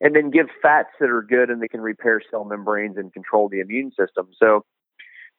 and 0.00 0.16
then 0.16 0.30
give 0.30 0.46
fats 0.60 0.88
that 0.98 1.08
are 1.08 1.22
good 1.22 1.50
and 1.50 1.62
they 1.62 1.68
can 1.68 1.80
repair 1.80 2.20
cell 2.30 2.44
membranes 2.44 2.96
and 2.96 3.12
control 3.12 3.48
the 3.48 3.60
immune 3.60 3.92
system. 3.92 4.28
So, 4.36 4.64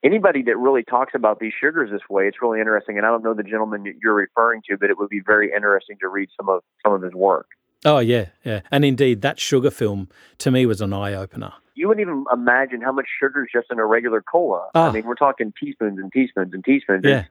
anybody 0.01 0.43
that 0.43 0.57
really 0.57 0.83
talks 0.83 1.11
about 1.13 1.39
these 1.41 1.53
sugars 1.59 1.91
this 1.91 2.07
way, 2.09 2.29
it's 2.29 2.41
really 2.41 2.61
interesting. 2.61 2.97
And 2.97 3.05
I 3.05 3.09
don't 3.09 3.23
know 3.23 3.33
the 3.33 3.43
gentleman 3.43 3.83
you're 4.01 4.13
referring 4.13 4.61
to, 4.69 4.77
but 4.77 4.89
it 4.89 4.97
would 4.97 5.09
be 5.09 5.21
very 5.25 5.51
interesting 5.53 5.97
to 5.99 6.07
read 6.07 6.29
some 6.39 6.47
of 6.47 6.61
some 6.85 6.93
of 6.93 7.01
his 7.01 7.13
work. 7.13 7.47
Oh 7.85 7.99
yeah, 7.99 8.27
yeah, 8.43 8.61
and 8.71 8.83
indeed, 8.83 9.21
that 9.21 9.39
sugar 9.39 9.71
film 9.71 10.09
to 10.39 10.51
me 10.51 10.65
was 10.65 10.81
an 10.81 10.93
eye 10.93 11.13
opener. 11.13 11.53
You 11.75 11.87
wouldn't 11.87 12.05
even 12.05 12.25
imagine 12.31 12.81
how 12.81 12.91
much 12.91 13.07
sugar 13.21 13.43
is 13.43 13.49
just 13.53 13.67
in 13.71 13.79
a 13.79 13.85
regular 13.85 14.21
cola. 14.21 14.67
Oh. 14.75 14.81
I 14.81 14.87
ah. 14.87 14.91
mean, 14.91 15.05
we're 15.05 15.15
talking 15.15 15.53
teaspoons 15.57 15.97
and 15.97 16.11
teaspoons 16.11 16.53
and 16.53 16.63
teaspoons. 16.63 17.05
Yeah. 17.05 17.25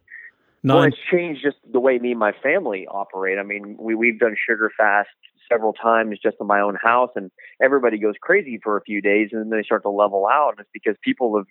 Nine. 0.62 0.76
Well, 0.76 0.84
it's 0.84 0.96
changed 1.10 1.42
just 1.42 1.58
the 1.70 1.78
way 1.78 1.98
me 1.98 2.10
and 2.12 2.18
my 2.18 2.32
family 2.42 2.86
operate. 2.90 3.38
I 3.38 3.42
mean, 3.42 3.76
we 3.78 3.94
we've 3.94 4.18
done 4.18 4.34
sugar 4.48 4.72
fast 4.76 5.10
several 5.50 5.72
times 5.72 6.18
just 6.22 6.36
in 6.40 6.46
my 6.46 6.60
own 6.60 6.76
house, 6.82 7.10
and 7.14 7.30
everybody 7.62 7.98
goes 7.98 8.14
crazy 8.20 8.58
for 8.62 8.76
a 8.76 8.82
few 8.82 9.00
days, 9.00 9.28
and 9.32 9.40
then 9.40 9.50
they 9.50 9.62
start 9.62 9.82
to 9.82 9.90
level 9.90 10.26
out. 10.26 10.54
And 10.56 10.60
it's 10.60 10.70
because 10.72 10.96
people 11.02 11.36
have 11.36 11.46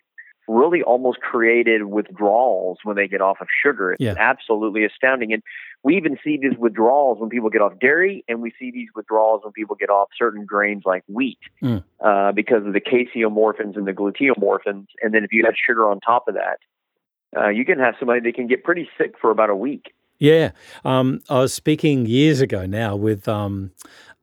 really 0.47 0.81
almost 0.81 1.19
created 1.19 1.85
withdrawals 1.85 2.79
when 2.83 2.95
they 2.95 3.07
get 3.07 3.21
off 3.21 3.37
of 3.41 3.47
sugar. 3.63 3.93
It's 3.93 4.01
yeah. 4.01 4.15
absolutely 4.17 4.85
astounding. 4.85 5.33
And 5.33 5.43
we 5.83 5.97
even 5.97 6.17
see 6.23 6.37
these 6.37 6.57
withdrawals 6.57 7.19
when 7.19 7.29
people 7.29 7.49
get 7.49 7.61
off 7.61 7.73
dairy, 7.79 8.23
and 8.27 8.41
we 8.41 8.51
see 8.59 8.71
these 8.71 8.89
withdrawals 8.95 9.41
when 9.43 9.53
people 9.53 9.75
get 9.75 9.89
off 9.89 10.09
certain 10.17 10.45
grains 10.45 10.83
like 10.85 11.03
wheat 11.07 11.39
mm. 11.61 11.83
uh, 12.03 12.31
because 12.31 12.65
of 12.65 12.73
the 12.73 12.81
caseomorphins 12.81 13.75
and 13.75 13.85
the 13.87 13.93
gluteomorphins. 13.93 14.87
And 15.01 15.13
then 15.13 15.23
if 15.23 15.31
you 15.31 15.45
add 15.47 15.55
sugar 15.57 15.89
on 15.89 15.99
top 15.99 16.27
of 16.27 16.35
that, 16.35 16.59
uh, 17.35 17.49
you 17.49 17.65
can 17.65 17.79
have 17.79 17.95
somebody 17.99 18.21
that 18.21 18.35
can 18.35 18.47
get 18.47 18.63
pretty 18.63 18.89
sick 18.97 19.15
for 19.19 19.31
about 19.31 19.49
a 19.49 19.55
week. 19.55 19.93
Yeah. 20.19 20.51
Um, 20.83 21.21
I 21.29 21.39
was 21.39 21.53
speaking 21.53 22.05
years 22.05 22.41
ago 22.41 22.65
now 22.65 22.95
with 22.95 23.27
um, 23.27 23.71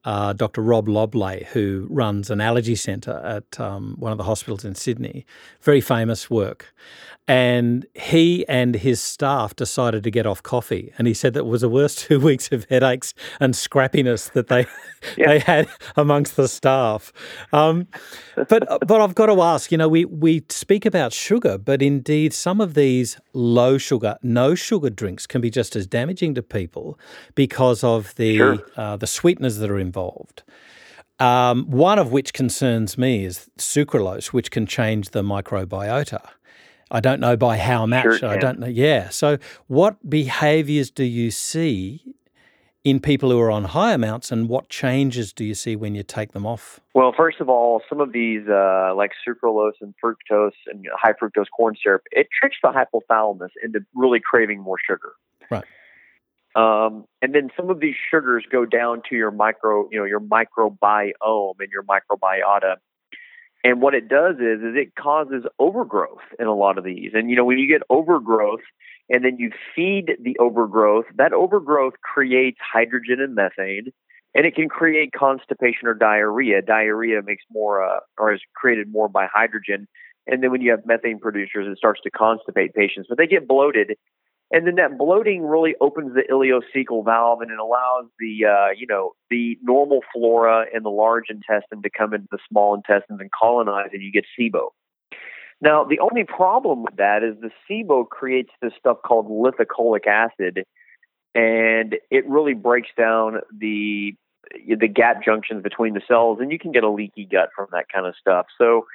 uh, 0.04 0.32
Dr. 0.34 0.60
Rob 0.60 0.86
Loblay, 0.86 1.46
who 1.46 1.86
runs 1.90 2.30
an 2.30 2.40
allergy 2.40 2.74
centre 2.74 3.20
at 3.24 3.58
um, 3.58 3.96
one 3.98 4.12
of 4.12 4.18
the 4.18 4.24
hospitals 4.24 4.64
in 4.64 4.74
Sydney. 4.74 5.24
Very 5.62 5.80
famous 5.80 6.28
work. 6.28 6.74
And 7.26 7.86
he 7.94 8.46
and 8.48 8.74
his 8.74 9.00
staff 9.00 9.56
decided 9.56 10.04
to 10.04 10.10
get 10.10 10.26
off 10.26 10.42
coffee. 10.42 10.92
And 10.98 11.08
he 11.08 11.14
said 11.14 11.32
that 11.32 11.44
was 11.44 11.62
the 11.62 11.70
worst 11.70 11.98
two 12.06 12.20
weeks 12.20 12.52
of 12.52 12.66
headaches 12.68 13.14
and 13.40 13.54
scrappiness 13.54 14.30
that 14.32 14.48
they 14.48 14.66
yeah. 15.16 15.28
they 15.28 15.38
had 15.38 15.68
amongst 15.96 16.36
the 16.36 16.48
staff. 16.48 17.12
Um, 17.52 17.88
but 18.36 18.66
but 18.86 19.00
I've 19.00 19.14
got 19.14 19.26
to 19.26 19.40
ask, 19.40 19.72
you 19.72 19.78
know, 19.78 19.88
we, 19.88 20.04
we 20.04 20.44
speak 20.50 20.84
about 20.84 21.14
sugar, 21.14 21.56
but 21.56 21.80
indeed 21.80 22.34
some 22.34 22.60
of 22.60 22.74
these 22.74 23.18
low 23.32 23.78
sugar, 23.78 24.18
no 24.22 24.54
sugar 24.54 24.90
drinks 24.90 25.26
can 25.26 25.40
be 25.40 25.48
just 25.48 25.76
as 25.76 25.86
damaging 25.86 26.34
to 26.34 26.42
people 26.42 26.98
because 27.34 27.82
of 27.82 28.14
the 28.16 28.36
sure. 28.36 28.58
uh, 28.76 28.96
the 28.96 29.06
sweeteners 29.06 29.56
that 29.58 29.70
are 29.70 29.78
involved. 29.94 30.42
Um, 31.20 31.70
one 31.70 31.98
of 31.98 32.10
which 32.10 32.32
concerns 32.32 32.98
me 32.98 33.24
is 33.24 33.48
sucralose, 33.56 34.26
which 34.26 34.50
can 34.50 34.66
change 34.66 35.10
the 35.10 35.22
microbiota. 35.22 36.26
I 36.90 37.00
don't 37.00 37.20
know 37.20 37.36
by 37.36 37.56
how 37.56 37.86
much. 37.86 38.18
Sure 38.18 38.28
I 38.28 38.36
don't 38.36 38.58
know. 38.58 38.66
Yeah. 38.66 39.08
So, 39.10 39.38
what 39.68 40.10
behaviors 40.10 40.90
do 40.90 41.04
you 41.04 41.30
see 41.30 42.02
in 42.82 43.00
people 43.00 43.30
who 43.30 43.40
are 43.40 43.50
on 43.50 43.64
high 43.64 43.92
amounts, 43.92 44.30
and 44.30 44.48
what 44.48 44.68
changes 44.68 45.32
do 45.32 45.44
you 45.44 45.54
see 45.54 45.76
when 45.76 45.94
you 45.94 46.02
take 46.02 46.32
them 46.32 46.44
off? 46.44 46.80
Well, 46.94 47.14
first 47.16 47.40
of 47.40 47.48
all, 47.48 47.80
some 47.88 48.00
of 48.00 48.12
these, 48.12 48.42
uh, 48.46 48.92
like 48.94 49.12
sucralose 49.26 49.72
and 49.80 49.94
fructose 50.04 50.50
and 50.66 50.84
high 50.94 51.14
fructose 51.14 51.46
corn 51.56 51.76
syrup, 51.82 52.02
it 52.10 52.26
tricks 52.38 52.56
the 52.62 52.68
hypothalamus 52.68 53.50
into 53.62 53.80
really 53.94 54.20
craving 54.20 54.60
more 54.60 54.76
sugar. 54.86 55.12
Right. 55.50 55.64
Um, 56.54 57.04
and 57.20 57.34
then 57.34 57.50
some 57.56 57.68
of 57.70 57.80
these 57.80 57.96
sugars 58.10 58.44
go 58.50 58.64
down 58.64 59.02
to 59.08 59.16
your 59.16 59.30
micro, 59.30 59.88
you 59.90 59.98
know, 59.98 60.04
your 60.04 60.20
microbiome 60.20 61.54
and 61.58 61.70
your 61.72 61.82
microbiota. 61.82 62.76
And 63.64 63.80
what 63.80 63.94
it 63.94 64.08
does 64.08 64.36
is, 64.36 64.60
is 64.60 64.74
it 64.76 64.94
causes 64.94 65.44
overgrowth 65.58 66.22
in 66.38 66.46
a 66.46 66.54
lot 66.54 66.78
of 66.78 66.84
these. 66.84 67.12
And 67.14 67.30
you 67.30 67.36
know, 67.36 67.44
when 67.44 67.58
you 67.58 67.66
get 67.66 67.82
overgrowth, 67.88 68.60
and 69.08 69.24
then 69.24 69.36
you 69.38 69.50
feed 69.74 70.12
the 70.22 70.36
overgrowth, 70.38 71.06
that 71.16 71.32
overgrowth 71.32 71.94
creates 72.02 72.58
hydrogen 72.60 73.20
and 73.20 73.34
methane, 73.34 73.92
and 74.34 74.46
it 74.46 74.54
can 74.54 74.68
create 74.68 75.12
constipation 75.12 75.86
or 75.86 75.94
diarrhea. 75.94 76.62
Diarrhea 76.62 77.22
makes 77.22 77.44
more, 77.50 77.84
uh, 77.84 78.00
or 78.18 78.32
is 78.34 78.40
created 78.54 78.90
more 78.90 79.08
by 79.08 79.26
hydrogen. 79.32 79.86
And 80.26 80.42
then 80.42 80.50
when 80.50 80.62
you 80.62 80.70
have 80.70 80.86
methane 80.86 81.18
producers, 81.18 81.66
it 81.70 81.76
starts 81.76 82.00
to 82.02 82.10
constipate 82.10 82.74
patients. 82.74 83.06
But 83.08 83.18
they 83.18 83.26
get 83.26 83.46
bloated 83.46 83.96
and 84.50 84.66
then 84.66 84.76
that 84.76 84.98
bloating 84.98 85.42
really 85.42 85.74
opens 85.80 86.14
the 86.14 86.22
ileocecal 86.30 87.04
valve 87.04 87.40
and 87.40 87.50
it 87.50 87.58
allows 87.58 88.06
the 88.18 88.44
uh, 88.44 88.70
you 88.76 88.86
know 88.86 89.12
the 89.30 89.58
normal 89.62 90.00
flora 90.12 90.66
in 90.72 90.82
the 90.82 90.90
large 90.90 91.24
intestine 91.30 91.82
to 91.82 91.90
come 91.90 92.14
into 92.14 92.28
the 92.30 92.38
small 92.48 92.74
intestines 92.74 93.20
and 93.20 93.30
colonize, 93.32 93.90
and 93.92 94.02
you 94.02 94.12
get 94.12 94.24
SIBO. 94.38 94.70
Now, 95.60 95.84
the 95.84 96.00
only 96.00 96.24
problem 96.24 96.82
with 96.82 96.96
that 96.96 97.22
is 97.22 97.36
the 97.40 97.50
SIBO 97.70 98.08
creates 98.08 98.50
this 98.60 98.72
stuff 98.78 98.98
called 99.04 99.28
lithocholic 99.28 100.06
acid, 100.06 100.64
and 101.34 101.96
it 102.10 102.28
really 102.28 102.54
breaks 102.54 102.90
down 102.96 103.40
the 103.56 104.14
the 104.68 104.88
gap 104.88 105.24
junctions 105.24 105.62
between 105.62 105.94
the 105.94 106.02
cells, 106.06 106.38
and 106.40 106.52
you 106.52 106.58
can 106.58 106.70
get 106.70 106.84
a 106.84 106.90
leaky 106.90 107.24
gut 107.24 107.48
from 107.56 107.66
that 107.72 107.86
kind 107.92 108.06
of 108.06 108.14
stuff. 108.20 108.46
So 108.58 108.86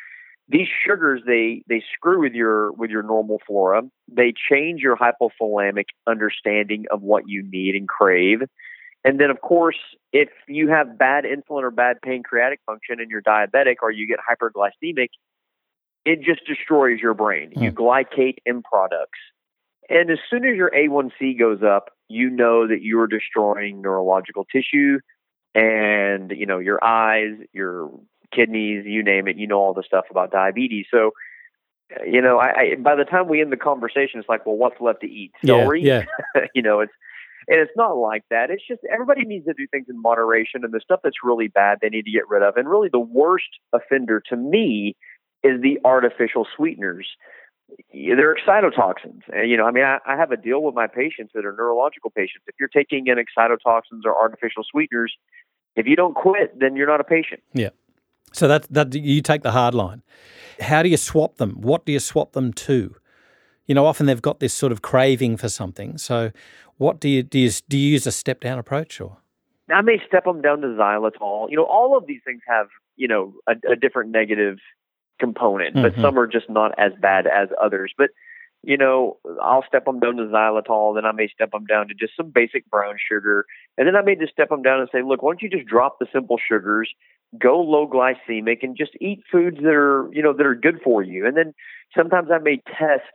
these 0.49 0.67
sugars 0.85 1.21
they 1.25 1.63
they 1.67 1.83
screw 1.95 2.21
with 2.21 2.33
your 2.33 2.71
with 2.71 2.89
your 2.89 3.03
normal 3.03 3.39
flora. 3.45 3.83
They 4.11 4.33
change 4.49 4.81
your 4.81 4.97
hypothalamic 4.97 5.85
understanding 6.07 6.85
of 6.91 7.01
what 7.01 7.23
you 7.27 7.43
need 7.43 7.75
and 7.75 7.87
crave. 7.87 8.41
And 9.05 9.19
then 9.19 9.29
of 9.29 9.41
course 9.41 9.77
if 10.11 10.29
you 10.47 10.69
have 10.69 10.97
bad 10.97 11.23
insulin 11.23 11.61
or 11.61 11.71
bad 11.71 12.01
pancreatic 12.03 12.59
function 12.65 12.99
and 12.99 13.11
you're 13.11 13.21
diabetic 13.21 13.75
or 13.83 13.91
you 13.91 14.07
get 14.07 14.17
hyperglycemic 14.19 15.09
it 16.05 16.21
just 16.21 16.45
destroys 16.45 16.99
your 16.99 17.13
brain. 17.13 17.51
Mm. 17.55 17.61
you 17.61 17.71
glycate 17.71 18.37
in 18.45 18.63
products. 18.63 19.19
And 19.89 20.09
as 20.09 20.17
soon 20.29 20.45
as 20.45 20.55
your 20.55 20.71
a1c 20.71 21.37
goes 21.37 21.61
up 21.61 21.91
you 22.07 22.31
know 22.31 22.67
that 22.67 22.81
you're 22.81 23.07
destroying 23.07 23.81
neurological 23.81 24.45
tissue 24.45 24.99
and 25.53 26.31
you 26.31 26.47
know 26.47 26.57
your 26.57 26.83
eyes 26.83 27.35
your 27.53 27.91
kidneys, 28.33 28.85
you 28.85 29.03
name 29.03 29.27
it. 29.27 29.37
You 29.37 29.47
know 29.47 29.59
all 29.59 29.73
the 29.73 29.83
stuff 29.83 30.05
about 30.09 30.31
diabetes. 30.31 30.85
So, 30.91 31.11
uh, 31.95 32.03
you 32.03 32.21
know, 32.21 32.37
I, 32.37 32.47
I 32.47 32.75
by 32.75 32.95
the 32.95 33.05
time 33.05 33.27
we 33.27 33.41
end 33.41 33.51
the 33.51 33.57
conversation, 33.57 34.19
it's 34.19 34.29
like, 34.29 34.45
well, 34.45 34.57
what's 34.57 34.79
left 34.79 35.01
to 35.01 35.07
eat? 35.07 35.31
Celery. 35.43 35.83
Yeah. 35.83 36.05
yeah. 36.35 36.45
you 36.55 36.61
know, 36.61 36.79
it's 36.81 36.93
and 37.47 37.59
it's 37.59 37.75
not 37.75 37.97
like 37.97 38.23
that. 38.29 38.51
It's 38.51 38.65
just 38.67 38.81
everybody 38.91 39.25
needs 39.25 39.45
to 39.45 39.53
do 39.53 39.65
things 39.67 39.87
in 39.89 39.99
moderation, 39.99 40.63
and 40.63 40.73
the 40.73 40.81
stuff 40.81 40.99
that's 41.03 41.23
really 41.23 41.47
bad, 41.47 41.79
they 41.81 41.89
need 41.89 42.05
to 42.05 42.11
get 42.11 42.29
rid 42.29 42.43
of. 42.43 42.57
And 42.57 42.69
really, 42.69 42.89
the 42.91 42.99
worst 42.99 43.49
offender 43.73 44.21
to 44.29 44.35
me 44.35 44.95
is 45.43 45.61
the 45.61 45.79
artificial 45.83 46.45
sweeteners. 46.55 47.07
They're 47.93 48.35
excitotoxins. 48.35 49.21
And, 49.31 49.49
you 49.49 49.57
know, 49.57 49.65
I 49.65 49.71
mean, 49.71 49.83
I, 49.83 49.99
I 50.05 50.17
have 50.17 50.31
a 50.31 50.37
deal 50.37 50.61
with 50.63 50.75
my 50.75 50.87
patients 50.87 51.31
that 51.33 51.45
are 51.45 51.53
neurological 51.53 52.09
patients. 52.09 52.43
If 52.47 52.55
you're 52.59 52.69
taking 52.69 53.07
in 53.07 53.17
excitotoxins 53.17 54.05
or 54.05 54.19
artificial 54.19 54.63
sweeteners, 54.69 55.13
if 55.75 55.85
you 55.85 55.95
don't 55.95 56.15
quit, 56.15 56.59
then 56.59 56.75
you're 56.75 56.87
not 56.87 56.99
a 56.99 57.03
patient. 57.03 57.41
Yeah. 57.53 57.69
So 58.31 58.47
that 58.47 58.67
that 58.69 58.93
you 58.93 59.21
take 59.21 59.43
the 59.43 59.51
hard 59.51 59.73
line. 59.73 60.03
How 60.59 60.83
do 60.83 60.89
you 60.89 60.97
swap 60.97 61.37
them? 61.37 61.61
What 61.61 61.85
do 61.85 61.91
you 61.91 61.99
swap 61.99 62.33
them 62.33 62.53
to? 62.53 62.95
You 63.65 63.75
know, 63.75 63.85
often 63.85 64.07
they've 64.07 64.21
got 64.21 64.39
this 64.39 64.53
sort 64.53 64.71
of 64.71 64.81
craving 64.81 65.37
for 65.37 65.47
something. 65.47 65.97
So, 65.97 66.31
what 66.77 66.99
do 66.99 67.07
you 67.07 67.23
do? 67.23 67.39
You, 67.39 67.51
do 67.69 67.77
you 67.77 67.91
use 67.91 68.07
a 68.07 68.11
step 68.11 68.41
down 68.41 68.59
approach 68.59 68.99
or? 68.99 69.17
I 69.71 69.81
may 69.81 70.01
step 70.07 70.25
them 70.25 70.41
down 70.41 70.61
to 70.61 70.67
xylitol. 70.67 71.49
You 71.49 71.57
know, 71.57 71.65
all 71.65 71.95
of 71.95 72.07
these 72.07 72.21
things 72.25 72.41
have 72.47 72.67
you 72.95 73.07
know 73.07 73.33
a, 73.47 73.53
a 73.71 73.75
different 73.75 74.11
negative 74.11 74.57
component, 75.19 75.75
mm-hmm. 75.75 75.95
but 75.95 76.01
some 76.01 76.17
are 76.17 76.27
just 76.27 76.49
not 76.49 76.73
as 76.77 76.91
bad 76.99 77.27
as 77.27 77.49
others. 77.61 77.93
But 77.97 78.09
you 78.63 78.77
know, 78.77 79.17
I'll 79.41 79.63
step 79.67 79.85
them 79.85 79.99
down 79.99 80.17
to 80.17 80.23
xylitol, 80.23 80.95
then 80.95 81.05
I 81.05 81.13
may 81.13 81.29
step 81.29 81.51
them 81.51 81.65
down 81.65 81.87
to 81.87 81.93
just 81.93 82.17
some 82.17 82.29
basic 82.29 82.69
brown 82.69 82.95
sugar, 82.97 83.45
and 83.77 83.87
then 83.87 83.95
I 83.95 84.01
may 84.01 84.15
just 84.15 84.33
step 84.33 84.49
them 84.49 84.61
down 84.61 84.81
and 84.81 84.89
say, 84.91 85.01
look, 85.01 85.21
why 85.21 85.31
don't 85.31 85.41
you 85.41 85.49
just 85.49 85.65
drop 85.65 85.97
the 85.99 86.07
simple 86.11 86.37
sugars, 86.37 86.89
go 87.37 87.59
low 87.61 87.87
glycemic, 87.87 88.59
and 88.63 88.77
just 88.77 88.91
eat 88.99 89.21
foods 89.31 89.57
that 89.57 89.73
are, 89.73 90.09
you 90.11 90.23
know, 90.23 90.33
that 90.33 90.45
are 90.45 90.55
good 90.55 90.79
for 90.83 91.03
you. 91.03 91.27
And 91.27 91.37
then, 91.37 91.53
sometimes 91.95 92.29
I 92.33 92.39
may 92.39 92.61
test 92.77 93.11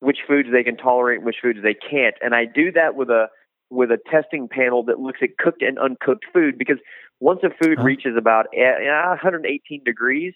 which 0.00 0.18
foods 0.28 0.48
they 0.52 0.62
can 0.62 0.76
tolerate 0.76 1.18
and 1.18 1.26
which 1.26 1.36
foods 1.42 1.60
they 1.62 1.74
can't. 1.74 2.14
And 2.20 2.34
I 2.34 2.44
do 2.44 2.70
that 2.72 2.94
with 2.94 3.10
a 3.10 3.26
with 3.70 3.90
a 3.90 3.98
testing 4.10 4.48
panel 4.48 4.84
that 4.84 5.00
looks 5.00 5.20
at 5.22 5.36
cooked 5.38 5.62
and 5.62 5.78
uncooked 5.78 6.26
food 6.32 6.58
because 6.58 6.78
once 7.20 7.40
a 7.42 7.48
food 7.48 7.78
Huh. 7.78 7.82
reaches 7.82 8.14
about 8.16 8.46
eh, 8.54 8.84
118 8.84 9.82
degrees, 9.84 10.34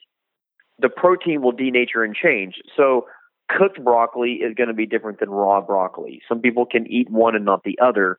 the 0.78 0.88
protein 0.88 1.42
will 1.42 1.52
denature 1.52 2.04
and 2.04 2.14
change. 2.14 2.54
So 2.76 3.06
cooked 3.48 3.82
broccoli 3.82 4.34
is 4.34 4.54
going 4.54 4.68
to 4.68 4.74
be 4.74 4.86
different 4.86 5.20
than 5.20 5.30
raw 5.30 5.60
broccoli. 5.60 6.20
Some 6.28 6.40
people 6.40 6.66
can 6.66 6.86
eat 6.90 7.10
one 7.10 7.36
and 7.36 7.44
not 7.44 7.62
the 7.64 7.78
other. 7.82 8.18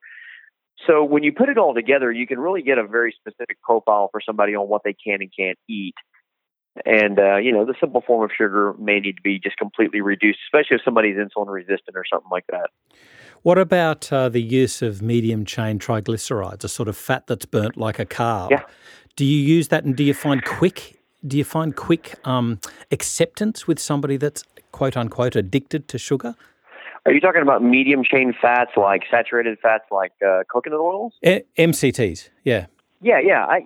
So 0.88 1.04
when 1.04 1.24
you 1.24 1.32
put 1.32 1.50
it 1.50 1.58
all 1.58 1.74
together, 1.74 2.12
you 2.12 2.26
can 2.26 2.40
really 2.40 2.62
get 2.62 2.78
a 2.78 2.88
very 2.88 3.14
specific 3.20 3.62
profile 3.62 4.10
for 4.12 4.22
somebody 4.26 4.56
on 4.56 4.68
what 4.68 4.84
they 4.84 4.94
can 4.94 5.22
and 5.22 5.32
can't 5.38 5.58
eat. 5.68 5.96
And 6.86 7.20
uh, 7.20 7.38
you 7.38 7.52
know, 7.52 7.66
the 7.66 7.76
simple 7.80 8.02
form 8.06 8.24
of 8.24 8.32
sugar 8.36 8.74
may 8.80 9.00
need 9.00 9.18
to 9.18 9.22
be 9.22 9.40
just 9.40 9.58
completely 9.58 10.02
reduced, 10.02 10.40
especially 10.48 10.78
if 10.78 10.82
somebody's 10.86 11.18
insulin 11.18 11.48
resistant 11.48 11.96
or 11.96 12.06
something 12.12 12.30
like 12.32 12.46
that. 12.50 12.70
What 13.42 13.58
about 13.58 14.12
uh, 14.12 14.30
the 14.30 14.42
use 14.42 14.82
of 14.82 15.02
medium 15.02 15.46
chain 15.46 15.80
triglycerides, 15.80 16.64
a 16.64 16.68
sort 16.68 16.90
of 16.90 16.98
fat 16.98 17.28
that's 17.28 17.46
burnt 17.46 17.78
like 17.78 17.98
a 18.00 18.06
carb? 18.06 18.52
Yeah. 18.52 18.64
Do 19.16 19.26
you 19.26 19.38
use 19.38 19.70
that, 19.70 19.84
and 19.84 19.96
do 19.96 20.04
you 20.04 20.14
find 20.14 20.44
quick? 20.44 21.00
Do 21.26 21.38
you 21.38 21.44
find 21.44 21.76
quick 21.76 22.16
um, 22.26 22.60
acceptance 22.92 23.68
with 23.68 23.80
somebody 23.80 24.16
that's 24.16 24.44
quote 24.72 24.96
unquote 24.96 25.36
addicted 25.36 25.88
to 25.90 25.98
sugar? 25.98 26.36
Are 27.06 27.14
you 27.14 27.20
talking 27.22 27.42
about 27.42 27.64
medium 27.64 28.04
chain 28.04 28.34
fats 28.40 28.72
like 28.76 29.04
saturated 29.10 29.58
fats 29.62 29.86
like 29.92 30.12
uh, 30.26 30.44
coconut 30.52 30.80
oils? 30.80 31.14
E- 31.24 31.42
MCTs, 31.58 32.30
yeah. 32.44 32.68
Yeah, 33.02 33.20
yeah. 33.24 33.46
I 33.46 33.62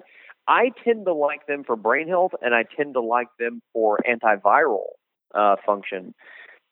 I 0.48 0.72
tend 0.84 1.06
to 1.06 1.14
like 1.14 1.48
them 1.48 1.64
for 1.64 1.76
brain 1.76 2.08
health, 2.08 2.34
and 2.42 2.54
I 2.54 2.64
tend 2.78 2.94
to 2.94 3.02
like 3.02 3.30
them 3.40 3.62
for 3.74 4.00
antiviral 4.08 4.86
uh, 5.34 5.56
function. 5.66 6.14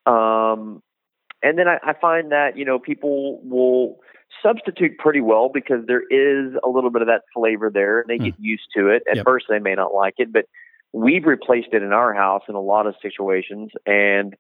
Um, 0.06 0.82
and 1.44 1.58
then 1.58 1.68
I, 1.68 1.78
I 1.84 1.94
find 2.00 2.32
that 2.32 2.58
you 2.58 2.66
know 2.66 2.78
people 2.80 3.42
will 3.44 3.98
substitute 4.44 4.98
pretty 4.98 5.22
well 5.22 5.50
because 5.54 5.86
there 5.88 6.02
is 6.10 6.54
a 6.64 6.70
little 6.70 6.90
bit 6.92 7.02
of 7.02 7.08
that 7.08 7.22
flavor 7.34 7.72
there, 7.74 8.00
and 8.02 8.08
they 8.10 8.18
Hmm. 8.18 8.26
get 8.26 8.36
used 8.40 8.68
to 8.76 8.88
it. 8.90 9.04
At 9.10 9.18
Yep. 9.18 9.26
first, 9.26 9.46
they 9.50 9.60
may 9.60 9.74
not 9.74 9.94
like 9.94 10.16
it, 10.20 10.32
but 10.32 10.46
we've 10.94 11.26
replaced 11.26 11.70
it 11.74 11.82
in 11.82 11.92
our 11.92 12.14
house 12.14 12.44
in 12.48 12.56
a 12.56 12.62
lot 12.62 12.86
of 12.86 12.96
situations, 13.02 13.72
and 13.86 14.36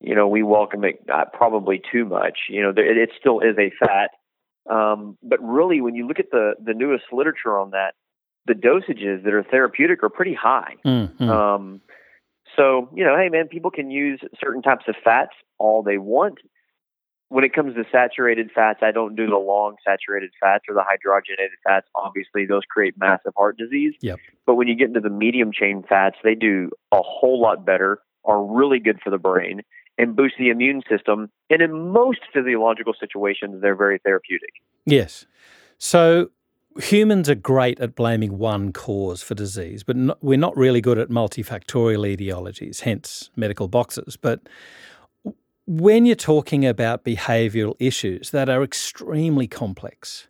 you 0.00 0.14
know 0.14 0.28
we 0.28 0.42
welcome 0.42 0.84
it 0.84 1.02
uh, 1.12 1.24
probably 1.32 1.80
too 1.90 2.04
much. 2.04 2.38
You 2.48 2.62
know, 2.62 2.72
there, 2.72 3.02
it, 3.02 3.10
still 3.18 3.40
is 3.40 3.56
a 3.58 3.72
fat, 3.78 4.10
um, 4.70 5.18
but 5.22 5.38
really, 5.42 5.80
when 5.80 5.94
you 5.94 6.06
look 6.06 6.18
at 6.18 6.30
the 6.30 6.54
the 6.64 6.74
newest 6.74 7.04
literature 7.12 7.58
on 7.58 7.70
that, 7.70 7.94
the 8.46 8.54
dosages 8.54 9.24
that 9.24 9.32
are 9.32 9.42
therapeutic 9.42 10.02
are 10.02 10.08
pretty 10.08 10.34
high. 10.34 10.74
Mm, 10.84 11.16
mm. 11.16 11.28
Um, 11.28 11.80
so 12.56 12.88
you 12.94 13.04
know, 13.04 13.16
hey 13.16 13.28
man, 13.28 13.48
people 13.48 13.70
can 13.70 13.90
use 13.90 14.20
certain 14.40 14.62
types 14.62 14.84
of 14.88 14.94
fats 15.02 15.32
all 15.58 15.82
they 15.82 15.98
want. 15.98 16.38
When 17.30 17.44
it 17.44 17.52
comes 17.52 17.74
to 17.74 17.84
saturated 17.92 18.50
fats, 18.54 18.78
I 18.80 18.90
don't 18.90 19.14
do 19.14 19.26
the 19.26 19.36
long 19.36 19.76
saturated 19.86 20.30
fats 20.40 20.64
or 20.66 20.74
the 20.74 20.80
hydrogenated 20.80 21.58
fats. 21.62 21.86
Obviously, 21.94 22.46
those 22.46 22.62
create 22.70 22.94
massive 22.96 23.34
heart 23.36 23.58
disease. 23.58 23.92
Yep. 24.00 24.18
But 24.46 24.54
when 24.54 24.66
you 24.66 24.74
get 24.74 24.88
into 24.88 25.00
the 25.00 25.10
medium 25.10 25.52
chain 25.52 25.84
fats, 25.86 26.16
they 26.24 26.34
do 26.34 26.70
a 26.90 27.02
whole 27.02 27.38
lot 27.38 27.66
better, 27.66 28.00
are 28.24 28.42
really 28.42 28.78
good 28.78 28.98
for 29.04 29.10
the 29.10 29.18
brain, 29.18 29.60
and 29.98 30.16
boost 30.16 30.36
the 30.38 30.48
immune 30.48 30.82
system. 30.88 31.30
And 31.50 31.60
in 31.60 31.92
most 31.92 32.20
physiological 32.32 32.94
situations, 32.98 33.60
they're 33.60 33.76
very 33.76 33.98
therapeutic. 33.98 34.50
Yes. 34.86 35.26
So 35.76 36.30
humans 36.78 37.28
are 37.28 37.34
great 37.34 37.80
at 37.80 37.94
blaming 37.94 38.38
one 38.38 38.72
cause 38.72 39.22
for 39.22 39.34
disease, 39.34 39.82
but 39.82 39.96
not, 39.96 40.22
we're 40.22 40.38
not 40.38 40.56
really 40.56 40.80
good 40.80 40.98
at 40.98 41.08
multifactorial 41.08 42.16
etiologies, 42.16 42.80
hence 42.80 43.30
medical 43.36 43.68
boxes. 43.68 44.16
But 44.16 44.48
when 45.66 46.06
you're 46.06 46.16
talking 46.16 46.64
about 46.64 47.04
behavioural 47.04 47.74
issues 47.78 48.30
that 48.30 48.48
are 48.48 48.62
extremely 48.62 49.48
complex, 49.48 50.28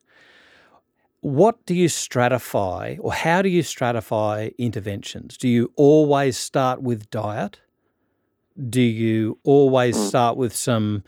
what 1.20 1.64
do 1.66 1.74
you 1.74 1.88
stratify 1.88 2.98
or 3.00 3.12
how 3.12 3.42
do 3.42 3.48
you 3.48 3.62
stratify 3.62 4.56
interventions? 4.56 5.36
Do 5.36 5.48
you 5.48 5.72
always 5.76 6.36
start 6.36 6.80
with 6.80 7.10
diet? 7.10 7.60
Do 8.58 8.80
you 8.80 9.38
always 9.44 9.96
Mm. 9.96 10.08
start 10.08 10.36
with 10.36 10.52
some 10.52 11.04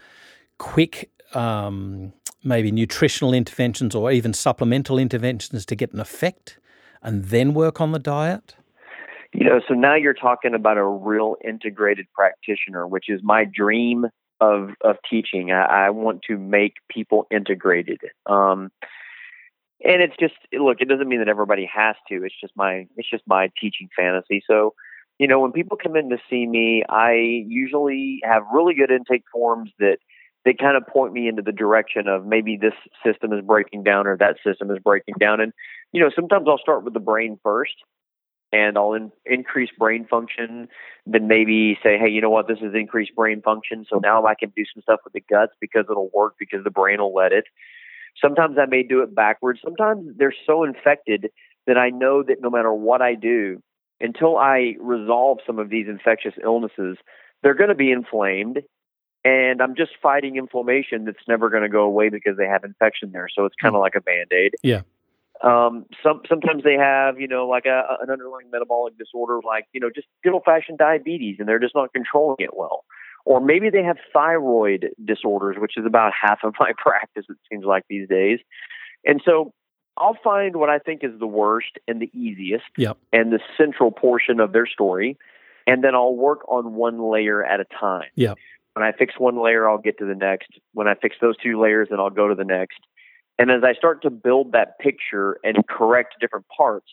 quick, 0.59 1.11
um, 1.35 2.13
maybe 2.45 2.71
nutritional 2.71 3.35
interventions 3.35 3.95
or 3.95 4.11
even 4.13 4.33
supplemental 4.33 4.99
interventions 4.99 5.67
to 5.67 5.75
get 5.75 5.93
an 5.93 6.01
effect 6.01 6.59
and 7.03 7.25
then 7.27 7.55
work 7.55 7.81
on 7.81 7.93
the 7.93 7.99
diet? 7.99 8.57
You 9.33 9.45
know, 9.45 9.61
so 9.67 9.75
now 9.75 9.95
you're 9.95 10.15
talking 10.15 10.55
about 10.55 10.77
a 10.77 10.85
real 10.85 11.37
integrated 11.45 12.07
practitioner, 12.15 12.87
which 12.87 13.09
is 13.09 13.21
my 13.23 13.45
dream 13.45 14.07
of 14.41 14.71
of 14.81 14.97
teaching. 15.09 15.53
I, 15.53 15.87
I 15.87 15.91
want 15.91 16.23
to 16.29 16.37
make 16.37 16.75
people 16.89 17.27
integrated. 17.31 18.01
Um, 18.27 18.71
and 19.85 20.03
it's 20.03 20.17
just 20.19 20.35
look, 20.53 20.81
it 20.81 20.89
doesn't 20.89 21.09
mean 21.09 21.21
that 21.21 21.29
everybody 21.29 21.69
has 21.73 21.97
to. 22.09 22.25
It's 22.25 22.35
just 22.41 22.55
my 22.57 22.87
it's 22.97 23.09
just 23.09 23.23
my 23.27 23.51
teaching 23.61 23.89
fantasy. 23.97 24.43
So, 24.47 24.75
you 25.21 25.29
know, 25.29 25.39
when 25.39 25.53
people 25.53 25.77
come 25.77 25.97
in 25.97 26.09
to 26.09 26.17
see 26.31 26.47
me, 26.47 26.83
I 26.89 27.13
usually 27.47 28.21
have 28.25 28.43
really 28.51 28.73
good 28.73 28.91
intake 28.91 29.25
forms 29.31 29.71
that 29.79 29.99
they 30.47 30.55
kind 30.55 30.79
of 30.79 30.87
point 30.87 31.13
me 31.13 31.29
into 31.29 31.43
the 31.43 31.53
direction 31.53 32.09
of 32.09 32.25
maybe 32.25 32.57
this 32.57 32.73
system 33.05 33.31
is 33.35 33.45
breaking 33.45 33.83
down 33.83 34.07
or 34.07 34.17
that 34.17 34.37
system 34.43 34.71
is 34.71 34.79
breaking 34.83 35.17
down. 35.21 35.43
And 35.43 35.53
you 35.93 36.01
know, 36.01 36.11
sometimes 36.17 36.47
I'll 36.49 36.57
start 36.57 36.85
with 36.85 36.95
the 36.95 37.01
brain 37.01 37.39
first 37.43 37.75
and 38.51 38.79
I'll 38.79 38.95
in, 38.95 39.13
increase 39.27 39.69
brain 39.79 40.07
function. 40.09 40.69
Then 41.05 41.29
maybe 41.29 41.79
say, 41.83 41.99
hey, 41.99 42.09
you 42.09 42.23
know 42.23 42.31
what? 42.31 42.49
This 42.49 42.61
is 42.63 42.75
increased 42.75 43.15
brain 43.15 43.43
function. 43.43 43.85
So 43.91 43.99
now 43.99 44.25
I 44.25 44.35
can 44.35 44.51
do 44.57 44.65
some 44.75 44.81
stuff 44.81 45.01
with 45.05 45.13
the 45.13 45.23
guts 45.29 45.53
because 45.61 45.85
it'll 45.91 46.11
work 46.15 46.37
because 46.39 46.65
the 46.65 46.71
brain 46.71 46.99
will 46.99 47.13
let 47.13 47.33
it. 47.33 47.45
Sometimes 48.25 48.57
I 48.59 48.65
may 48.65 48.85
do 48.85 49.03
it 49.03 49.15
backwards. 49.15 49.61
Sometimes 49.63 50.17
they're 50.17 50.35
so 50.47 50.65
infected 50.65 51.29
that 51.67 51.77
I 51.77 51.91
know 51.91 52.23
that 52.23 52.41
no 52.41 52.49
matter 52.49 52.73
what 52.73 53.03
I 53.03 53.17
do, 53.17 53.63
until 54.01 54.37
I 54.37 54.75
resolve 54.81 55.39
some 55.47 55.59
of 55.59 55.71
these 55.71 55.87
infectious 55.89 56.35
illnesses, 56.43 56.97
they're 57.43 57.55
going 57.55 57.69
to 57.69 57.75
be 57.75 57.91
inflamed. 57.91 58.61
And 59.23 59.61
I'm 59.61 59.77
just 59.77 59.93
fighting 60.03 60.37
inflammation 60.37 61.05
that's 61.05 61.19
never 61.29 61.51
going 61.51 61.63
to 61.63 61.69
go 61.69 61.83
away 61.83 62.09
because 62.09 62.39
they 62.39 62.47
have 62.47 62.65
infection 62.65 63.13
there. 63.13 63.29
So 63.35 63.45
it's 63.45 63.55
kind 63.61 63.75
of 63.75 63.81
like 63.81 63.95
a 63.95 64.01
band 64.01 64.33
aid. 64.33 64.55
Yeah. 64.63 64.83
Um, 65.43 65.87
some 66.03 66.23
sometimes 66.29 66.65
they 66.65 66.75
have, 66.75 67.19
you 67.19 67.29
know, 67.29 67.47
like 67.47 67.65
a, 67.67 67.97
an 68.03 68.11
underlying 68.11 68.51
metabolic 68.51 68.99
disorder, 68.99 69.41
like 69.45 69.67
you 69.73 69.81
know, 69.81 69.89
just 69.95 70.07
good 70.23 70.35
old 70.35 70.45
fashioned 70.45 70.79
diabetes, 70.79 71.37
and 71.39 71.49
they're 71.49 71.59
just 71.59 71.75
not 71.75 71.93
controlling 71.95 72.37
it 72.41 72.55
well. 72.55 72.85
Or 73.25 73.41
maybe 73.41 73.71
they 73.71 73.83
have 73.83 73.97
thyroid 74.13 74.91
disorders, 75.03 75.57
which 75.59 75.79
is 75.79 75.87
about 75.87 76.13
half 76.21 76.41
of 76.45 76.55
my 76.61 76.73
practice. 76.79 77.25
It 77.29 77.39
seems 77.51 77.65
like 77.65 77.85
these 77.89 78.07
days, 78.07 78.41
and 79.07 79.23
so 79.25 79.55
I'll 79.97 80.17
find 80.23 80.57
what 80.57 80.71
I 80.71 80.79
think 80.79 81.05
is 81.05 81.19
the 81.19 81.27
worst 81.27 81.79
and 81.87 82.01
the 82.01 82.11
easiest, 82.13 82.65
Yep. 82.77 82.97
and 83.13 83.33
the 83.33 83.41
central 83.57 83.91
portion 83.91 84.41
of 84.41 84.53
their 84.53 84.67
story, 84.67 85.19
and 85.67 85.85
then 85.85 85.95
I'll 85.95 86.15
work 86.15 86.41
on 86.49 86.75
one 86.75 86.99
layer 87.11 87.45
at 87.45 87.61
a 87.61 87.65
time. 87.65 88.09
Yep. 88.15 88.39
When 88.75 88.85
I 88.85 88.93
fix 88.93 89.19
one 89.19 89.43
layer, 89.43 89.69
I'll 89.69 89.79
get 89.79 89.99
to 89.99 90.07
the 90.07 90.15
next. 90.15 90.49
When 90.73 90.89
I 90.89 90.95
fix 90.95 91.17
those 91.21 91.37
two 91.37 91.61
layers, 91.61 91.89
then 91.91 92.01
I'll 92.01 92.11
go 92.11 92.29
to 92.29 92.35
the 92.35 92.45
next. 92.45 92.79
And 93.39 93.51
as 93.51 93.63
I 93.65 93.75
start 93.75 94.03
to 94.03 94.11
build 94.11 94.53
that 94.53 94.79
picture 94.79 95.39
and 95.43 95.67
correct 95.67 96.15
different 96.21 96.47
parts, 96.57 96.89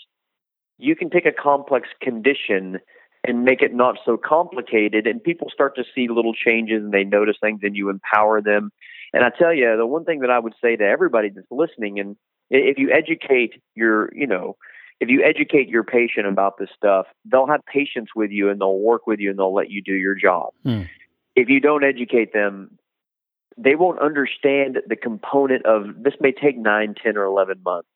you 0.78 0.95
can 0.95 1.10
take 1.10 1.26
a 1.26 1.32
complex 1.32 1.89
condition 2.02 2.80
and 3.24 3.43
make 3.43 3.62
it 3.62 3.74
not 3.74 3.98
so 4.06 4.18
complicated. 4.18 5.08
And 5.08 5.22
people 5.22 5.50
start 5.54 5.76
to 5.76 5.84
see 5.93 6.08
little 6.08 6.34
changes 6.34 6.84
and 6.84 6.93
they 6.93 7.04
notice 7.04 7.36
things 7.41 7.60
and 7.64 7.76
you 7.76 7.89
empower 7.89 8.41
them. 8.41 8.72
And 9.14 9.24
I 9.24 9.30
tell 9.30 9.54
you, 9.54 9.76
the 9.78 9.86
one 9.86 10.06
thing 10.06 10.20
that 10.22 10.30
I 10.30 10.39
would 10.39 10.54
say 10.62 10.76
to 10.76 10.84
everybody 10.84 11.30
that's 11.30 11.48
listening, 11.52 12.00
and 12.00 12.16
if 12.50 12.78
you 12.78 12.91
educate 12.91 13.62
your, 13.76 14.10
you 14.14 14.28
know, 14.28 14.56
if 15.00 15.10
you 15.10 15.24
educate 15.24 15.70
your 15.70 15.84
patient 15.84 16.26
about 16.26 16.58
this 16.58 16.70
stuff, 16.76 17.06
they'll 17.26 17.48
have 17.48 17.62
patience 17.66 18.10
with 18.16 18.32
you 18.32 18.50
and 18.50 18.60
they'll 18.60 18.80
work 18.80 19.06
with 19.06 19.20
you 19.20 19.30
and 19.30 19.38
they'll 19.38 19.54
let 19.54 19.70
you 19.70 19.82
do 19.82 19.93
your 19.93 20.16
job. 20.16 20.54
Mm. 20.66 20.89
If 21.36 21.50
you 21.50 21.60
don't 21.60 21.84
educate 21.84 22.34
them, 22.34 22.78
they 23.58 23.76
won't 23.76 24.00
understand 24.00 24.80
the 24.88 24.95
component 24.95 25.66
of 25.66 26.04
this 26.04 26.14
may 26.20 26.32
take 26.32 26.58
nine, 26.58 26.95
ten, 27.02 27.18
or 27.18 27.24
11 27.24 27.62
months, 27.64 27.89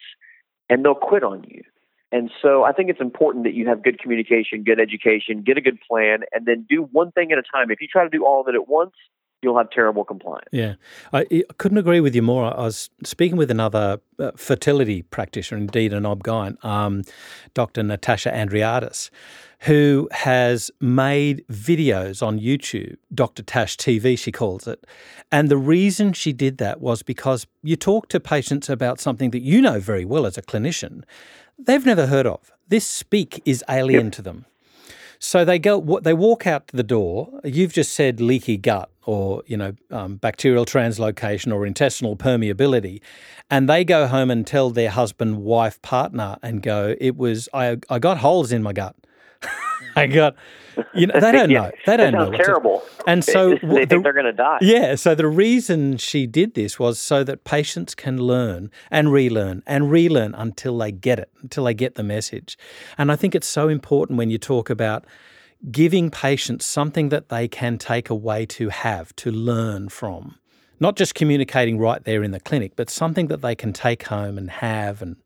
and 0.70 0.84
they'll 0.84 0.96
quit 0.96 1.24
on 1.24 1.44
you. 1.48 1.64
And 2.12 2.30
so 2.42 2.64
I 2.64 2.74
think 2.74 2.90
it's 2.90 3.00
important 3.00 3.46
that 3.46 3.54
you 3.54 3.68
have 3.68 3.84
good 3.84 4.00
communication, 4.00 4.64
good 4.64 4.80
education, 4.80 5.44
get 5.44 5.58
a 5.58 5.62
good 5.62 5.80
plan, 5.88 6.20
and 6.34 6.46
then 6.46 6.66
do 6.70 6.84
one 6.92 7.12
thing 7.12 7.32
at 7.32 7.38
a 7.38 7.44
time. 7.44 7.72
If 7.72 7.80
you 7.80 7.88
try 7.88 8.04
to 8.04 8.10
do 8.10 8.26
all 8.26 8.42
of 8.42 8.48
it 8.48 8.56
at 8.56 8.68
once, 8.68 8.94
you'll 9.42 9.58
have 9.58 9.70
terrible 9.72 10.04
compliance. 10.04 10.48
Yeah, 10.52 10.76
I, 11.14 11.26
I 11.32 11.44
couldn't 11.58 11.78
agree 11.78 12.00
with 12.00 12.16
you 12.16 12.22
more. 12.22 12.46
I 12.46 12.62
was 12.62 12.90
speaking 13.04 13.38
with 13.38 13.50
another 13.50 14.00
uh, 14.20 14.32
fertility 14.36 15.02
practitioner, 15.04 15.60
indeed 15.60 15.94
an 15.94 16.06
OB-GYN, 16.06 16.64
um, 16.64 17.04
Dr. 17.54 17.84
Natasha 17.84 18.32
Andreadis, 18.32 19.10
who 19.62 20.10
has 20.12 20.72
made 20.80 21.46
videos 21.48 22.26
on 22.26 22.40
YouTube, 22.40 22.98
Dr. 23.14 23.44
Tash 23.44 23.78
TV, 23.78 24.18
she 24.18 24.32
calls 24.32 24.68
it. 24.68 24.86
And 25.32 25.50
the 25.50 25.58
reason 25.58 26.14
she 26.14 26.34
did 26.34 26.58
that 26.58 26.82
was 26.82 27.04
because 27.04 27.48
you 27.64 27.76
talk 27.76 28.10
to 28.10 28.20
patients 28.20 28.70
about 28.70 29.00
something 29.00 29.32
that 29.32 29.42
you 29.42 29.62
know 29.62 29.80
very 29.80 30.06
well 30.06 30.26
as 30.26 30.38
a 30.38 30.42
clinician, 30.42 31.04
they've 31.58 31.86
never 31.86 32.08
heard 32.08 32.28
of. 32.28 32.52
This 32.70 32.88
speak 32.88 33.42
is 33.46 33.64
alien 33.70 34.12
to 34.12 34.22
them. 34.22 34.46
So 35.20 35.46
they 35.46 35.60
go, 35.60 36.00
they 36.00 36.16
walk 36.16 36.48
out 36.48 36.68
the 36.68 36.82
door. 36.82 37.30
You've 37.44 37.74
just 37.74 37.94
said 37.94 38.20
leaky 38.20 38.58
gut, 38.58 38.90
or 39.06 39.44
you 39.48 39.58
know, 39.58 39.74
um, 39.92 40.16
bacterial 40.18 40.66
translocation, 40.66 41.54
or 41.54 41.66
intestinal 41.66 42.16
permeability, 42.16 43.02
and 43.50 43.70
they 43.70 43.84
go 43.84 44.08
home 44.08 44.30
and 44.32 44.46
tell 44.46 44.70
their 44.70 44.90
husband, 44.90 45.44
wife, 45.44 45.82
partner, 45.82 46.38
and 46.44 46.62
go, 46.62 46.96
"It 47.00 47.18
was 47.18 47.50
I. 47.54 47.78
I 47.90 48.00
got 48.00 48.18
holes 48.20 48.52
in 48.52 48.62
my 48.64 48.74
gut. 48.74 48.96
I 49.96 50.08
got." 50.08 50.36
You 50.94 51.08
know, 51.08 51.20
they 51.20 51.32
don't 51.38 51.50
Yeah, 51.50 51.62
know. 51.64 51.72
They 51.86 51.98
don't 51.98 52.14
know. 52.14 52.30
what 52.30 52.38
to- 52.38 52.44
terrible. 52.44 52.82
and 53.06 53.26
so 53.26 53.50
they, 53.50 53.56
w- 53.58 53.86
think 53.86 54.04
they're 54.04 54.14
going 54.14 54.26
to 54.26 54.32
die. 54.32 54.60
yeah, 54.62 54.96
so 54.96 55.14
the 55.14 55.28
reason 55.28 55.98
she 55.98 56.26
did 56.26 56.54
this 56.54 56.80
was 56.80 56.98
so 56.98 57.26
that 57.26 57.44
patients 57.44 57.94
can 57.94 58.18
learn 58.18 58.72
and 58.90 59.12
relearn 59.12 59.64
and 59.68 59.92
relearn 59.92 60.34
until 60.34 60.78
they 60.78 60.92
get 60.94 61.20
it, 61.20 61.30
until 61.42 61.66
they 61.66 61.74
get 61.74 61.96
the 61.96 62.04
message. 62.04 62.58
And 62.98 63.12
I 63.12 63.18
think 63.18 63.36
it's 63.36 63.48
so 63.48 63.68
important 63.68 64.18
when 64.18 64.30
you 64.30 64.38
talk 64.38 64.70
about 64.70 65.04
giving 65.70 66.10
patients 66.10 66.66
something 66.66 67.10
that 67.10 67.30
they 67.30 67.48
can 67.48 67.78
take 67.78 68.10
away 68.10 68.46
to 68.48 68.70
have, 68.70 69.16
to 69.18 69.32
learn 69.32 69.90
from. 69.90 70.36
Not 70.80 70.96
just 70.96 71.14
communicating 71.14 71.78
right 71.78 72.04
there 72.04 72.24
in 72.24 72.32
the 72.32 72.40
clinic, 72.40 72.74
but 72.76 72.90
something 72.90 73.28
that 73.28 73.42
they 73.42 73.54
can 73.54 73.72
take 73.72 74.04
home 74.04 74.38
and 74.38 74.50
have 74.50 75.02
and, 75.04 75.18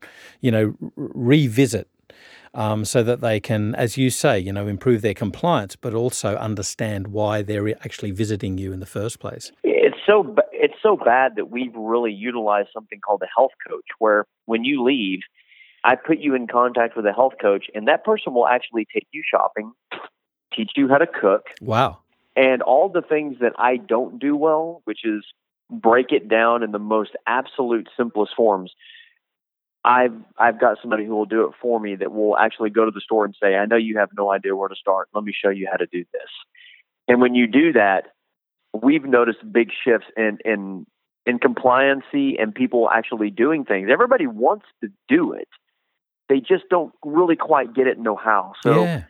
you 0.41 0.51
know, 0.51 0.75
revisit 0.97 1.87
um, 2.53 2.83
so 2.83 3.03
that 3.03 3.21
they 3.21 3.39
can, 3.39 3.73
as 3.75 3.97
you 3.97 4.09
say, 4.09 4.37
you 4.39 4.51
know, 4.51 4.67
improve 4.67 5.01
their 5.01 5.13
compliance, 5.13 5.75
but 5.75 5.93
also 5.93 6.35
understand 6.35 7.07
why 7.07 7.41
they're 7.41 7.69
actually 7.85 8.11
visiting 8.11 8.57
you 8.57 8.73
in 8.73 8.81
the 8.81 8.85
first 8.85 9.19
place. 9.19 9.51
It's 9.63 9.97
so 10.05 10.35
it's 10.51 10.75
so 10.81 10.97
bad 10.97 11.33
that 11.35 11.51
we've 11.51 11.75
really 11.75 12.11
utilized 12.11 12.69
something 12.73 12.99
called 12.99 13.21
a 13.23 13.27
health 13.35 13.51
coach, 13.67 13.85
where 13.99 14.25
when 14.45 14.63
you 14.63 14.83
leave, 14.83 15.19
I 15.83 15.95
put 15.95 16.19
you 16.19 16.33
in 16.35 16.47
contact 16.47 16.97
with 16.97 17.05
a 17.05 17.13
health 17.13 17.33
coach, 17.41 17.67
and 17.73 17.87
that 17.87 18.03
person 18.03 18.33
will 18.33 18.47
actually 18.47 18.87
take 18.93 19.07
you 19.11 19.21
shopping, 19.29 19.71
teach 20.55 20.71
you 20.75 20.87
how 20.87 20.97
to 20.97 21.07
cook, 21.07 21.47
Wow. 21.61 21.99
and 22.35 22.61
all 22.61 22.89
the 22.89 23.01
things 23.01 23.37
that 23.39 23.53
I 23.57 23.77
don't 23.77 24.19
do 24.19 24.35
well, 24.35 24.81
which 24.85 25.05
is 25.05 25.23
break 25.69 26.11
it 26.11 26.27
down 26.27 26.63
in 26.63 26.71
the 26.71 26.79
most 26.79 27.11
absolute 27.27 27.89
simplest 27.97 28.33
forms. 28.35 28.71
I've 29.83 30.15
I've 30.37 30.59
got 30.59 30.77
somebody 30.81 31.05
who 31.05 31.15
will 31.15 31.25
do 31.25 31.45
it 31.45 31.53
for 31.61 31.79
me 31.79 31.95
that 31.95 32.11
will 32.11 32.37
actually 32.37 32.71
go 32.71 32.85
to 32.85 32.91
the 32.91 33.01
store 33.01 33.23
and 33.25 33.35
say, 33.41 33.55
"I 33.55 33.65
know 33.65 33.75
you 33.75 33.97
have 33.99 34.09
no 34.17 34.31
idea 34.31 34.55
where 34.55 34.69
to 34.69 34.75
start. 34.75 35.09
Let 35.13 35.23
me 35.23 35.33
show 35.33 35.49
you 35.49 35.67
how 35.69 35.77
to 35.77 35.85
do 35.85 36.03
this." 36.11 36.29
And 37.07 37.21
when 37.21 37.35
you 37.35 37.45
do 37.45 37.71
that, 37.73 38.13
we've 38.73 39.05
noticed 39.05 39.39
big 39.51 39.71
shifts 39.83 40.07
in 40.17 40.39
in 40.43 40.87
in 41.27 41.39
compliancy 41.39 42.41
and 42.41 42.53
people 42.53 42.89
actually 42.89 43.29
doing 43.29 43.63
things. 43.65 43.89
Everybody 43.91 44.27
wants 44.27 44.65
to 44.81 44.89
do 45.07 45.33
it. 45.33 45.47
They 46.29 46.39
just 46.39 46.67
don't 46.69 46.93
really 47.03 47.35
quite 47.35 47.73
get 47.73 47.85
it 47.87 47.95
and 47.97 48.03
know 48.03 48.15
how. 48.15 48.53
So 48.61 48.83
yeah. 48.83 49.03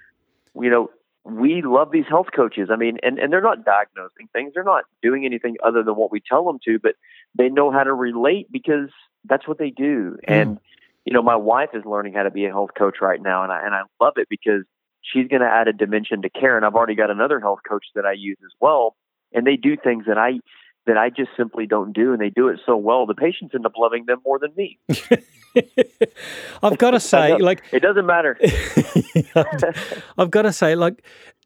you 0.60 0.70
know, 0.70 0.90
we 1.26 1.64
love 1.64 1.92
these 1.92 2.06
health 2.08 2.28
coaches. 2.36 2.70
I 2.72 2.76
mean, 2.76 2.98
and, 3.02 3.18
and 3.18 3.34
they're 3.34 3.42
not 3.42 3.66
diagnosing 3.66 4.30
things. 4.32 4.52
They're 4.54 4.64
not 4.64 4.84
doing 5.02 5.26
anything 5.26 5.58
other 5.66 5.82
than 5.84 5.96
what 5.96 6.12
we 6.12 6.22
tell 6.22 6.46
them 6.46 6.60
to, 6.66 6.78
but 6.78 6.96
they 7.36 7.50
know 7.50 7.72
how 7.72 7.84
to 7.84 7.94
relate 7.94 8.52
because 8.52 8.90
that's 9.26 9.48
what 9.48 9.58
they 9.58 9.72
do. 9.72 10.18
Mm. 10.28 10.42
And, 10.42 10.60
you 11.04 11.14
know, 11.14 11.24
my 11.24 11.36
wife 11.36 11.70
is 11.74 11.84
learning 11.84 12.14
how 12.14 12.24
to 12.24 12.32
be 12.32 12.46
a 12.46 12.50
health 12.50 12.72
coach 12.78 12.98
right 13.02 13.20
now. 13.20 13.44
And 13.44 13.52
I, 13.52 13.66
and 13.66 13.74
I 13.74 13.82
love 14.00 14.14
it 14.18 14.30
because 14.30 14.64
she's 15.02 15.28
going 15.28 15.42
to 15.42 15.48
add 15.48 15.68
a 15.68 15.74
dimension 15.74 16.22
to 16.22 16.30
care. 16.30 16.58
And 16.58 16.66
I've 16.66 16.76
already 16.76 16.96
got 16.96 17.10
another 17.10 17.40
health 17.40 17.60
coach 17.68 17.86
that 17.96 18.06
I 18.06 18.14
use 18.14 18.38
as 18.46 18.52
well. 18.60 18.96
And 19.34 19.48
they 19.48 19.56
do 19.56 19.76
things 19.76 20.06
that 20.08 20.20
I, 20.20 20.40
that 20.86 20.98
I 20.98 21.10
just 21.10 21.30
simply 21.36 21.66
don't 21.66 21.94
do. 21.94 22.12
And 22.12 22.22
they 22.22 22.30
do 22.30 22.48
it 22.48 22.60
so 22.66 22.78
well. 22.78 23.06
The 23.06 23.16
patients 23.16 23.54
end 23.56 23.66
up 23.66 23.74
loving 23.78 24.06
them 24.06 24.20
more 24.26 24.40
than 24.40 24.54
me. 24.56 24.80
I've 26.64 26.78
got 26.78 26.92
to 26.92 27.00
say, 27.00 27.38
like, 27.38 27.64
It 27.72 27.82
doesn't 27.82 28.06
matter. 28.06 28.38
I've 30.18 30.32
got 30.32 30.44
to 30.44 30.54
say, 30.54 30.76
like, 30.76 31.04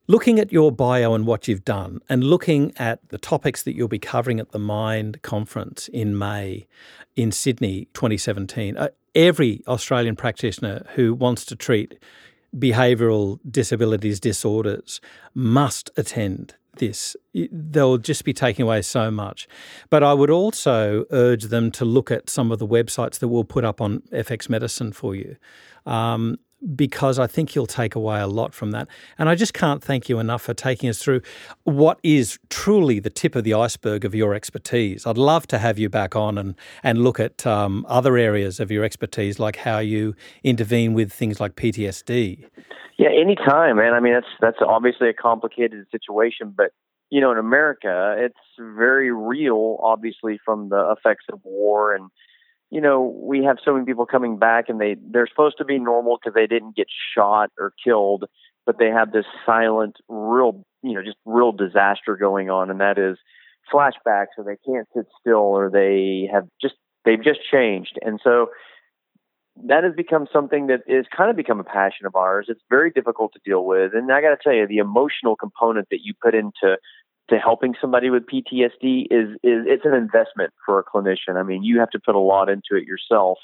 looking 0.07 0.39
at 0.39 0.51
your 0.51 0.71
bio 0.71 1.13
and 1.13 1.25
what 1.25 1.47
you've 1.47 1.65
done, 1.65 1.99
and 2.09 2.23
looking 2.23 2.73
at 2.77 3.07
the 3.09 3.17
topics 3.17 3.63
that 3.63 3.75
you'll 3.75 3.87
be 3.87 3.99
covering 3.99 4.39
at 4.39 4.51
the 4.51 4.59
MINDD 4.59 5.21
conference 5.21 5.87
in 5.89 6.17
May 6.17 6.67
in 7.15 7.31
Sydney 7.31 7.87
2017, 7.93 8.77
uh, 8.77 8.89
every 9.15 9.63
Australian 9.67 10.15
practitioner 10.15 10.85
who 10.95 11.13
wants 11.13 11.45
to 11.45 11.55
treat 11.55 11.99
behavioural 12.57 13.39
disabilities 13.49 14.19
disorders 14.19 14.99
must 15.35 15.91
attend 15.95 16.55
this. 16.77 17.15
They'll 17.33 17.97
just 17.97 18.23
be 18.23 18.33
taking 18.33 18.63
away 18.63 18.81
so 18.81 19.11
much. 19.11 19.47
But 19.89 20.03
I 20.03 20.13
would 20.13 20.29
also 20.29 21.05
urge 21.11 21.45
them 21.45 21.71
to 21.71 21.85
look 21.85 22.11
at 22.11 22.29
some 22.29 22.51
of 22.51 22.59
the 22.59 22.67
websites 22.67 23.19
that 23.19 23.27
we'll 23.27 23.43
put 23.43 23.65
up 23.65 23.81
on 23.81 24.01
FX 24.11 24.49
Medicine 24.49 24.91
for 24.91 25.15
you. 25.15 25.35
Um, 25.85 26.37
because 26.75 27.19
I 27.19 27.27
think 27.27 27.55
you'll 27.55 27.67
take 27.67 27.95
away 27.95 28.19
a 28.19 28.27
lot 28.27 28.53
from 28.53 28.71
that. 28.71 28.87
And 29.17 29.29
I 29.29 29.35
just 29.35 29.53
can't 29.53 29.83
thank 29.83 30.09
you 30.09 30.19
enough 30.19 30.41
for 30.41 30.53
taking 30.53 30.89
us 30.89 30.99
through 30.99 31.21
what 31.63 31.99
is 32.03 32.37
truly 32.49 32.99
the 32.99 33.09
tip 33.09 33.35
of 33.35 33.43
the 33.43 33.53
iceberg 33.53 34.05
of 34.05 34.13
your 34.13 34.33
expertise. 34.33 35.05
I'd 35.05 35.17
love 35.17 35.47
to 35.47 35.57
have 35.57 35.79
you 35.79 35.89
back 35.89 36.15
on 36.15 36.37
and, 36.37 36.55
and 36.83 37.03
look 37.03 37.19
at 37.19 37.45
um, 37.47 37.85
other 37.87 38.17
areas 38.17 38.59
of 38.59 38.71
your 38.71 38.83
expertise, 38.83 39.39
like 39.39 39.57
how 39.57 39.79
you 39.79 40.15
intervene 40.43 40.93
with 40.93 41.11
things 41.13 41.39
like 41.39 41.55
PTSD. 41.55 42.45
Yeah, 42.97 43.09
anytime, 43.09 43.77
man. 43.77 43.93
I 43.93 44.01
mean, 44.01 44.11
that's 44.11 44.27
that's 44.41 44.57
obviously 44.59 45.07
a 45.07 45.13
complicated 45.13 45.85
situation, 45.89 46.53
but 46.55 46.71
you 47.09 47.21
know, 47.21 47.31
in 47.31 47.37
America, 47.37 48.15
it's 48.17 48.35
very 48.59 49.11
real, 49.11 49.79
obviously, 49.81 50.39
from 50.43 50.67
the 50.67 50.95
effects 50.97 51.25
of 51.31 51.39
war, 51.43 51.95
and 51.95 52.09
you 52.71 52.81
know, 52.81 53.01
we 53.01 53.43
have 53.43 53.57
so 53.63 53.73
many 53.73 53.85
people 53.85 54.05
coming 54.05 54.37
back, 54.37 54.69
and 54.69 54.79
they 54.79 54.95
they're 55.11 55.27
supposed 55.27 55.57
to 55.57 55.65
be 55.65 55.79
normal 55.79 56.17
because 56.17 56.35
they 56.35 56.47
didn't 56.47 56.75
get 56.75 56.87
shot 57.15 57.49
or 57.57 57.73
killed, 57.83 58.25
but 58.65 58.77
they 58.77 58.87
have 58.87 59.11
this 59.11 59.25
silent, 59.45 59.97
real, 60.07 60.63
you 60.83 60.93
know, 60.93 61.03
just 61.03 61.17
real 61.25 61.51
disaster 61.51 62.15
going 62.15 62.49
on, 62.49 62.69
and 62.69 62.79
that 62.79 62.97
is 62.97 63.17
flashbacks, 63.73 64.37
or 64.37 64.43
they 64.43 64.57
can't 64.71 64.87
sit 64.95 65.05
still, 65.19 65.37
or 65.37 65.69
they 65.71 66.29
have 66.31 66.47
just 66.61 66.75
they've 67.05 67.23
just 67.23 67.39
changed, 67.51 67.97
and 68.01 68.19
so 68.23 68.47
that 69.65 69.83
has 69.83 69.93
become 69.93 70.25
something 70.31 70.67
that 70.67 70.81
is 70.87 71.05
kind 71.15 71.29
of 71.29 71.35
become 71.35 71.59
a 71.59 71.65
passion 71.65 72.05
of 72.05 72.15
ours. 72.15 72.45
It's 72.49 72.61
very 72.69 72.91
difficult 72.91 73.33
to 73.33 73.39
deal 73.43 73.65
with, 73.65 73.93
and 73.93 74.11
I 74.11 74.21
got 74.21 74.29
to 74.29 74.37
tell 74.41 74.53
you, 74.53 74.67
the 74.67 74.77
emotional 74.77 75.35
component 75.35 75.87
that 75.89 75.99
you 76.03 76.13
put 76.21 76.35
into 76.35 76.77
to 77.29 77.37
helping 77.37 77.75
somebody 77.79 78.09
with 78.09 78.23
PTSD 78.25 79.07
is 79.11 79.29
is 79.43 79.65
it's 79.65 79.85
an 79.85 79.93
investment 79.93 80.53
for 80.65 80.79
a 80.79 80.83
clinician. 80.83 81.35
I 81.35 81.43
mean, 81.43 81.63
you 81.63 81.79
have 81.79 81.89
to 81.91 81.99
put 81.99 82.15
a 82.15 82.19
lot 82.19 82.49
into 82.49 82.75
it 82.75 82.85
yourself. 82.85 83.37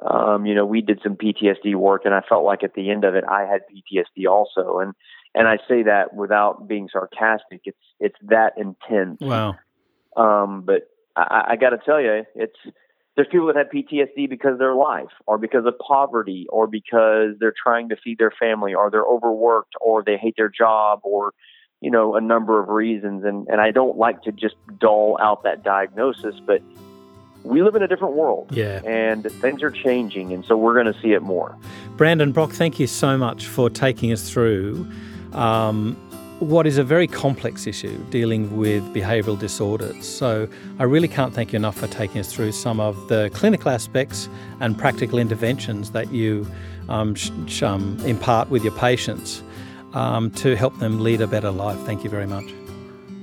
Um, 0.00 0.46
you 0.46 0.54
know, 0.54 0.64
we 0.64 0.80
did 0.80 1.00
some 1.02 1.16
PTSD 1.16 1.74
work, 1.74 2.02
and 2.04 2.14
I 2.14 2.20
felt 2.28 2.44
like 2.44 2.62
at 2.62 2.74
the 2.74 2.90
end 2.90 3.04
of 3.04 3.14
it, 3.14 3.24
I 3.28 3.42
had 3.42 3.62
PTSD 3.62 4.30
also, 4.30 4.78
and 4.78 4.94
and 5.34 5.48
I 5.48 5.58
say 5.68 5.82
that 5.84 6.14
without 6.14 6.68
being 6.68 6.88
sarcastic. 6.92 7.62
It's 7.64 7.78
it's 7.98 8.16
that 8.22 8.52
intense. 8.56 9.20
Wow. 9.20 9.56
Um, 10.16 10.62
but 10.64 10.88
I, 11.16 11.48
I 11.50 11.56
got 11.56 11.70
to 11.70 11.78
tell 11.78 12.00
you, 12.00 12.24
it's 12.34 12.56
there's 13.16 13.28
people 13.30 13.48
that 13.48 13.56
have 13.56 13.66
PTSD 13.74 14.30
because 14.30 14.52
of 14.52 14.58
their 14.58 14.76
life, 14.76 15.10
or 15.26 15.38
because 15.38 15.66
of 15.66 15.74
poverty, 15.78 16.46
or 16.50 16.68
because 16.68 17.34
they're 17.40 17.54
trying 17.60 17.88
to 17.88 17.96
feed 17.96 18.18
their 18.18 18.32
family, 18.38 18.74
or 18.74 18.90
they're 18.90 19.04
overworked, 19.04 19.74
or 19.80 20.04
they 20.04 20.16
hate 20.16 20.34
their 20.36 20.48
job, 20.48 21.00
or 21.02 21.32
you 21.80 21.90
know 21.90 22.14
a 22.16 22.20
number 22.20 22.60
of 22.60 22.68
reasons. 22.68 23.24
And 23.24 23.46
and 23.48 23.60
I 23.60 23.70
don't 23.70 23.96
like 23.96 24.22
to 24.22 24.32
just 24.32 24.56
dull 24.78 25.18
out 25.20 25.42
that 25.44 25.62
diagnosis, 25.62 26.34
but 26.44 26.62
we 27.44 27.62
live 27.62 27.76
in 27.76 27.82
a 27.82 27.88
different 27.88 28.14
world, 28.14 28.48
Yeah. 28.50 28.82
and 28.84 29.24
things 29.40 29.62
are 29.62 29.70
changing, 29.70 30.32
and 30.32 30.44
so 30.44 30.56
we're 30.56 30.74
going 30.74 30.92
to 30.92 31.00
see 31.00 31.12
it 31.12 31.22
more. 31.22 31.56
Brandon 31.96 32.32
Brock, 32.32 32.50
thank 32.50 32.78
you 32.80 32.86
so 32.86 33.16
much 33.16 33.46
for 33.46 33.70
taking 33.70 34.12
us 34.12 34.28
through 34.28 34.86
um, 35.32 35.94
what 36.40 36.66
is 36.66 36.76
a 36.78 36.84
very 36.84 37.06
complex 37.06 37.66
issue 37.66 37.96
dealing 38.10 38.56
with 38.56 38.82
behavioural 38.92 39.38
disorders. 39.38 40.06
So 40.06 40.48
I 40.78 40.84
really 40.84 41.08
can't 41.08 41.32
thank 41.32 41.52
you 41.52 41.56
enough 41.56 41.76
for 41.76 41.86
taking 41.86 42.20
us 42.20 42.32
through 42.32 42.52
some 42.52 42.80
of 42.80 43.08
the 43.08 43.30
clinical 43.34 43.70
aspects 43.70 44.28
and 44.60 44.76
practical 44.76 45.18
interventions 45.18 45.92
that 45.92 46.12
you 46.12 46.46
um, 46.88 47.14
sh- 47.14 47.30
sh- 47.46 47.62
um, 47.62 47.98
impart 48.04 48.50
with 48.50 48.62
your 48.64 48.72
patients 48.74 49.42
um, 49.98 50.30
to 50.30 50.54
help 50.54 50.78
them 50.78 51.00
lead 51.00 51.20
a 51.20 51.26
better 51.26 51.50
life. 51.50 51.78
Thank 51.80 52.04
you 52.04 52.10
very 52.10 52.26
much. 52.26 52.54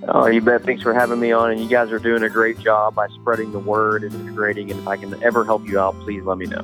Oh, 0.10 0.28
you 0.28 0.42
bet. 0.42 0.64
Thanks 0.64 0.84
for 0.84 0.94
having 0.94 1.20
me 1.20 1.32
on, 1.32 1.52
and 1.52 1.60
you 1.60 1.68
guys 1.68 1.92
are 1.92 2.00
doing 2.00 2.22
a 2.22 2.30
great 2.30 2.60
job 2.60 2.94
by 2.94 3.08
spreading 3.08 3.52
the 3.54 3.60
word 3.60 4.04
and 4.04 4.14
integrating. 4.14 4.70
And 4.70 4.80
if 4.80 4.88
I 4.88 4.98
can 4.98 5.22
ever 5.24 5.46
help 5.46 5.68
you 5.68 5.80
out, 5.80 5.98
please 6.02 6.24
let 6.24 6.38
me 6.38 6.46
know. 6.46 6.64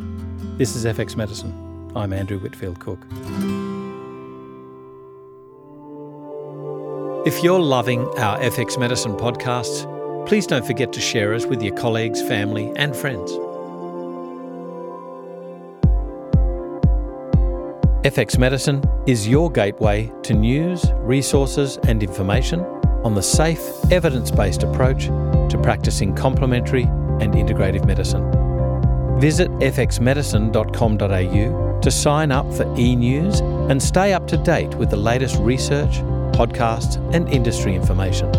This 0.57 0.75
is 0.75 0.85
FX 0.85 1.15
Medicine. 1.15 1.91
I'm 1.95 2.13
Andrew 2.13 2.37
Whitfield 2.37 2.79
Cook. 2.79 2.99
If 7.25 7.43
you're 7.43 7.59
loving 7.59 8.01
our 8.19 8.37
FX 8.39 8.77
Medicine 8.77 9.13
podcasts, 9.13 9.87
please 10.27 10.45
don't 10.45 10.65
forget 10.65 10.91
to 10.93 10.99
share 10.99 11.33
us 11.33 11.45
with 11.45 11.63
your 11.63 11.75
colleagues, 11.75 12.21
family, 12.21 12.71
and 12.75 12.95
friends. 12.95 13.31
FX 18.03 18.37
Medicine 18.39 18.83
is 19.05 19.27
your 19.27 19.51
gateway 19.51 20.11
to 20.23 20.33
news, 20.33 20.83
resources, 21.01 21.77
and 21.83 22.01
information 22.01 22.61
on 23.03 23.13
the 23.13 23.21
safe, 23.21 23.61
evidence 23.91 24.31
based 24.31 24.63
approach 24.63 25.05
to 25.05 25.59
practicing 25.61 26.15
complementary 26.15 26.81
and 26.81 27.35
integrative 27.35 27.85
medicine. 27.85 28.27
Visit 29.19 29.51
fxmedicine.com.au 29.51 31.79
to 31.79 31.91
sign 31.91 32.31
up 32.31 32.51
for 32.51 32.65
e 32.75 32.95
news 32.95 33.39
and 33.39 33.79
stay 33.79 34.13
up 34.13 34.25
to 34.29 34.37
date 34.37 34.73
with 34.73 34.89
the 34.89 34.97
latest 34.97 35.37
research, 35.37 35.99
podcasts, 36.33 36.95
and 37.13 37.29
industry 37.29 37.75
information. 37.75 38.31